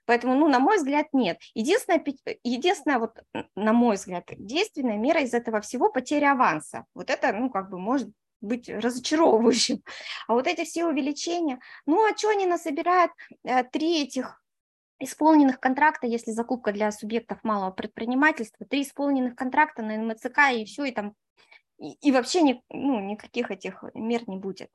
Поэтому, 0.06 0.36
ну, 0.36 0.48
на 0.48 0.60
мой 0.60 0.78
взгляд, 0.78 1.08
нет. 1.14 1.40
Единственное, 1.54 2.04
единственное 2.44 3.00
вот, 3.00 3.18
на 3.56 3.74
мой 3.74 3.96
взгляд, 3.96 4.26
действенная 4.38 4.98
мера 4.98 5.22
из 5.22 5.34
этого 5.34 5.62
всего 5.62 5.90
потеря 5.92 6.34
аванса. 6.34 6.86
Вот 6.94 7.10
это, 7.10 7.32
ну, 7.34 7.50
как 7.50 7.70
бы 7.70 7.80
может 7.80 8.10
быть 8.42 8.70
разочаровывающим. 8.70 9.82
А 10.28 10.34
вот 10.34 10.48
эти 10.48 10.66
все 10.66 10.86
увеличения, 10.86 11.60
ну, 11.86 12.06
а 12.06 12.16
что 12.16 12.30
они 12.30 12.46
насобирают 12.46 13.12
э, 13.44 13.64
три 13.64 14.04
этих 14.04 14.43
исполненных 15.00 15.60
контракта, 15.60 16.08
если 16.08 16.32
закупка 16.32 16.72
для 16.72 16.91
субъектов 16.91 17.44
малого 17.44 17.72
предпринимательства, 17.72 18.66
три 18.66 18.84
исполненных 18.84 19.36
контракта 19.36 19.82
на 19.82 19.98
НМЦК 19.98 20.52
и 20.54 20.66
все, 20.66 20.86
и 20.86 20.91
там, 20.91 21.14
и, 21.80 21.94
и 21.94 22.12
вообще 22.12 22.41
ни, 22.41 22.62
ну, 22.70 23.00
никаких 23.00 23.52
этих 23.52 23.84
мер 23.94 24.22
не 24.28 24.38
будет. 24.38 24.70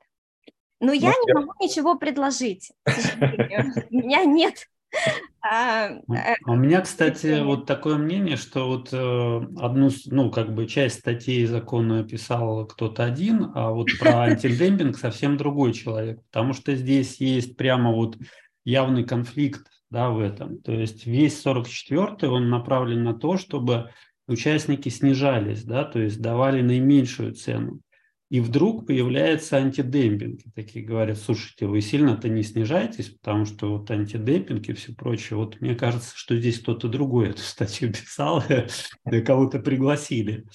Но 0.79 0.93
я 0.93 1.09
не 1.09 1.33
могу 1.33 1.53
ничего 1.59 1.97
предложить, 1.97 2.71
У 2.85 3.95
меня 3.95 4.23
нет 4.23 4.65
а, 5.41 5.89
э, 5.89 6.35
а 6.45 6.51
у 6.51 6.55
меня, 6.55 6.81
кстати, 6.81 7.41
вот 7.41 7.65
такое 7.65 7.97
мнение, 7.97 8.35
что 8.35 8.67
вот 8.67 8.89
э, 8.91 9.41
одну, 9.57 9.89
ну, 10.07 10.31
как 10.31 10.53
бы 10.53 10.67
часть 10.67 10.99
статей 10.99 11.45
закона 11.45 12.03
писал 12.03 12.65
кто-то 12.65 13.05
один, 13.05 13.51
а 13.55 13.71
вот 13.71 13.87
про 13.99 14.23
антидемпинг 14.23 14.97
совсем 14.97 15.37
другой 15.37 15.73
человек, 15.73 16.21
потому 16.31 16.53
что 16.53 16.75
здесь 16.75 17.21
есть 17.21 17.55
прямо 17.55 17.91
вот 17.91 18.17
явный 18.65 19.05
конфликт 19.05 19.67
да, 19.89 20.09
в 20.09 20.19
этом. 20.19 20.61
То 20.61 20.71
есть 20.71 21.05
весь 21.05 21.45
44-й, 21.45 22.27
он 22.27 22.49
направлен 22.49 23.03
на 23.03 23.13
то, 23.13 23.37
чтобы 23.37 23.91
участники 24.27 24.89
снижались, 24.89 25.63
да, 25.63 25.83
то 25.83 25.99
есть 25.99 26.21
давали 26.21 26.61
наименьшую 26.61 27.33
цену. 27.33 27.81
И 28.29 28.41
вдруг 28.41 28.85
появляется 28.85 29.57
антидемпинг. 29.57 30.41
И 30.45 30.51
такие 30.51 30.85
говорят, 30.85 31.17
слушайте, 31.17 31.65
вы 31.65 31.81
сильно-то 31.81 32.29
не 32.29 32.43
снижаетесь, 32.43 33.09
потому 33.09 33.45
что 33.45 33.71
вот 33.71 33.89
антидемпинг 33.89 34.69
и 34.69 34.73
все 34.73 34.93
прочее. 34.93 35.37
Вот 35.37 35.59
мне 35.61 35.73
кажется, 35.73 36.15
что 36.15 36.37
здесь 36.37 36.59
кто-то 36.59 36.87
другой 36.87 37.29
эту 37.29 37.41
статью 37.41 37.91
писал, 37.91 38.43
кого-то 39.25 39.59
пригласили. 39.59 40.45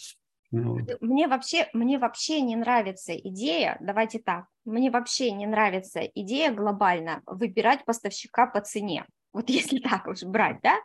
Мне, 0.52 1.26
вообще, 1.26 1.68
мне 1.72 1.98
вообще 1.98 2.40
не 2.40 2.54
нравится 2.54 3.12
идея, 3.16 3.76
давайте 3.80 4.20
так, 4.20 4.46
мне 4.64 4.88
вообще 4.88 5.32
не 5.32 5.46
нравится 5.46 6.00
идея 6.14 6.54
глобально 6.54 7.22
выбирать 7.26 7.84
поставщика 7.84 8.46
по 8.46 8.60
цене. 8.60 9.04
Вот 9.34 9.50
если 9.50 9.80
так 9.80 10.06
уж 10.06 10.22
брать, 10.22 10.60
да, 10.62 10.80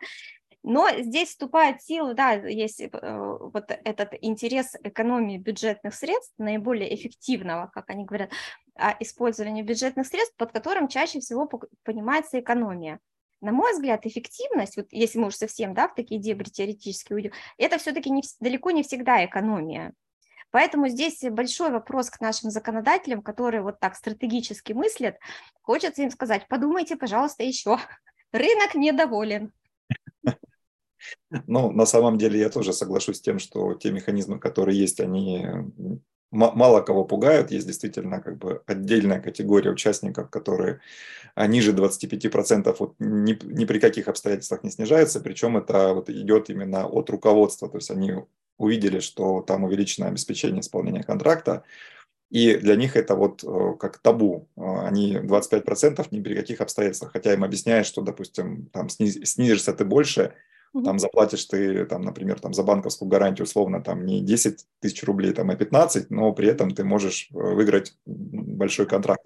но 0.62 0.88
здесь 0.98 1.30
вступает 1.30 1.80
в 1.80 1.86
силу, 1.86 2.12
да, 2.12 2.32
есть 2.32 2.80
э, 2.82 2.88
вот 2.92 3.64
этот 3.70 4.12
интерес 4.20 4.74
экономии 4.82 5.38
бюджетных 5.38 5.94
средств, 5.94 6.34
наиболее 6.36 6.94
эффективного, 6.94 7.70
как 7.72 7.88
они 7.88 8.04
говорят, 8.04 8.30
а, 8.74 8.94
использования 9.00 9.62
бюджетных 9.62 10.06
средств, 10.06 10.36
под 10.36 10.52
которым 10.52 10.88
чаще 10.88 11.20
всего 11.20 11.48
понимается 11.82 12.40
экономия. 12.40 13.00
На 13.40 13.52
мой 13.52 13.72
взгляд, 13.72 14.04
эффективность, 14.04 14.76
вот 14.76 14.88
если 14.90 15.18
мы 15.18 15.28
уж 15.28 15.36
совсем 15.36 15.72
да, 15.72 15.88
в 15.88 15.94
такие 15.94 16.20
дебри 16.20 16.50
теоретически 16.50 17.14
уйдем, 17.14 17.32
это 17.56 17.78
все-таки 17.78 18.10
не, 18.10 18.22
далеко 18.38 18.70
не 18.70 18.82
всегда 18.82 19.24
экономия. 19.24 19.94
Поэтому 20.50 20.88
здесь 20.88 21.22
большой 21.22 21.70
вопрос 21.70 22.10
к 22.10 22.20
нашим 22.20 22.50
законодателям, 22.50 23.22
которые 23.22 23.62
вот 23.62 23.80
так 23.80 23.94
стратегически 23.94 24.74
мыслят. 24.74 25.16
Хочется 25.62 26.02
им 26.02 26.10
сказать, 26.10 26.48
подумайте, 26.48 26.96
пожалуйста, 26.96 27.44
еще. 27.44 27.78
Рынок 28.32 28.74
недоволен. 28.74 29.52
Ну, 31.46 31.70
на 31.70 31.86
самом 31.86 32.18
деле 32.18 32.38
я 32.38 32.50
тоже 32.50 32.72
соглашусь 32.72 33.16
с 33.16 33.20
тем, 33.20 33.38
что 33.38 33.74
те 33.74 33.90
механизмы, 33.90 34.38
которые 34.38 34.78
есть, 34.78 35.00
они 35.00 35.46
мало 36.30 36.80
кого 36.82 37.04
пугают. 37.04 37.50
Есть 37.50 37.66
действительно 37.66 38.20
как 38.20 38.38
бы 38.38 38.62
отдельная 38.66 39.20
категория 39.20 39.70
участников, 39.70 40.30
которые 40.30 40.80
ниже 41.36 41.72
25% 41.72 42.76
вот 42.78 42.94
ни, 42.98 43.36
ни 43.44 43.64
при 43.64 43.78
каких 43.78 44.08
обстоятельствах 44.08 44.62
не 44.62 44.70
снижаются, 44.70 45.20
причем 45.20 45.56
это 45.56 45.94
вот 45.94 46.08
идет 46.10 46.50
именно 46.50 46.86
от 46.86 47.10
руководства, 47.10 47.68
то 47.68 47.78
есть 47.78 47.90
они 47.90 48.14
увидели, 48.58 49.00
что 49.00 49.40
там 49.40 49.64
увеличено 49.64 50.06
обеспечение 50.06 50.60
исполнения 50.60 51.02
контракта, 51.02 51.64
и 52.30 52.54
для 52.56 52.76
них 52.76 52.96
это 52.96 53.16
вот 53.16 53.42
э, 53.44 53.74
как 53.78 53.98
табу. 53.98 54.48
Э, 54.56 54.86
они 54.86 55.16
25% 55.16 56.06
ни 56.12 56.20
при 56.20 56.34
каких 56.34 56.60
обстоятельствах, 56.60 57.12
хотя 57.12 57.34
им 57.34 57.42
объясняют, 57.42 57.86
что, 57.86 58.02
допустим, 58.02 58.66
там 58.72 58.88
снизишься 58.88 59.72
ты 59.72 59.84
больше, 59.84 60.34
там 60.84 61.00
заплатишь 61.00 61.46
ты, 61.46 61.84
там, 61.86 62.02
например, 62.02 62.38
там, 62.38 62.54
за 62.54 62.62
банковскую 62.62 63.08
гарантию 63.08 63.44
условно 63.44 63.82
там 63.82 64.06
не 64.06 64.20
10 64.20 64.64
тысяч 64.78 65.02
рублей, 65.02 65.32
там, 65.32 65.50
а 65.50 65.56
15, 65.56 66.10
но 66.10 66.32
при 66.32 66.46
этом 66.46 66.70
ты 66.70 66.84
можешь 66.84 67.28
э, 67.32 67.34
выиграть 67.34 67.96
большой 68.06 68.86
контракт. 68.86 69.24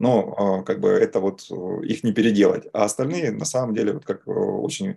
Но 0.00 0.64
как 0.64 0.80
бы 0.80 0.88
это 0.88 1.20
вот 1.20 1.48
их 1.84 2.02
не 2.02 2.12
переделать. 2.12 2.66
А 2.72 2.84
остальные, 2.84 3.30
на 3.30 3.44
самом 3.44 3.76
деле, 3.76 3.92
вот 3.92 4.04
как 4.04 4.26
очень 4.26 4.96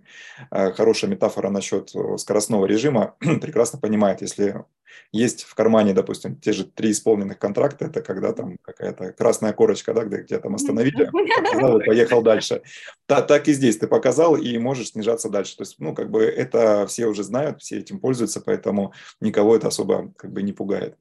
хорошая 0.49 1.11
метафора 1.11 1.51
насчет 1.51 1.93
скоростного 2.17 2.65
режима, 2.65 3.15
прекрасно 3.19 3.77
понимает, 3.77 4.21
если 4.21 4.63
есть 5.11 5.43
в 5.43 5.55
кармане, 5.55 5.93
допустим, 5.93 6.35
те 6.35 6.53
же 6.53 6.65
три 6.65 6.91
исполненных 6.91 7.39
контракта, 7.39 7.85
это 7.85 8.01
когда 8.01 8.33
там 8.33 8.57
какая-то 8.61 9.13
красная 9.13 9.53
корочка, 9.53 9.93
да, 9.93 10.03
где, 10.03 10.17
где 10.17 10.39
там 10.39 10.55
остановили, 10.55 11.09
показал 11.35 11.79
и 11.79 11.85
поехал 11.85 12.21
дальше. 12.21 12.61
Та, 13.05 13.21
так 13.21 13.47
и 13.47 13.53
здесь 13.53 13.77
ты 13.77 13.87
показал 13.87 14.35
и 14.35 14.57
можешь 14.57 14.91
снижаться 14.91 15.29
дальше. 15.29 15.57
То 15.57 15.63
есть, 15.63 15.75
ну, 15.79 15.93
как 15.93 16.09
бы 16.09 16.23
это 16.23 16.85
все 16.87 17.07
уже 17.07 17.23
знают, 17.23 17.61
все 17.61 17.79
этим 17.79 17.99
пользуются, 17.99 18.41
поэтому 18.41 18.93
никого 19.21 19.55
это 19.55 19.67
особо 19.67 20.13
как 20.17 20.31
бы 20.31 20.41
не 20.41 20.53
пугает. 20.53 20.97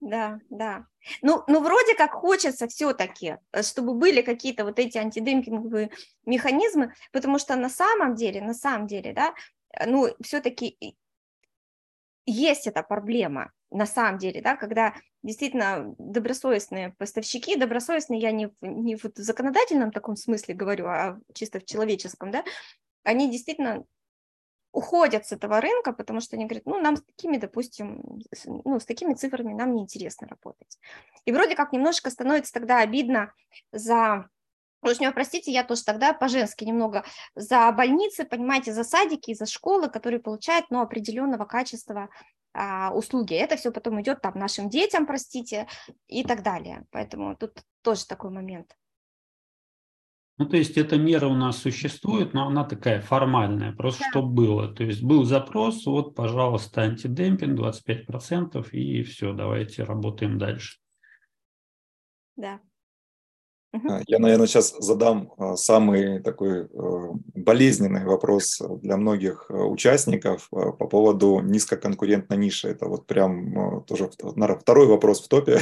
Да, 0.00 0.40
да. 0.50 0.86
Ну, 1.22 1.42
ну, 1.46 1.62
вроде 1.62 1.94
как 1.94 2.12
хочется 2.12 2.68
все-таки, 2.68 3.38
э, 3.52 3.62
чтобы 3.62 3.94
были 3.94 4.22
какие-то 4.22 4.64
вот 4.64 4.78
эти 4.78 4.98
антидемпинговые 4.98 5.90
механизмы, 6.26 6.92
потому 7.12 7.38
что 7.38 7.56
на 7.56 7.70
самом 7.70 8.14
деле, 8.14 8.42
на 8.42 8.54
самом 8.54 8.86
деле, 8.86 9.12
да, 9.12 9.34
э, 9.72 9.88
ну, 9.88 10.08
все-таки 10.20 10.96
есть 12.26 12.66
эта 12.66 12.82
проблема 12.82 13.52
на 13.70 13.86
самом 13.86 14.18
деле, 14.18 14.42
да, 14.42 14.56
когда 14.56 14.94
действительно 15.22 15.94
добросовестные 15.98 16.94
поставщики, 16.98 17.56
добросовестные 17.56 18.20
я 18.20 18.32
не, 18.32 18.50
не 18.60 18.96
в 18.96 19.04
законодательном 19.16 19.90
таком 19.90 20.16
смысле 20.16 20.54
говорю, 20.54 20.86
а 20.86 21.18
чисто 21.34 21.60
в 21.60 21.64
человеческом, 21.64 22.30
да, 22.30 22.44
они 23.02 23.30
действительно 23.30 23.84
уходят 24.72 25.26
с 25.26 25.32
этого 25.32 25.60
рынка, 25.60 25.92
потому 25.92 26.20
что 26.20 26.36
они 26.36 26.44
говорят, 26.44 26.66
ну, 26.66 26.78
нам 26.80 26.96
с 26.96 27.02
такими, 27.02 27.38
допустим, 27.38 28.02
ну, 28.44 28.78
с 28.78 28.84
такими 28.84 29.14
цифрами 29.14 29.54
нам 29.54 29.74
неинтересно 29.74 30.28
работать. 30.28 30.78
И 31.24 31.32
вроде 31.32 31.54
как 31.56 31.72
немножко 31.72 32.10
становится 32.10 32.52
тогда 32.52 32.80
обидно 32.80 33.32
за 33.72 34.28
Уж 34.90 35.00
меня 35.00 35.12
простите, 35.12 35.52
я 35.52 35.64
тоже 35.64 35.84
тогда 35.84 36.12
по-женски 36.12 36.64
немного 36.64 37.04
за 37.34 37.70
больницы, 37.72 38.24
понимаете, 38.24 38.72
за 38.72 38.84
садики, 38.84 39.34
за 39.34 39.46
школы, 39.46 39.88
которые 39.88 40.20
получают 40.20 40.66
ну, 40.70 40.80
определенного 40.80 41.44
качества 41.44 42.08
а, 42.52 42.92
услуги. 42.92 43.34
Это 43.34 43.56
все 43.56 43.70
потом 43.70 44.00
идет 44.00 44.20
там 44.20 44.38
нашим 44.38 44.68
детям, 44.68 45.06
простите, 45.06 45.66
и 46.06 46.24
так 46.24 46.42
далее. 46.42 46.86
Поэтому 46.90 47.36
тут 47.36 47.62
тоже 47.82 48.06
такой 48.06 48.30
момент. 48.30 48.76
Ну, 50.38 50.46
то 50.46 50.56
есть 50.58 50.76
эта 50.76 50.98
мера 50.98 51.26
у 51.28 51.34
нас 51.34 51.56
существует, 51.56 52.34
но 52.34 52.46
она 52.46 52.64
такая 52.64 53.00
формальная, 53.00 53.72
просто 53.72 54.02
да. 54.02 54.10
чтобы 54.10 54.34
было. 54.34 54.68
То 54.68 54.84
есть 54.84 55.02
был 55.02 55.24
запрос, 55.24 55.86
вот, 55.86 56.14
пожалуйста, 56.14 56.82
антидемпинг 56.82 57.58
25%, 57.58 58.70
и 58.70 59.02
все, 59.02 59.32
давайте 59.32 59.84
работаем 59.84 60.38
дальше. 60.38 60.78
Да. 62.36 62.60
А, 63.88 64.02
я, 64.06 64.18
наверное, 64.18 64.46
сейчас 64.46 64.74
задам 64.78 65.32
а, 65.38 65.56
самый 65.56 66.20
такой 66.20 66.64
э, 66.64 66.66
болезненный 67.34 68.04
вопрос 68.04 68.60
для 68.82 68.96
многих 68.96 69.46
э, 69.48 69.54
участников 69.54 70.48
а, 70.52 70.72
по 70.72 70.86
поводу 70.86 71.40
низкоконкурентной 71.40 72.36
ниши. 72.36 72.68
Это 72.68 72.86
вот 72.86 73.06
прям 73.06 73.84
тоже 73.86 74.10
второй 74.60 74.86
вопрос 74.86 75.22
в 75.22 75.28
топе. 75.28 75.60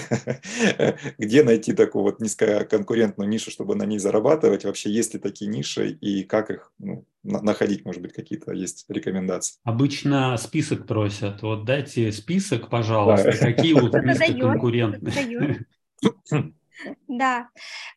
Где 1.18 1.42
найти 1.42 1.72
такую 1.72 2.02
вот 2.02 2.20
низкоконкурентную 2.20 3.28
нишу, 3.28 3.50
чтобы 3.50 3.74
на 3.74 3.84
ней 3.84 3.98
зарабатывать? 3.98 4.64
Вообще 4.64 4.90
есть 4.90 5.14
ли 5.14 5.20
такие 5.20 5.50
ниши 5.50 5.90
и 5.90 6.22
как 6.24 6.50
их 6.50 6.72
ну, 6.78 7.04
находить, 7.22 7.84
может 7.84 8.02
быть, 8.02 8.12
какие-то 8.12 8.52
есть 8.52 8.84
рекомендации? 8.88 9.58
Обычно 9.64 10.36
список 10.36 10.86
просят. 10.86 11.42
Вот 11.42 11.64
дайте 11.64 12.12
список, 12.12 12.70
пожалуйста, 12.70 13.32
какие 13.32 13.74
вот 13.74 13.94
низкоконкурентные. 13.94 15.66
Да, 17.09 17.49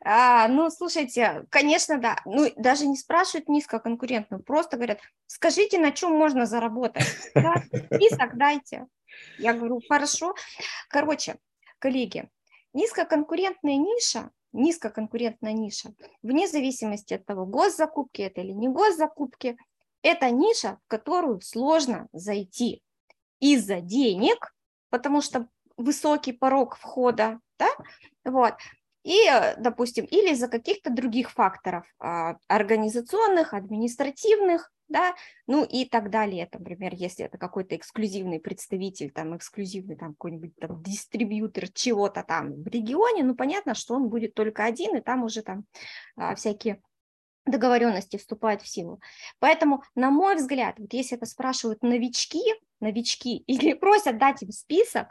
а, 0.02 0.48
ну, 0.48 0.70
слушайте, 0.70 1.46
конечно, 1.50 1.98
да. 1.98 2.18
Ну, 2.26 2.52
даже 2.56 2.86
не 2.88 2.98
спрашивают 2.98 3.50
низкоконкурентную, 3.50 4.44
просто 4.44 4.78
говорят, 4.78 5.00
скажите, 5.26 5.80
на 5.80 5.92
чем 5.92 6.12
можно 6.14 6.46
заработать. 6.46 7.06
Да? 7.36 7.56
Список 7.94 8.38
дайте. 8.38 8.88
Я 9.38 9.54
говорю, 9.54 9.82
хорошо. 9.88 10.36
Короче, 10.90 11.38
коллеги, 11.80 12.30
низкоконкурентная 12.74 13.78
ниша, 13.78 14.32
низкоконкурентная 14.54 15.54
ниша, 15.54 15.94
вне 16.22 16.48
зависимости 16.48 17.14
от 17.14 17.26
того, 17.26 17.46
госзакупки 17.46 18.22
это 18.22 18.42
или 18.42 18.52
не 18.52 18.68
госзакупки, 18.68 19.58
это 20.02 20.30
ниша, 20.30 20.80
в 20.86 20.88
которую 20.88 21.42
сложно 21.42 22.08
зайти 22.14 22.82
из-за 23.40 23.82
денег, 23.82 24.54
потому 24.90 25.22
что 25.22 25.48
высокий 25.76 26.32
порог 26.32 26.78
входа, 26.78 27.40
да, 27.60 27.70
вот, 28.24 28.56
и, 29.08 29.26
э, 29.26 29.55
допустим, 29.58 30.03
или 30.03 30.34
из-за 30.34 30.49
каких-то 30.49 30.89
других 30.89 31.32
факторов, 31.32 31.86
а, 31.97 32.36
организационных, 32.49 33.53
административных, 33.53 34.70
да, 34.89 35.16
ну 35.47 35.64
и 35.64 35.86
так 35.86 36.10
далее, 36.10 36.49
например, 36.51 36.93
если 36.93 37.24
это 37.24 37.38
какой-то 37.38 37.78
эксклюзивный 37.78 38.41
представитель, 38.41 39.12
там, 39.12 39.38
эксклюзивный, 39.38 39.95
там, 39.95 40.10
какой-нибудь 40.10 40.58
там 40.58 40.84
дистрибьютор 40.84 41.70
чего-то 41.70 42.22
там 42.24 42.62
в 42.62 42.68
регионе, 42.68 43.24
ну, 43.24 43.34
понятно, 43.34 43.76
что 43.76 43.95
он 43.95 44.10
будет 44.10 44.34
только 44.34 44.66
один, 44.66 44.97
и 44.97 45.01
там 45.01 45.24
уже 45.24 45.41
там 45.41 45.64
а, 46.18 46.36
всякие 46.36 46.82
договоренности 47.45 48.18
вступают 48.18 48.62
в 48.62 48.68
силу. 48.68 48.99
Поэтому, 49.39 49.84
на 49.95 50.12
мой 50.12 50.36
взгляд, 50.36 50.76
вот 50.80 50.91
если 50.91 51.16
это 51.16 51.26
спрашивают 51.26 51.82
новички, 51.82 52.43
новички, 52.82 53.38
или 53.47 53.72
просят 53.74 54.18
дать 54.18 54.43
им 54.43 54.51
список, 54.51 55.08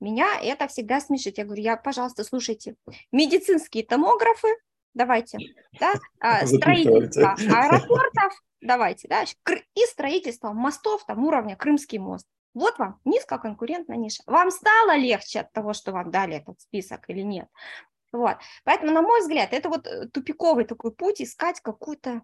меня 0.00 0.38
это 0.40 0.68
всегда 0.68 1.00
смешит. 1.00 1.38
Я 1.38 1.44
говорю, 1.44 1.62
я, 1.62 1.76
пожалуйста, 1.76 2.24
слушайте, 2.24 2.76
медицинские 3.12 3.84
томографы, 3.84 4.48
давайте, 4.94 5.38
да, 5.78 5.94
а, 6.20 6.46
строительство 6.46 7.32
аэропортов, 7.32 8.42
давайте, 8.60 9.08
да, 9.08 9.24
и 9.74 9.84
строительство 9.86 10.52
мостов 10.52 11.04
там 11.06 11.24
уровня 11.24 11.56
Крымский 11.56 11.98
мост. 11.98 12.26
Вот 12.54 12.78
вам 12.78 12.98
низкоконкурентная 13.04 13.96
ниша. 13.96 14.22
Вам 14.26 14.50
стало 14.50 14.96
легче 14.96 15.40
от 15.40 15.52
того, 15.52 15.74
что 15.74 15.92
вам 15.92 16.10
дали 16.10 16.36
этот 16.36 16.60
список 16.60 17.08
или 17.08 17.20
нет? 17.20 17.46
Вот. 18.10 18.36
Поэтому, 18.64 18.90
на 18.92 19.02
мой 19.02 19.20
взгляд, 19.20 19.52
это 19.52 19.68
вот 19.68 19.86
э, 19.86 20.08
тупиковый 20.08 20.64
такой 20.64 20.92
путь 20.92 21.20
искать 21.20 21.60
какую-то 21.60 22.22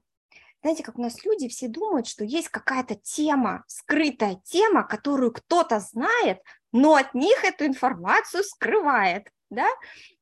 знаете, 0.63 0.83
как 0.83 0.99
у 0.99 1.03
нас 1.03 1.27
люди 1.27 1.47
все 1.47 1.69
думают, 1.69 2.07
что 2.07 2.25
есть 2.25 2.49
какая-то 2.49 2.95
тема, 2.95 3.65
скрытая 3.67 4.41
тема, 4.45 4.83
которую 4.83 5.31
кто-то 5.31 5.79
знает, 5.79 6.39
но 6.75 6.97
от 6.97 7.15
них 7.15 7.45
эту 7.45 7.67
информацию 7.67 8.43
скрывает, 8.43 9.31
да, 9.49 9.69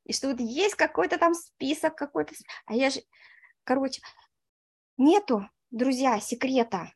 и 0.04 0.12
что 0.12 0.28
вот 0.28 0.38
есть 0.38 0.74
какой-то 0.74 1.16
там 1.16 1.34
список 1.34 1.96
какой-то, 1.96 2.34
а 2.66 2.74
я 2.74 2.90
же, 2.90 3.00
короче, 3.64 4.02
нету, 4.98 5.48
друзья, 5.70 6.20
секрета, 6.20 6.92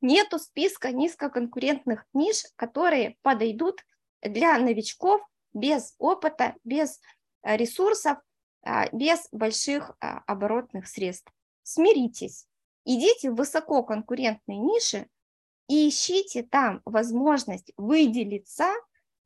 нету 0.00 0.40
списка 0.40 0.90
низкоконкурентных 0.90 2.04
ниш, 2.14 2.42
которые 2.56 3.16
подойдут 3.22 3.84
для 4.22 4.58
новичков 4.58 5.22
без 5.54 5.94
опыта, 5.98 6.56
без 6.64 7.00
э, 7.44 7.56
ресурсов, 7.56 8.18
а, 8.64 8.88
без 8.90 9.28
больших 9.30 9.92
а, 10.00 10.18
оборотных 10.26 10.88
средств. 10.88 11.32
Смиритесь, 11.62 12.48
идите 12.84 13.30
в 13.30 13.36
высококонкурентные 13.36 14.58
ниши 14.58 15.06
и 15.68 15.88
ищите 15.88 16.42
там 16.42 16.80
возможность 16.84 17.72
выделиться 17.76 18.66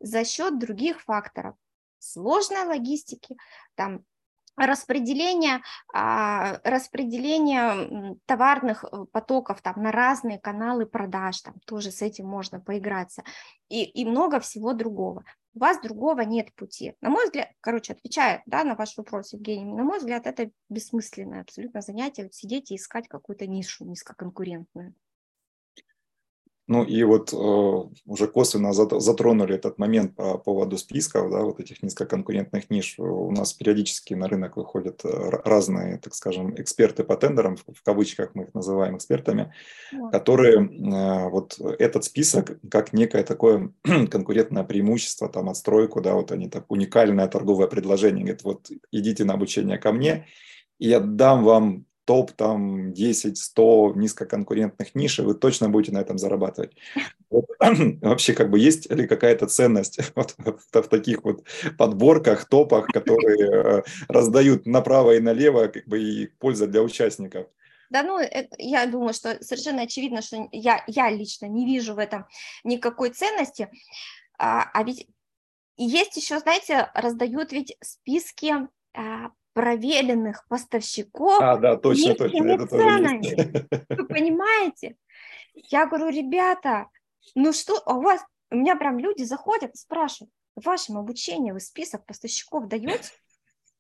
за 0.01 0.25
счет 0.25 0.59
других 0.59 1.03
факторов. 1.03 1.57
Сложной 1.99 2.65
логистики, 2.65 3.37
там 3.75 4.05
распределение, 4.57 5.61
а, 5.93 6.61
распределение 6.65 8.17
товарных 8.25 8.85
э, 8.85 9.05
потоков 9.13 9.61
там, 9.61 9.83
на 9.83 9.93
разные 9.93 10.39
каналы 10.39 10.87
продаж, 10.87 11.41
там 11.43 11.55
тоже 11.67 11.91
с 11.91 12.01
этим 12.01 12.27
можно 12.27 12.59
поиграться, 12.59 13.23
и, 13.69 13.85
и 13.85 14.05
много 14.07 14.41
всего 14.41 14.73
другого. 14.73 15.25
У 15.55 15.59
вас 15.59 15.81
другого 15.81 16.21
нет 16.23 16.55
пути. 16.55 16.95
На 17.01 17.11
мой 17.11 17.27
взгляд, 17.27 17.49
короче, 17.61 17.95
отвечая 17.95 18.43
да, 18.47 18.65
на 18.65 18.75
ваш 18.75 18.97
вопрос, 18.97 19.33
Евгений, 19.33 19.65
на 19.65 19.85
мой 19.85 19.99
взгляд, 19.99 20.27
это 20.27 20.51
бессмысленное 20.69 21.43
абсолютно 21.43 21.81
занятие, 21.83 22.25
вот 22.25 22.35
сидеть 22.35 22.71
и 22.71 22.77
искать 22.77 23.09
какую-то 23.09 23.47
нишу 23.47 23.85
низкоконкурентную. 23.85 24.95
Ну 26.69 26.83
и 26.83 27.05
вот 27.05 27.33
э, 27.33 27.37
уже 28.07 28.27
косвенно 28.27 28.73
затронули 28.73 29.55
этот 29.55 29.79
момент 29.79 30.17
по 30.17 30.37
поводу 30.37 30.77
списков, 30.79 31.31
да, 31.31 31.43
вот 31.43 31.61
этих 31.61 31.81
низкоконкурентных 31.81 32.71
ниш. 32.71 32.99
У 32.99 33.31
нас 33.31 33.53
периодически 33.53 34.15
на 34.15 34.27
рынок 34.27 34.57
выходят 34.57 35.05
э, 35.05 35.31
разные, 35.45 35.99
так 35.99 36.15
скажем, 36.15 36.61
эксперты 36.61 37.05
по 37.05 37.17
тендерам, 37.17 37.57
в 37.57 37.83
кавычках 37.85 38.31
мы 38.35 38.45
их 38.45 38.55
называем 38.55 38.97
экспертами, 38.97 39.53
да. 39.93 40.11
которые 40.11 40.59
э, 40.59 41.29
вот 41.31 41.57
этот 41.79 42.03
список 42.03 42.59
как 42.69 42.93
некое 42.93 43.23
такое 43.23 43.73
конкурентное 44.11 44.65
преимущество, 44.65 45.29
там 45.29 45.49
отстройку, 45.49 46.01
да, 46.01 46.15
вот 46.15 46.33
они 46.33 46.49
так 46.49 46.65
уникальное 46.69 47.29
торговое 47.29 47.69
предложение, 47.69 48.25
говорят, 48.25 48.43
вот 48.43 48.71
идите 48.91 49.25
на 49.25 49.35
обучение 49.35 49.79
ко 49.79 49.93
мне, 49.93 50.27
и 50.81 50.89
я 50.89 50.99
дам 50.99 51.45
вам 51.45 51.87
топ 52.07 52.33
там 52.33 52.93
10-100 52.93 53.99
низкоконкурентных 53.99 54.95
ниш, 54.95 55.19
и 55.19 55.23
вы 55.23 55.35
точно 55.35 55.69
будете 55.69 55.93
на 55.93 55.99
этом 55.99 56.19
зарабатывать. 56.19 56.77
Вот, 57.31 57.47
вообще, 58.01 58.33
как 58.33 58.51
бы 58.51 58.59
есть 58.59 58.91
ли 58.91 59.07
какая-то 59.07 59.49
ценность 59.49 59.99
вот, 60.15 60.35
в, 60.39 60.83
в 60.83 60.89
таких 60.89 61.25
вот 61.25 61.45
подборках, 61.77 62.49
топах, 62.49 62.87
которые 62.87 63.51
э, 63.51 63.83
раздают 64.09 64.67
направо 64.67 65.17
и 65.17 65.21
налево, 65.21 65.67
как 65.67 65.87
бы 65.87 66.01
и 66.01 66.27
польза 66.27 66.67
для 66.67 66.83
участников? 66.83 67.49
Да, 67.91 68.03
ну, 68.03 68.19
это, 68.19 68.55
я 68.59 68.87
думаю, 68.87 69.13
что 69.13 69.43
совершенно 69.43 69.83
очевидно, 69.83 70.23
что 70.23 70.49
я, 70.53 70.83
я 70.87 71.11
лично 71.11 71.47
не 71.47 71.67
вижу 71.67 71.95
в 71.95 71.99
этом 71.99 72.27
никакой 72.65 73.11
ценности. 73.11 73.69
А, 74.39 74.71
а 74.73 74.83
ведь 74.85 75.09
есть 75.77 76.17
еще, 76.17 76.39
знаете, 76.39 76.91
раздают 76.95 77.53
ведь 77.53 77.77
списки 77.83 78.55
а, 78.95 79.31
проверенных 79.57 80.47
поставщиков 80.49 81.41
а, 81.41 81.57
да, 81.57 81.79
точно, 81.79 82.15
точно, 82.15 82.45
это 82.45 82.67
ценами. 82.67 83.67
Вы 83.89 84.07
понимаете? 84.07 84.97
Я 85.55 85.87
говорю, 85.87 86.11
ребята, 86.11 86.91
ну 87.35 87.55
что, 87.55 87.81
а 87.87 87.95
у 87.95 88.03
вас, 88.03 88.21
у 88.51 88.57
меня 88.57 88.77
прям 88.77 88.99
люди 88.99 89.23
заходят 89.23 89.73
и 89.73 89.79
спрашивают, 89.79 90.31
в 90.57 90.67
вашем 90.67 90.99
обучении 90.99 91.53
вы 91.53 91.61
список 91.61 92.05
поставщиков 92.05 92.69
даете? 92.69 93.09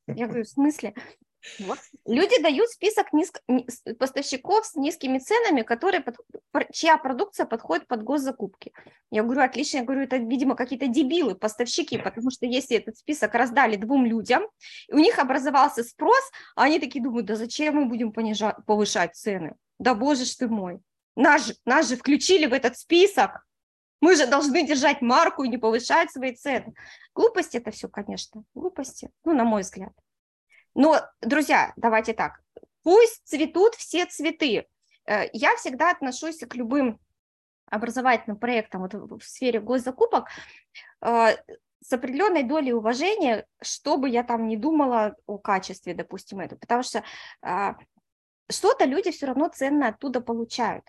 Я 0.06 0.24
говорю, 0.28 0.44
в 0.44 0.48
смысле? 0.48 0.94
Вот. 1.58 1.78
Люди 2.06 2.40
дают 2.42 2.68
список 2.70 3.12
низко, 3.12 3.40
поставщиков 3.98 4.66
с 4.66 4.74
низкими 4.74 5.18
ценами, 5.18 5.62
которые 5.62 6.02
под, 6.02 6.16
чья 6.72 6.98
продукция 6.98 7.46
подходит 7.46 7.86
под 7.86 8.02
госзакупки. 8.02 8.72
Я 9.10 9.22
говорю, 9.22 9.42
отлично, 9.42 9.78
я 9.78 9.84
говорю, 9.84 10.02
это, 10.02 10.16
видимо, 10.16 10.56
какие-то 10.56 10.88
дебилы, 10.88 11.34
поставщики, 11.34 11.98
потому 11.98 12.30
что 12.30 12.46
если 12.46 12.76
этот 12.76 12.96
список 12.98 13.34
раздали 13.34 13.76
двум 13.76 14.06
людям, 14.06 14.42
и 14.88 14.94
у 14.94 14.98
них 14.98 15.18
образовался 15.18 15.82
спрос, 15.82 16.30
а 16.54 16.64
они 16.64 16.78
такие 16.78 17.02
думают, 17.02 17.26
да 17.26 17.36
зачем 17.36 17.76
мы 17.76 17.86
будем 17.86 18.12
понижать, 18.12 18.56
повышать 18.66 19.14
цены? 19.14 19.54
Да 19.78 19.94
боже 19.94 20.24
ж 20.24 20.34
ты 20.36 20.48
мой, 20.48 20.80
нас 21.16 21.52
нас 21.64 21.88
же 21.88 21.96
включили 21.96 22.46
в 22.46 22.52
этот 22.52 22.76
список, 22.78 23.46
мы 24.00 24.14
же 24.16 24.26
должны 24.26 24.66
держать 24.66 25.00
марку 25.00 25.42
и 25.42 25.48
не 25.48 25.58
повышать 25.58 26.10
свои 26.12 26.34
цены. 26.34 26.74
Глупости 27.14 27.56
это 27.56 27.70
все, 27.70 27.88
конечно, 27.88 28.44
глупости, 28.54 29.10
ну, 29.24 29.34
на 29.34 29.44
мой 29.44 29.62
взгляд. 29.62 29.92
Но, 30.76 31.00
друзья, 31.22 31.72
давайте 31.76 32.12
так, 32.12 32.42
пусть 32.82 33.26
цветут 33.26 33.74
все 33.76 34.04
цветы. 34.04 34.66
Э, 35.06 35.22
я 35.32 35.56
всегда 35.56 35.90
отношусь 35.90 36.40
к 36.40 36.54
любым 36.54 37.00
образовательным 37.70 38.38
проектам 38.38 38.82
вот 38.82 38.92
в 38.92 39.24
сфере 39.24 39.58
госзакупок 39.58 40.28
э, 41.00 41.36
с 41.80 41.92
определенной 41.92 42.42
долей 42.42 42.74
уважения, 42.74 43.46
что 43.62 43.96
бы 43.96 44.10
я 44.10 44.22
там 44.22 44.48
не 44.48 44.58
думала 44.58 45.16
о 45.26 45.38
качестве, 45.38 45.94
допустим, 45.94 46.40
это, 46.40 46.56
потому 46.56 46.82
что 46.82 47.02
э, 47.40 47.72
что-то 48.50 48.84
люди 48.84 49.10
все 49.12 49.28
равно 49.28 49.48
ценно 49.48 49.88
оттуда 49.88 50.20
получают. 50.20 50.84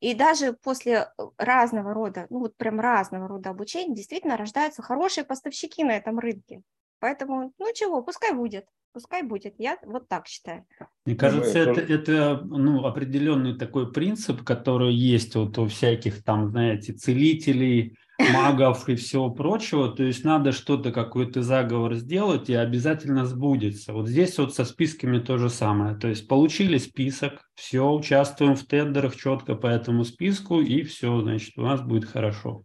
И 0.00 0.14
даже 0.14 0.52
после 0.52 1.12
разного 1.36 1.94
рода, 1.94 2.26
ну 2.30 2.40
вот 2.40 2.56
прям 2.56 2.80
разного 2.80 3.28
рода 3.28 3.50
обучения 3.50 3.94
действительно 3.94 4.36
рождаются 4.36 4.82
хорошие 4.82 5.22
поставщики 5.22 5.84
на 5.84 5.92
этом 5.92 6.18
рынке. 6.18 6.62
Поэтому, 7.00 7.52
ну 7.58 7.72
чего, 7.74 8.02
пускай 8.02 8.34
будет 8.34 8.66
пускай 8.98 9.22
будет. 9.22 9.54
Я 9.58 9.78
вот 9.84 10.08
так 10.08 10.26
считаю. 10.26 10.64
Мне 11.06 11.14
кажется, 11.14 11.58
это, 11.58 11.80
это 11.80 12.42
ну, 12.44 12.84
определенный 12.84 13.56
такой 13.56 13.92
принцип, 13.92 14.42
который 14.42 14.92
есть 14.92 15.36
вот 15.36 15.56
у 15.58 15.68
всяких 15.68 16.24
там, 16.24 16.48
знаете, 16.50 16.92
целителей, 16.92 17.96
магов 18.34 18.88
и 18.88 18.96
всего 18.96 19.30
прочего. 19.30 19.88
То 19.88 20.02
есть 20.02 20.24
надо 20.24 20.50
что-то, 20.50 20.90
какой-то 20.90 21.42
заговор 21.42 21.94
сделать, 21.94 22.50
и 22.50 22.54
обязательно 22.54 23.24
сбудется. 23.24 23.92
Вот 23.92 24.08
здесь 24.08 24.36
вот 24.38 24.54
со 24.54 24.64
списками 24.64 25.20
то 25.20 25.38
же 25.38 25.48
самое. 25.48 25.96
То 25.96 26.08
есть 26.08 26.26
получили 26.26 26.78
список, 26.78 27.48
все, 27.54 27.88
участвуем 27.88 28.56
в 28.56 28.64
тендерах 28.64 29.16
четко 29.16 29.54
по 29.54 29.68
этому 29.68 30.04
списку, 30.04 30.60
и 30.60 30.82
все, 30.82 31.20
значит, 31.20 31.56
у 31.56 31.62
нас 31.62 31.80
будет 31.80 32.06
хорошо. 32.06 32.64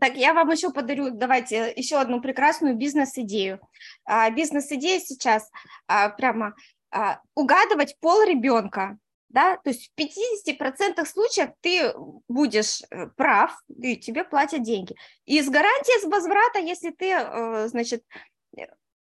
Так, 0.00 0.16
я 0.16 0.32
вам 0.32 0.50
еще 0.50 0.70
подарю, 0.70 1.10
давайте, 1.10 1.72
еще 1.76 1.96
одну 1.98 2.20
прекрасную 2.20 2.76
бизнес-идею. 2.76 3.60
А, 4.04 4.30
бизнес-идея 4.30 5.00
сейчас 5.00 5.50
а, 5.86 6.08
прямо 6.08 6.54
а, 6.90 7.20
угадывать 7.34 7.98
пол 8.00 8.22
ребенка, 8.24 8.98
да, 9.28 9.56
то 9.56 9.70
есть 9.70 9.90
в 9.94 10.00
50% 10.00 11.04
случаев 11.06 11.50
ты 11.62 11.92
будешь 12.28 12.82
э, 12.90 13.06
прав, 13.16 13.56
и 13.68 13.96
тебе 13.96 14.24
платят 14.24 14.62
деньги. 14.62 14.94
И 15.24 15.40
с 15.40 15.48
гарантией 15.48 16.00
с 16.00 16.04
возврата, 16.04 16.58
если 16.58 16.90
ты, 16.90 17.12
э, 17.12 17.68
значит, 17.68 18.02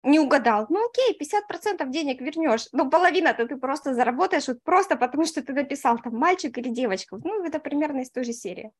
не 0.03 0.20
угадал, 0.20 0.66
ну 0.68 0.86
окей, 0.86 1.18
50% 1.18 1.89
денег 1.91 2.20
вернешь, 2.20 2.68
но 2.72 2.89
половина-то 2.89 3.47
ты 3.47 3.57
просто 3.57 3.95
заработаешь 3.95 4.49
вот 4.49 4.62
просто 4.62 4.97
потому, 4.97 5.24
что 5.24 5.43
ты 5.43 5.53
написал 5.53 5.99
там 5.99 6.14
мальчик 6.14 6.57
или 6.59 6.68
девочка. 6.68 7.16
Ну, 7.16 7.45
это 7.45 7.59
примерно 7.59 8.01
из 8.01 8.11
той 8.11 8.24
же 8.24 8.32
серии. 8.32 8.70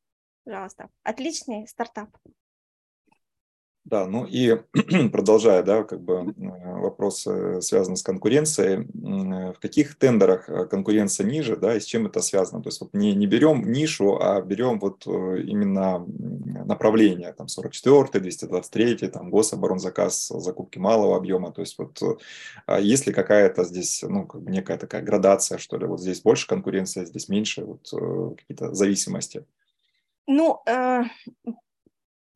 Пожалуйста. 0.49 0.89
Отличный 1.03 1.69
стартап. 1.69 2.09
Да, 3.85 4.07
ну 4.07 4.25
и 4.25 4.57
продолжая, 5.13 5.63
да, 5.63 5.85
как 5.85 6.01
бы 6.01 6.15
э, 6.15 6.81
вопрос 6.81 7.29
связан 7.61 7.97
с 7.97 8.03
конкуренцией. 8.03 8.87
Э, 8.87 9.53
в 9.53 9.59
каких 9.61 9.99
тендерах 9.99 10.49
э, 10.49 10.65
конкуренция 10.65 11.27
ниже, 11.27 11.55
да, 11.59 11.77
и 11.77 11.81
с 11.81 11.85
чем 11.85 12.07
это 12.07 12.23
связано? 12.23 12.63
То 12.63 12.71
есть 12.71 12.81
вот 12.81 12.95
не, 12.95 13.15
не 13.15 13.27
берем 13.27 13.71
нишу, 13.71 14.19
а 14.19 14.41
берем 14.41 14.79
вот 14.79 15.07
именно 15.07 16.07
направление, 16.65 17.35
там 17.35 17.49
44 17.49 18.19
223 18.19 19.09
там 19.09 19.29
гособоронзаказ, 19.29 20.29
закупки 20.29 20.79
малого 20.79 21.15
объема. 21.15 21.53
То 21.53 21.61
есть 21.61 21.77
вот 21.77 22.01
а 22.65 22.81
есть 22.81 23.07
ли 23.07 23.13
какая-то 23.13 23.65
здесь, 23.65 24.03
ну, 24.03 24.25
как 24.27 24.41
бы 24.41 24.51
некая 24.51 24.79
такая 24.79 25.03
градация, 25.03 25.59
что 25.59 25.77
ли, 25.77 25.85
вот 25.85 26.01
здесь 26.01 26.23
больше 26.23 26.47
конкуренция, 26.47 27.05
здесь 27.05 27.29
меньше, 27.29 27.67
вот 27.67 27.91
какие-то 28.39 28.73
зависимости? 28.73 29.45
Ну, 30.29 30.61
э, 30.67 31.05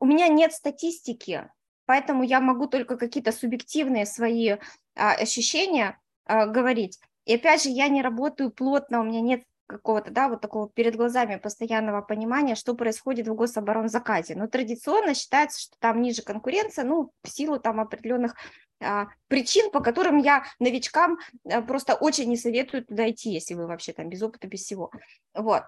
у 0.00 0.06
меня 0.06 0.28
нет 0.28 0.54
статистики, 0.54 1.48
поэтому 1.84 2.22
я 2.22 2.40
могу 2.40 2.66
только 2.66 2.96
какие-то 2.96 3.32
субъективные 3.32 4.06
свои 4.06 4.56
а, 4.96 5.12
ощущения 5.12 6.00
а, 6.24 6.46
говорить. 6.46 6.98
И 7.26 7.34
опять 7.34 7.62
же, 7.62 7.68
я 7.68 7.88
не 7.88 8.00
работаю 8.00 8.50
плотно, 8.50 9.00
у 9.00 9.04
меня 9.04 9.20
нет 9.20 9.42
какого-то, 9.66 10.10
да, 10.10 10.28
вот 10.28 10.40
такого 10.40 10.70
перед 10.70 10.96
глазами 10.96 11.36
постоянного 11.36 12.00
понимания, 12.00 12.54
что 12.54 12.74
происходит 12.74 13.28
в 13.28 13.34
гособоронзаказе. 13.34 14.36
Но 14.36 14.46
традиционно 14.48 15.14
считается, 15.14 15.60
что 15.60 15.76
там 15.78 16.00
ниже 16.00 16.22
конкуренция, 16.22 16.86
ну, 16.86 17.12
в 17.22 17.28
силу 17.28 17.60
там 17.60 17.78
определенных 17.78 18.36
а, 18.80 19.08
причин, 19.28 19.70
по 19.70 19.80
которым 19.80 20.16
я 20.16 20.44
новичкам 20.58 21.18
а, 21.44 21.60
просто 21.60 21.94
очень 21.94 22.30
не 22.30 22.38
советую 22.38 22.86
туда 22.86 23.10
идти, 23.10 23.30
если 23.30 23.52
вы 23.52 23.66
вообще 23.66 23.92
там 23.92 24.08
без 24.08 24.22
опыта, 24.22 24.46
без 24.46 24.62
всего. 24.62 24.90
Вот. 25.34 25.64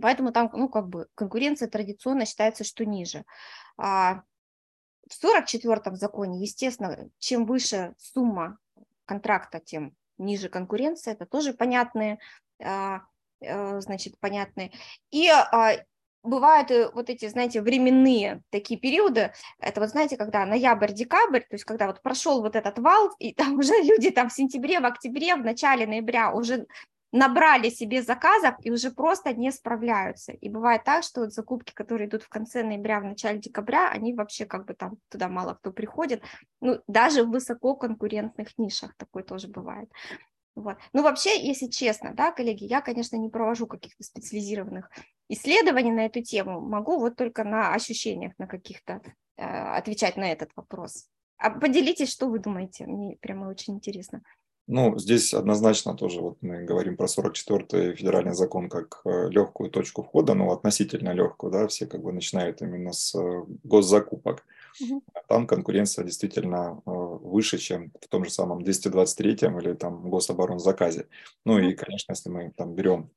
Поэтому 0.00 0.32
там, 0.32 0.50
ну, 0.52 0.68
как 0.68 0.88
бы 0.88 1.08
конкуренция 1.14 1.68
традиционно 1.68 2.26
считается, 2.26 2.64
что 2.64 2.84
ниже. 2.84 3.24
А 3.76 4.22
в 5.08 5.24
44-м 5.24 5.96
законе, 5.96 6.40
естественно, 6.40 7.08
чем 7.18 7.44
выше 7.44 7.94
сумма 7.98 8.58
контракта, 9.04 9.60
тем 9.60 9.94
ниже 10.18 10.48
конкуренция, 10.48 11.14
это 11.14 11.26
тоже 11.26 11.52
понятные, 11.52 12.18
а, 12.62 13.02
э, 13.40 13.80
значит, 13.80 14.18
понятные. 14.18 14.72
И 15.10 15.28
а, 15.28 15.76
бывают 16.22 16.70
э, 16.70 16.90
вот 16.92 17.10
эти, 17.10 17.28
знаете, 17.28 17.60
временные 17.60 18.42
такие 18.50 18.78
периоды, 18.78 19.32
это 19.58 19.80
вот, 19.80 19.90
знаете, 19.90 20.16
когда 20.16 20.46
ноябрь-декабрь, 20.46 21.40
то 21.40 21.54
есть 21.54 21.64
когда 21.64 21.86
вот 21.86 22.00
прошел 22.02 22.40
вот 22.42 22.56
этот 22.56 22.78
вал, 22.78 23.10
и 23.18 23.34
там 23.34 23.54
уже 23.58 23.74
люди 23.82 24.10
там 24.10 24.28
в 24.28 24.32
сентябре, 24.32 24.80
в 24.80 24.86
октябре, 24.86 25.34
в 25.34 25.44
начале 25.44 25.86
ноября 25.86 26.32
уже 26.32 26.66
набрали 27.12 27.68
себе 27.68 28.02
заказов 28.02 28.54
и 28.62 28.70
уже 28.70 28.90
просто 28.90 29.32
не 29.34 29.52
справляются. 29.52 30.32
И 30.32 30.48
бывает 30.48 30.82
так, 30.84 31.04
что 31.04 31.20
вот 31.20 31.32
закупки, 31.32 31.72
которые 31.72 32.08
идут 32.08 32.22
в 32.22 32.28
конце 32.28 32.62
ноября, 32.62 33.00
в 33.00 33.04
начале 33.04 33.38
декабря, 33.38 33.90
они 33.90 34.14
вообще 34.14 34.46
как 34.46 34.66
бы 34.66 34.74
там 34.74 34.96
туда 35.10 35.28
мало 35.28 35.54
кто 35.54 35.72
приходит. 35.72 36.22
Ну, 36.60 36.80
даже 36.86 37.24
в 37.24 37.30
высококонкурентных 37.30 38.56
нишах 38.58 38.94
такое 38.96 39.22
тоже 39.22 39.48
бывает. 39.48 39.90
Вот. 40.54 40.76
Ну, 40.92 41.02
вообще, 41.02 41.46
если 41.46 41.66
честно, 41.66 42.12
да, 42.14 42.30
коллеги, 42.30 42.64
я, 42.64 42.80
конечно, 42.80 43.16
не 43.16 43.30
провожу 43.30 43.66
каких-то 43.66 44.02
специализированных 44.02 44.90
исследований 45.28 45.92
на 45.92 46.06
эту 46.06 46.22
тему, 46.22 46.60
могу 46.60 46.98
вот 46.98 47.16
только 47.16 47.44
на 47.44 47.72
ощущениях 47.74 48.32
на 48.38 48.46
каких-то 48.46 49.00
э, 49.36 49.44
отвечать 49.44 50.16
на 50.16 50.30
этот 50.30 50.50
вопрос. 50.56 51.08
А 51.38 51.50
поделитесь, 51.50 52.12
что 52.12 52.28
вы 52.28 52.38
думаете, 52.38 52.86
мне 52.86 53.16
прямо 53.20 53.48
очень 53.48 53.74
интересно. 53.74 54.22
Ну, 54.68 54.96
здесь 54.96 55.34
однозначно 55.34 55.96
тоже 55.96 56.20
вот 56.20 56.38
мы 56.40 56.62
говорим 56.62 56.96
про 56.96 57.06
44-й 57.06 57.96
федеральный 57.96 58.34
закон 58.34 58.68
как 58.68 59.00
э, 59.04 59.28
легкую 59.28 59.70
точку 59.70 60.02
входа, 60.04 60.34
но 60.34 60.52
относительно 60.52 61.12
легкую, 61.12 61.52
да, 61.52 61.66
все 61.66 61.86
как 61.86 62.02
бы 62.02 62.12
начинают 62.12 62.62
именно 62.62 62.92
с 62.92 63.12
э, 63.14 63.44
госзакупок. 63.64 64.44
Угу. 64.80 65.02
Там 65.28 65.46
конкуренция 65.48 66.04
действительно 66.04 66.80
э, 66.86 66.90
выше, 66.90 67.58
чем 67.58 67.92
в 68.00 68.06
том 68.06 68.24
же 68.24 68.30
самом 68.30 68.62
223-м 68.62 69.58
или 69.58 69.74
там 69.74 70.08
гособоронзаказе. 70.08 71.08
Ну 71.44 71.58
и, 71.58 71.74
конечно, 71.74 72.12
если 72.12 72.30
мы 72.30 72.52
там 72.56 72.74
берем 72.74 73.10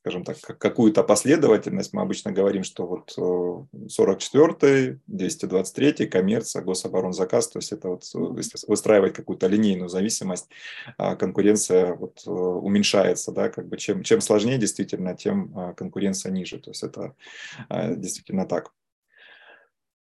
скажем 0.00 0.24
так, 0.24 0.38
какую-то 0.58 1.02
последовательность. 1.02 1.92
Мы 1.92 2.00
обычно 2.00 2.32
говорим, 2.32 2.64
что 2.64 2.86
вот 2.86 3.14
44-й, 3.18 4.98
223-й, 5.10 6.06
коммерция, 6.06 6.62
гособоронзаказ, 6.62 7.48
то 7.48 7.58
есть 7.58 7.72
это 7.72 7.88
вот 7.90 8.04
э, 8.14 8.18
если 8.38 8.58
выстраивать 8.66 9.12
какую-то 9.12 9.46
линейную 9.46 9.90
зависимость, 9.90 10.48
а, 10.96 11.16
конкуренция 11.16 11.94
вот 11.94 12.22
э, 12.26 12.30
уменьшается, 12.30 13.30
да, 13.32 13.50
как 13.50 13.68
бы 13.68 13.76
чем, 13.76 14.02
чем 14.02 14.22
сложнее 14.22 14.56
действительно, 14.56 15.14
тем 15.14 15.52
а, 15.54 15.74
конкуренция 15.74 16.32
ниже, 16.32 16.58
то 16.58 16.70
есть 16.70 16.82
это 16.82 17.14
а, 17.68 17.94
действительно 17.94 18.46
так. 18.46 18.72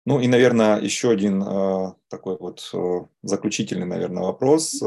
Ну 0.05 0.19
и, 0.19 0.27
наверное, 0.27 0.79
еще 0.79 1.09
один 1.09 1.41
э, 1.41 1.93
такой 2.09 2.37
вот 2.37 2.71
заключительный, 3.23 3.87
наверное, 3.87 4.23
вопрос. 4.23 4.79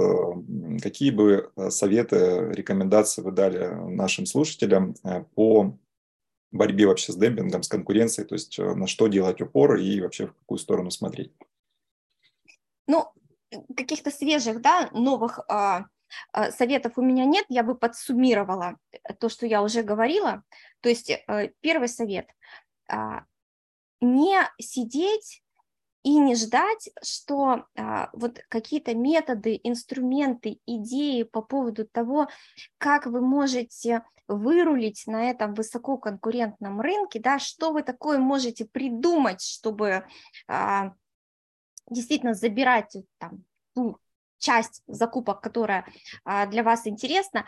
Какие 0.80 1.10
бы 1.10 1.50
э, 1.56 1.70
советы, 1.70 2.52
рекомендации 2.52 3.22
вы 3.22 3.32
дали 3.32 3.66
нашим 3.90 4.26
слушателям 4.26 4.94
э, 5.02 5.24
по 5.34 5.76
борьбе 6.52 6.86
вообще 6.86 7.12
с 7.12 7.16
демпингом, 7.16 7.62
с 7.62 7.68
конкуренцией, 7.68 8.28
то 8.28 8.34
есть 8.34 8.58
э, 8.58 8.74
на 8.74 8.86
что 8.86 9.08
делать 9.08 9.40
упор 9.40 9.76
и 9.76 10.00
вообще 10.00 10.28
в 10.28 10.34
какую 10.34 10.58
сторону 10.58 10.90
смотреть? 10.90 11.32
Ну, 12.86 13.12
каких-то 13.76 14.10
свежих, 14.10 14.60
да, 14.60 14.88
новых 14.92 15.40
э, 15.50 15.80
советов 16.52 16.92
у 16.96 17.02
меня 17.02 17.24
нет, 17.24 17.44
я 17.48 17.64
бы 17.64 17.74
подсуммировала 17.74 18.76
то, 19.18 19.28
что 19.28 19.46
я 19.46 19.62
уже 19.62 19.82
говорила. 19.82 20.44
То 20.80 20.88
есть 20.88 21.12
первый 21.60 21.88
совет 21.88 22.28
не 24.00 24.38
сидеть 24.60 25.42
и 26.02 26.18
не 26.18 26.34
ждать, 26.34 26.90
что 27.02 27.66
а, 27.76 28.10
вот 28.12 28.40
какие-то 28.48 28.94
методы, 28.94 29.60
инструменты, 29.62 30.60
идеи 30.66 31.24
по 31.24 31.42
поводу 31.42 31.86
того, 31.86 32.28
как 32.78 33.06
вы 33.06 33.20
можете 33.20 34.04
вырулить 34.28 35.04
на 35.06 35.30
этом 35.30 35.54
высококонкурентном 35.54 36.80
рынке, 36.80 37.18
да, 37.18 37.38
что 37.38 37.72
вы 37.72 37.82
такое 37.82 38.18
можете 38.18 38.64
придумать, 38.66 39.42
чтобы 39.42 40.06
а, 40.46 40.92
действительно 41.90 42.34
забирать 42.34 42.96
там, 43.18 43.44
ту 43.74 43.98
часть 44.38 44.82
закупок, 44.86 45.40
которая 45.40 45.86
а, 46.24 46.46
для 46.46 46.62
вас 46.62 46.86
интересна, 46.86 47.44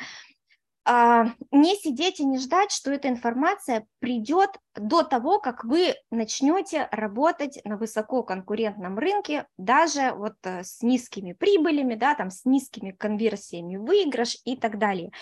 не 1.52 1.76
сидеть 1.76 2.18
и 2.18 2.24
не 2.24 2.38
ждать, 2.38 2.72
что 2.72 2.90
эта 2.90 3.08
информация 3.08 3.86
придет 4.00 4.50
до 4.74 5.02
того, 5.02 5.38
как 5.38 5.64
вы 5.64 5.94
начнете 6.10 6.88
работать 6.90 7.60
на 7.64 7.76
высококонкурентном 7.76 8.98
рынке, 8.98 9.46
даже 9.56 10.12
вот 10.12 10.34
э, 10.42 10.64
с 10.64 10.82
низкими 10.82 11.32
прибылями, 11.32 11.94
да, 11.94 12.14
там 12.14 12.30
с 12.30 12.44
низкими 12.44 12.90
конверсиями 12.90 13.76
выигрыш 13.76 14.38
и 14.44 14.56
так 14.56 14.78
далее. 14.78 15.12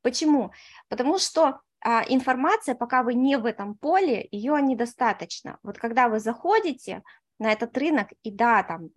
Почему? 0.00 0.52
Потому 0.88 1.18
что 1.18 1.60
а, 1.82 2.02
информация, 2.08 2.74
пока 2.74 3.02
вы 3.02 3.14
не 3.14 3.36
в 3.36 3.46
этом 3.46 3.74
поле, 3.74 4.26
ее 4.30 4.60
недостаточно. 4.60 5.58
Вот 5.62 5.78
когда 5.78 6.08
вы 6.08 6.20
заходите 6.20 7.02
на 7.38 7.52
этот 7.52 7.76
рынок, 7.76 8.08
и 8.22 8.30
да, 8.30 8.62
там 8.62 8.90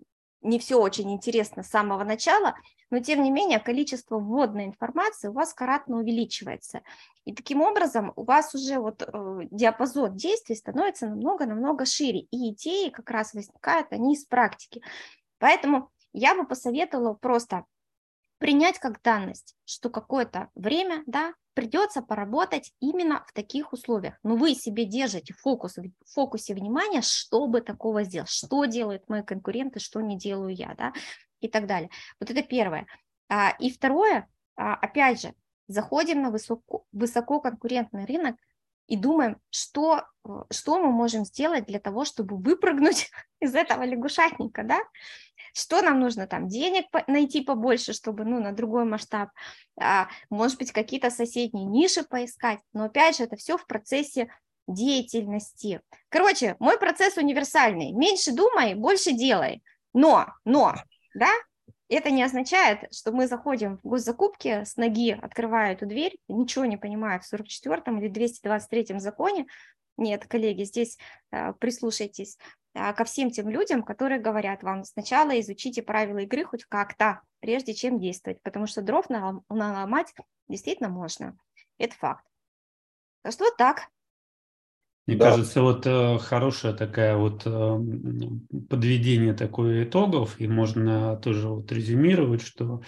не 0.44 0.60
все 0.60 0.80
очень 0.80 1.12
интересно 1.12 1.64
с 1.64 1.70
самого 1.70 2.04
начала, 2.04 2.56
но 2.90 3.00
тем 3.00 3.24
не 3.24 3.32
менее 3.32 3.60
количество 3.60 4.20
вводной 4.20 4.66
информации 4.66 5.30
у 5.30 5.34
вас 5.34 5.54
кратно 5.54 5.98
увеличивается. 5.98 6.82
И 7.26 7.34
таким 7.34 7.62
образом 7.62 8.14
у 8.16 8.24
вас 8.24 8.54
уже 8.54 8.80
вот 8.80 9.02
э, 9.02 9.40
диапазон 9.50 10.16
действий 10.16 10.56
становится 10.56 11.08
намного-намного 11.08 11.86
шире, 11.86 12.20
и 12.20 12.52
идеи 12.52 12.90
как 12.90 13.10
раз 13.10 13.34
возникают, 13.34 13.88
они 13.92 14.14
из 14.14 14.26
практики. 14.26 14.84
Поэтому 15.40 15.90
я 16.14 16.36
бы 16.36 16.46
посоветовала 16.46 17.14
просто 17.14 17.66
принять 18.44 18.78
как 18.78 19.02
данность, 19.02 19.56
что 19.64 19.90
какое-то 19.90 20.50
время, 20.54 21.02
да, 21.06 21.34
придется 21.54 22.02
поработать 22.02 22.74
именно 22.82 23.24
в 23.26 23.32
таких 23.32 23.72
условиях. 23.72 24.16
Но 24.22 24.36
вы 24.36 24.54
себе 24.54 24.84
держите 24.84 25.34
фокус, 25.34 25.78
в 25.78 26.14
фокусе 26.14 26.54
внимания, 26.54 27.02
чтобы 27.02 27.62
такого 27.62 28.04
сделать, 28.04 28.28
что 28.30 28.66
делают 28.66 29.08
мои 29.08 29.24
конкуренты, 29.24 29.80
что 29.80 30.02
не 30.02 30.18
делаю 30.18 30.54
я, 30.54 30.76
да, 30.78 30.92
и 31.40 31.48
так 31.48 31.68
далее. 31.68 31.90
Вот 32.20 32.32
это 32.32 32.44
первое. 32.44 32.86
А, 33.30 33.52
и 33.60 33.72
второе, 33.72 34.28
а, 34.58 34.74
опять 34.74 35.22
же, 35.22 35.34
заходим 35.70 36.22
на 36.22 36.30
высоко, 36.30 36.84
высококонкурентный 36.92 38.04
рынок 38.04 38.36
и 38.88 38.98
думаем, 38.98 39.38
что, 39.52 40.04
что 40.52 40.84
мы 40.84 40.92
можем 40.92 41.24
сделать 41.24 41.66
для 41.66 41.80
того, 41.80 42.04
чтобы 42.04 42.36
выпрыгнуть 42.36 43.10
из 43.40 43.56
этого 43.56 43.84
лягушатника, 43.84 44.64
да? 44.64 44.82
Что 45.54 45.82
нам 45.82 46.00
нужно 46.00 46.28
там, 46.28 46.48
денег 46.48 46.86
найти 47.08 47.42
побольше, 47.42 47.94
чтобы, 47.94 48.26
ну, 48.26 48.42
на 48.42 48.52
другой 48.52 48.86
масштаб, 48.86 49.30
а, 49.80 50.08
может 50.30 50.58
быть, 50.58 50.72
какие-то 50.72 51.10
соседние 51.10 51.66
ниши 51.66 52.04
поискать, 52.04 52.60
но 52.74 52.86
опять 52.86 53.18
же, 53.18 53.24
это 53.24 53.36
все 53.36 53.58
в 53.58 53.66
процессе 53.68 54.30
деятельности. 54.68 55.82
Короче, 56.10 56.56
мой 56.60 56.80
процесс 56.80 57.18
универсальный. 57.18 57.92
Меньше 57.92 58.32
думай, 58.32 58.76
больше 58.76 59.12
делай. 59.12 59.62
Но, 59.94 60.28
но, 60.46 60.76
да, 61.14 61.32
это 61.90 62.10
не 62.10 62.24
означает, 62.24 62.92
что 62.94 63.12
мы 63.12 63.28
заходим 63.28 63.78
в 63.84 63.88
госзакупки 63.88 64.64
с 64.64 64.78
ноги, 64.78 65.12
открывая 65.12 65.74
эту 65.74 65.86
дверь, 65.86 66.18
ничего 66.28 66.66
не 66.66 66.78
понимая 66.78 67.20
в 67.20 67.26
44 67.26 67.98
или 68.00 68.08
223 68.08 69.00
законе. 69.00 69.46
Нет, 69.98 70.26
коллеги, 70.26 70.64
здесь 70.64 70.98
э, 71.32 71.54
прислушайтесь 71.60 72.38
ко 72.74 73.04
всем 73.04 73.30
тем 73.30 73.50
людям, 73.50 73.84
которые 73.84 74.20
говорят 74.20 74.64
вам, 74.64 74.84
сначала 74.84 75.40
изучите 75.40 75.84
правила 75.84 76.20
игры 76.20 76.44
хоть 76.44 76.66
как-то, 76.66 77.22
прежде 77.40 77.74
чем 77.74 78.00
действовать, 78.00 78.42
потому 78.42 78.68
что 78.68 78.82
дров 78.82 79.10
наломать 79.10 80.14
действительно 80.48 80.90
можно. 80.90 81.38
Это 81.78 81.96
факт. 81.96 82.26
Так 83.22 83.34
что 83.34 83.46
вот 83.46 83.58
так. 83.58 83.88
Мне 85.06 85.18
да. 85.18 85.32
кажется, 85.32 85.62
вот 85.62 85.86
э, 85.86 86.18
хорошая 86.20 86.74
такая 86.74 87.18
вот 87.18 87.44
э, 87.46 87.80
подведение 88.70 89.34
такой 89.34 89.84
итогов, 89.84 90.40
и 90.40 90.48
можно 90.48 91.18
тоже 91.18 91.50
вот 91.50 91.72
резюмировать, 91.72 92.42
что 92.42 92.82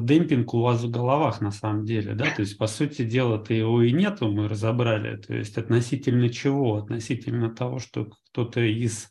демпинг 0.00 0.54
у 0.54 0.60
вас 0.60 0.82
в 0.82 0.90
головах 0.90 1.40
на 1.40 1.50
самом 1.50 1.84
деле, 1.84 2.14
да, 2.14 2.26
то 2.34 2.40
есть 2.40 2.58
по 2.58 2.66
сути 2.66 3.04
дела-то 3.04 3.54
его 3.54 3.82
и 3.82 3.92
нету, 3.92 4.30
мы 4.30 4.48
разобрали, 4.48 5.16
то 5.16 5.34
есть 5.34 5.56
относительно 5.56 6.28
чего? 6.28 6.76
Относительно 6.76 7.54
того, 7.54 7.78
что 7.78 8.06
кто-то 8.06 8.60
из 8.60 9.08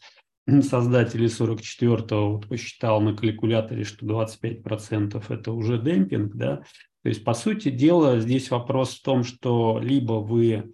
создателей 0.47 1.28
44-го 1.28 2.34
вот 2.34 2.47
посчитал 2.47 3.01
на 3.01 3.16
калькуляторе, 3.16 3.84
что 3.84 4.05
25% 4.05 5.24
это 5.30 5.51
уже 5.51 5.80
демпинг, 5.80 6.36
да, 6.36 6.64
то 7.03 7.09
есть 7.09 7.24
по 7.24 7.34
сути 7.34 7.70
дела 7.70 8.20
здесь 8.20 8.51
вопрос 8.51 8.97
в 8.97 9.03
том, 9.03 9.24
что 9.24 9.80
либо 9.82 10.14
вы 10.14 10.74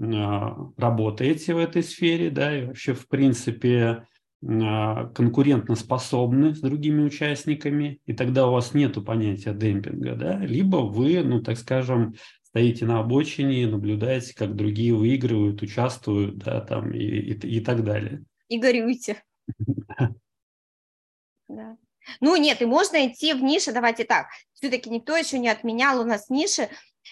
а, 0.00 0.56
работаете 0.76 1.54
в 1.54 1.58
этой 1.58 1.82
сфере, 1.82 2.30
да, 2.30 2.56
и 2.56 2.66
вообще, 2.66 2.94
в 2.94 3.06
принципе, 3.06 3.82
а, 3.84 4.04
конкурентоспособны 4.42 6.54
с 6.54 6.60
другими 6.60 7.02
участниками, 7.02 8.00
и 8.06 8.14
тогда 8.14 8.48
у 8.48 8.52
вас 8.52 8.72
нет 8.72 9.04
понятия 9.04 9.52
демпинга, 9.52 10.14
да, 10.14 10.38
либо 10.38 10.78
вы, 10.78 11.22
ну, 11.22 11.42
так 11.42 11.58
скажем, 11.58 12.14
стоите 12.42 12.86
на 12.86 13.00
обочине, 13.00 13.66
наблюдаете, 13.66 14.34
как 14.34 14.56
другие 14.56 14.94
выигрывают, 14.94 15.62
участвуют, 15.62 16.38
да, 16.38 16.60
там, 16.60 16.92
и, 16.92 16.98
и, 16.98 17.34
и 17.34 17.60
так 17.60 17.84
далее. 17.84 18.24
И 18.48 18.58
горюете. 18.58 19.22
Да. 21.48 21.76
Ну, 22.20 22.36
нет, 22.36 22.62
и 22.62 22.64
можно 22.64 23.06
идти 23.06 23.34
в 23.34 23.42
ниши, 23.42 23.72
давайте 23.72 24.04
так, 24.04 24.28
все-таки 24.54 24.88
никто 24.88 25.16
еще 25.16 25.38
не 25.38 25.48
отменял 25.48 26.00
у 26.00 26.04
нас 26.04 26.30
ниши, 26.30 26.68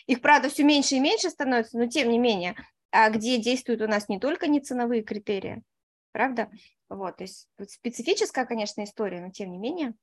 их, 0.06 0.20
правда, 0.20 0.48
все 0.48 0.64
меньше 0.64 0.94
и 0.94 1.00
меньше 1.00 1.30
становится, 1.30 1.76
но 1.76 1.86
тем 1.86 2.10
не 2.10 2.18
менее, 2.18 2.54
а 2.90 3.10
где 3.10 3.38
действуют 3.38 3.82
у 3.82 3.86
нас 3.86 4.08
не 4.08 4.18
только 4.18 4.46
неценовые 4.46 5.02
критерии, 5.02 5.62
правда? 6.18 6.50
Вот, 6.88 7.18
то 7.18 7.22
есть 7.22 7.48
специфическая, 7.68 8.44
конечно, 8.44 8.82
история, 8.82 9.20
но 9.20 9.30
тем 9.30 9.52
не 9.52 9.58
менее. 9.58 9.94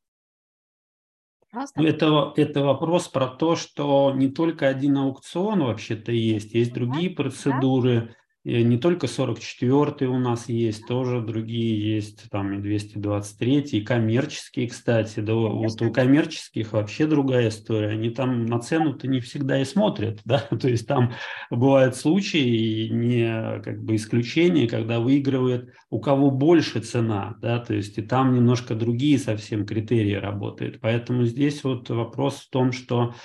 Ну, 1.51 1.83
это, 1.83 2.31
это 2.37 2.63
вопрос 2.63 3.09
про 3.09 3.27
то, 3.27 3.57
что 3.57 4.13
не 4.15 4.29
только 4.29 4.69
один 4.69 4.97
аукцион 4.97 5.63
вообще-то 5.63 6.13
есть, 6.13 6.53
есть 6.53 6.73
другие 6.73 7.09
да, 7.09 7.15
процедуры, 7.15 8.01
да 8.07 8.15
не 8.45 8.77
только 8.77 9.07
44 9.07 10.07
у 10.07 10.19
нас 10.19 10.49
есть, 10.49 10.87
тоже 10.87 11.19
другие 11.19 11.95
есть, 11.95 12.29
там 12.29 12.53
и 12.53 12.61
223, 12.61 13.59
и 13.61 13.81
коммерческие, 13.81 14.67
кстати. 14.67 15.19
Да, 15.19 15.33
вот 15.33 15.81
у 15.81 15.91
коммерческих 15.91 16.73
вообще 16.73 17.07
другая 17.07 17.49
история. 17.49 17.89
Они 17.89 18.11
там 18.11 18.45
на 18.45 18.59
цену-то 18.59 19.07
не 19.07 19.19
всегда 19.19 19.59
и 19.59 19.65
смотрят, 19.65 20.21
да, 20.25 20.39
то 20.39 20.69
есть 20.69 20.87
там 20.87 21.13
бывают 21.49 21.95
случаи, 21.95 22.87
не 22.89 23.61
как 23.61 23.83
бы 23.83 23.95
исключения, 23.95 24.67
когда 24.67 24.99
выигрывает 24.99 25.73
у 25.89 25.99
кого 25.99 26.29
больше 26.29 26.81
цена, 26.81 27.35
да, 27.41 27.57
то 27.59 27.73
есть 27.73 27.97
и 27.97 28.03
там 28.03 28.35
немножко 28.35 28.75
другие 28.75 29.17
совсем 29.17 29.65
критерии 29.65 30.13
работают. 30.13 30.79
Поэтому 30.81 31.25
здесь 31.25 31.63
вот 31.63 31.89
вопрос 31.89 32.41
в 32.41 32.49
том, 32.51 32.71
что 32.71 33.15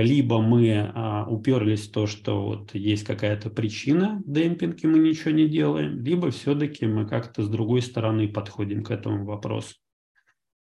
либо 0.00 0.40
мы 0.40 0.92
а, 0.94 1.26
уперлись 1.28 1.88
в 1.88 1.92
то, 1.92 2.06
что 2.06 2.44
вот 2.44 2.74
есть 2.74 3.04
какая-то 3.04 3.50
причина 3.50 4.22
демпинга, 4.26 4.88
мы 4.88 4.98
ничего 4.98 5.30
не 5.30 5.48
делаем, 5.48 6.02
либо 6.02 6.30
все-таки 6.30 6.86
мы 6.86 7.06
как-то 7.08 7.42
с 7.42 7.48
другой 7.48 7.82
стороны 7.82 8.28
подходим 8.28 8.84
к 8.84 8.90
этому 8.90 9.24
вопросу. 9.24 9.74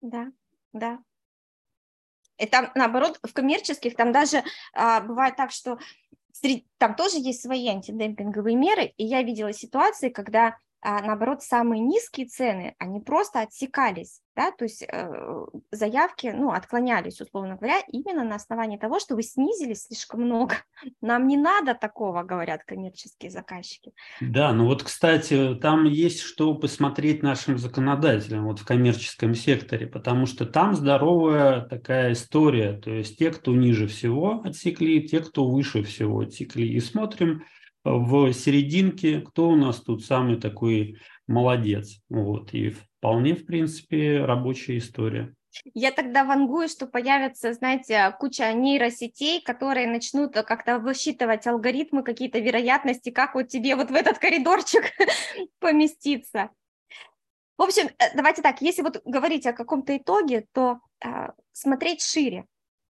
Да, 0.00 0.30
да. 0.72 0.98
И 2.38 2.46
там, 2.46 2.70
наоборот, 2.74 3.18
в 3.22 3.32
коммерческих 3.32 3.94
там 3.96 4.12
даже 4.12 4.42
а, 4.72 5.00
бывает 5.00 5.36
так, 5.36 5.50
что 5.50 5.78
среди, 6.32 6.66
там 6.78 6.94
тоже 6.94 7.18
есть 7.18 7.42
свои 7.42 7.68
антидемпинговые 7.68 8.56
меры, 8.56 8.92
и 8.96 9.04
я 9.04 9.22
видела 9.22 9.52
ситуации, 9.52 10.08
когда 10.08 10.56
наоборот, 10.84 11.42
самые 11.42 11.80
низкие 11.80 12.26
цены, 12.26 12.74
они 12.78 13.00
просто 13.00 13.40
отсекались, 13.40 14.20
да, 14.36 14.50
то 14.50 14.64
есть 14.64 14.82
э, 14.82 15.46
заявки, 15.70 16.32
ну, 16.34 16.50
отклонялись, 16.50 17.20
условно 17.20 17.56
говоря, 17.56 17.80
именно 17.88 18.24
на 18.24 18.34
основании 18.34 18.76
того, 18.76 18.98
что 18.98 19.14
вы 19.14 19.22
снизились 19.22 19.84
слишком 19.84 20.22
много. 20.22 20.56
Нам 21.00 21.26
не 21.26 21.36
надо 21.36 21.74
такого, 21.74 22.22
говорят 22.22 22.64
коммерческие 22.64 23.30
заказчики. 23.30 23.92
Да, 24.20 24.52
ну 24.52 24.66
вот, 24.66 24.82
кстати, 24.82 25.54
там 25.54 25.84
есть 25.84 26.20
что 26.20 26.54
посмотреть 26.54 27.22
нашим 27.22 27.58
законодателям 27.58 28.44
вот 28.44 28.58
в 28.58 28.66
коммерческом 28.66 29.34
секторе, 29.34 29.86
потому 29.86 30.26
что 30.26 30.46
там 30.46 30.74
здоровая 30.74 31.62
такая 31.62 32.12
история, 32.12 32.72
то 32.72 32.90
есть 32.90 33.18
те, 33.18 33.30
кто 33.30 33.54
ниже 33.54 33.86
всего 33.86 34.42
отсекли, 34.44 35.06
те, 35.06 35.20
кто 35.20 35.48
выше 35.48 35.82
всего 35.82 36.20
отсекли. 36.20 36.68
И 36.68 36.80
смотрим, 36.80 37.44
в 37.84 38.32
серединке, 38.32 39.20
кто 39.20 39.50
у 39.50 39.56
нас 39.56 39.80
тут 39.80 40.04
самый 40.04 40.40
такой 40.40 40.98
молодец. 41.26 42.00
Вот. 42.08 42.52
И 42.54 42.70
вполне, 42.70 43.34
в 43.34 43.44
принципе, 43.46 44.24
рабочая 44.24 44.78
история. 44.78 45.34
Я 45.72 45.92
тогда 45.92 46.24
вангую, 46.24 46.68
что 46.68 46.86
появится, 46.86 47.52
знаете, 47.52 48.12
куча 48.18 48.52
нейросетей, 48.52 49.40
которые 49.40 49.86
начнут 49.86 50.32
как-то 50.34 50.78
высчитывать 50.78 51.46
алгоритмы, 51.46 52.02
какие-то 52.02 52.40
вероятности, 52.40 53.10
как 53.10 53.34
вот 53.34 53.48
тебе 53.48 53.76
вот 53.76 53.90
в 53.90 53.94
этот 53.94 54.18
коридорчик 54.18 54.84
поместиться. 55.60 56.50
В 57.56 57.62
общем, 57.62 57.86
э, 57.86 58.16
давайте 58.16 58.42
так, 58.42 58.60
если 58.62 58.82
вот 58.82 59.00
говорить 59.04 59.46
о 59.46 59.52
каком-то 59.52 59.96
итоге, 59.96 60.46
то 60.52 60.80
э, 61.04 61.28
смотреть 61.52 62.02
шире 62.02 62.46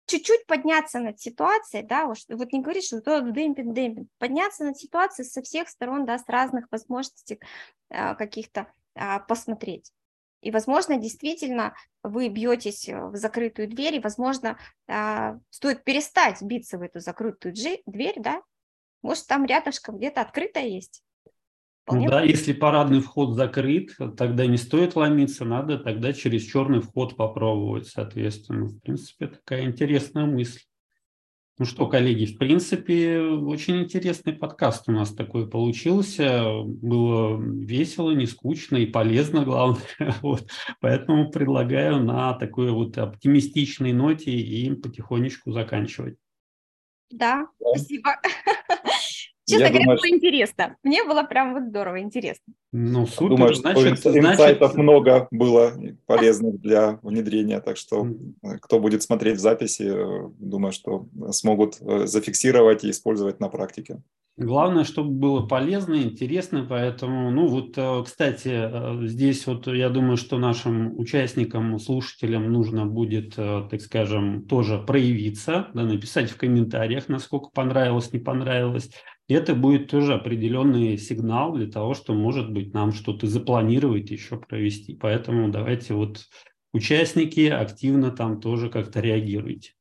чуть-чуть 0.06 0.45
подняться 0.45 0.99
над 0.99 1.20
ситуацией, 1.20 1.84
да, 1.84 2.06
вот 2.06 2.53
не 2.53 2.62
говоришь, 2.62 2.86
что 2.86 3.01
вот 3.06 3.34
демпинг, 3.34 3.74
демпинг, 3.74 4.10
подняться 4.18 4.64
над 4.64 4.78
ситуацией 4.78 5.28
со 5.28 5.41
всех 5.41 5.70
сторон, 5.70 6.06
да, 6.06 6.18
с 6.18 6.28
разных 6.28 6.68
возможностей 6.72 7.39
а, 7.89 8.16
каких-то 8.16 8.72
а, 8.95 9.20
посмотреть. 9.20 9.91
И, 10.41 10.51
возможно, 10.51 10.97
действительно 10.97 11.74
вы 12.03 12.30
бьетесь 12.30 12.88
в 12.88 13.16
закрытую 13.16 13.68
дверь, 13.68 13.95
и, 13.95 13.99
возможно, 13.99 14.60
а, 14.88 15.39
стоит 15.49 15.84
перестать 15.84 16.41
биться 16.41 16.78
в 16.78 16.82
эту 16.84 16.99
закрытую 16.99 17.53
дверь, 17.53 18.16
да, 18.18 18.41
может, 19.01 19.28
там 19.28 19.45
рядышком 19.45 19.97
где-то 19.97 20.22
открытая 20.22 20.66
есть. 20.66 21.03
Ну 21.88 22.07
да, 22.07 22.23
если 22.23 22.53
парадный 22.53 22.99
вход 22.99 23.36
закрыт, 23.36 23.95
тогда 24.17 24.47
не 24.47 24.57
стоит 24.57 24.95
ломиться, 24.95 25.45
надо 25.45 25.77
тогда 25.77 26.13
через 26.13 26.43
черный 26.43 26.81
вход 26.81 27.15
попробовать, 27.15 27.88
соответственно. 27.88 28.65
В 28.65 28.79
принципе, 28.79 29.27
такая 29.27 29.65
интересная 29.65 30.25
мысль. 30.25 30.61
Ну 31.57 31.65
что, 31.65 31.88
коллеги, 31.88 32.25
в 32.25 32.38
принципе, 32.38 33.17
очень 33.21 33.83
интересный 33.83 34.33
подкаст 34.33 34.89
у 34.89 34.91
нас 34.91 35.13
такой 35.13 35.49
получился. 35.49 36.43
Было 36.65 37.39
весело, 37.39 38.11
не 38.11 38.25
скучно 38.25 38.75
и 38.75 38.86
полезно, 38.86 39.45
главное. 39.45 39.81
Вот. 40.21 40.49
Поэтому 40.81 41.31
предлагаю 41.31 42.03
на 42.03 42.33
такой 42.33 42.71
вот 42.71 42.97
оптимистичной 42.97 43.93
ноте 43.93 44.31
и 44.31 44.73
потихонечку 44.73 45.51
заканчивать. 45.51 46.17
Да, 47.09 47.47
да. 47.59 47.69
спасибо. 47.71 48.15
Честно 49.47 49.63
я 49.63 49.69
говоря, 49.69 49.85
думаю, 49.85 49.99
было 50.01 50.09
интересно. 50.09 50.75
Мне 50.83 51.03
было 51.03 51.23
прям 51.23 51.53
вот 51.53 51.69
здорово 51.69 51.99
интересно. 51.99 52.53
Ну, 52.71 53.05
супер. 53.05 53.37
Думаю, 53.37 53.53
значит, 53.53 53.99
что 53.99 54.17
инсайтов 54.17 54.71
значит... 54.71 54.77
много 54.77 55.27
было 55.31 55.73
полезных 56.07 56.59
для 56.59 56.99
внедрения, 57.03 57.61
так 57.61 57.77
что 57.77 58.07
кто 58.61 58.79
будет 58.79 59.03
смотреть 59.03 59.37
в 59.37 59.41
записи, 59.41 59.93
думаю, 60.39 60.71
что 60.71 61.07
смогут 61.29 61.77
э, 61.79 62.07
зафиксировать 62.07 62.83
и 62.83 62.89
использовать 62.89 63.39
на 63.39 63.49
практике. 63.49 64.01
Главное, 64.37 64.83
чтобы 64.83 65.11
было 65.11 65.47
полезно, 65.47 65.95
интересно, 65.95 66.65
поэтому, 66.69 67.31
ну 67.31 67.47
вот, 67.47 67.77
э, 67.77 68.03
кстати, 68.03 68.49
э, 68.51 69.07
здесь 69.07 69.47
вот 69.47 69.65
я 69.67 69.89
думаю, 69.89 70.17
что 70.17 70.37
нашим 70.37 70.99
участникам, 70.99 71.79
слушателям 71.79 72.51
нужно 72.51 72.85
будет, 72.85 73.35
э, 73.37 73.65
так 73.71 73.79
скажем, 73.79 74.45
тоже 74.45 74.77
проявиться, 74.77 75.67
да, 75.73 75.83
написать 75.83 76.29
в 76.29 76.35
комментариях, 76.35 77.07
насколько 77.07 77.49
понравилось, 77.53 78.11
не 78.11 78.19
понравилось. 78.19 78.91
И 79.28 79.34
это 79.34 79.55
будет 79.55 79.89
тоже 79.89 80.13
определенный 80.13 80.97
сигнал 80.97 81.53
для 81.53 81.71
того, 81.71 81.95
что, 81.95 82.13
может 82.13 82.51
быть, 82.51 82.73
нам 82.73 82.91
что-то 82.91 83.26
запланировать 83.26 84.11
еще 84.11 84.38
провести. 84.38 84.95
Поэтому 84.95 85.49
давайте 85.49 85.95
вот 85.95 86.26
участники 86.73 87.49
активно 87.49 88.11
там 88.11 88.39
тоже 88.39 88.69
как-то 88.69 88.99
реагируйте. 88.99 89.71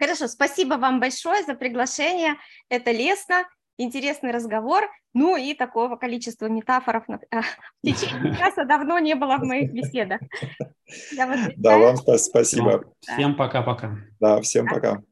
Хорошо, 0.00 0.28
спасибо 0.28 0.74
вам 0.74 0.98
большое 0.98 1.44
за 1.44 1.54
приглашение. 1.54 2.36
Это 2.70 2.90
лестно, 2.90 3.44
интересный 3.76 4.30
разговор. 4.30 4.90
Ну 5.14 5.36
и 5.36 5.52
такого 5.52 5.96
количества 5.96 6.46
метафоров 6.46 7.04
в 7.06 7.86
течение 7.86 8.34
часа 8.38 8.64
давно 8.64 8.98
не 8.98 9.14
было 9.14 9.36
в 9.36 9.44
моих 9.44 9.72
беседах. 9.72 10.20
Да, 11.56 11.78
вам 11.78 11.96
спасибо. 11.96 12.84
Всем 13.00 13.36
пока-пока. 13.36 13.98
Да, 14.18 14.40
всем 14.40 14.66
пока. 14.66 15.02